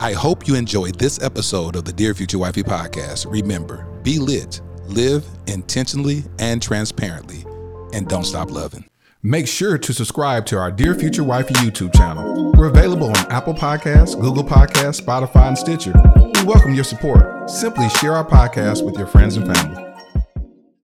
[0.00, 3.30] I hope you enjoyed this episode of the Dear Future Wifey podcast.
[3.30, 7.44] Remember, be lit, live intentionally and transparently,
[7.92, 8.88] and don't stop loving.
[9.22, 12.52] Make sure to subscribe to our Dear Future Wifey YouTube channel.
[12.52, 15.92] We're available on Apple Podcasts, Google Podcasts, Spotify, and Stitcher.
[16.16, 17.50] We welcome your support.
[17.50, 19.89] Simply share our podcast with your friends and family.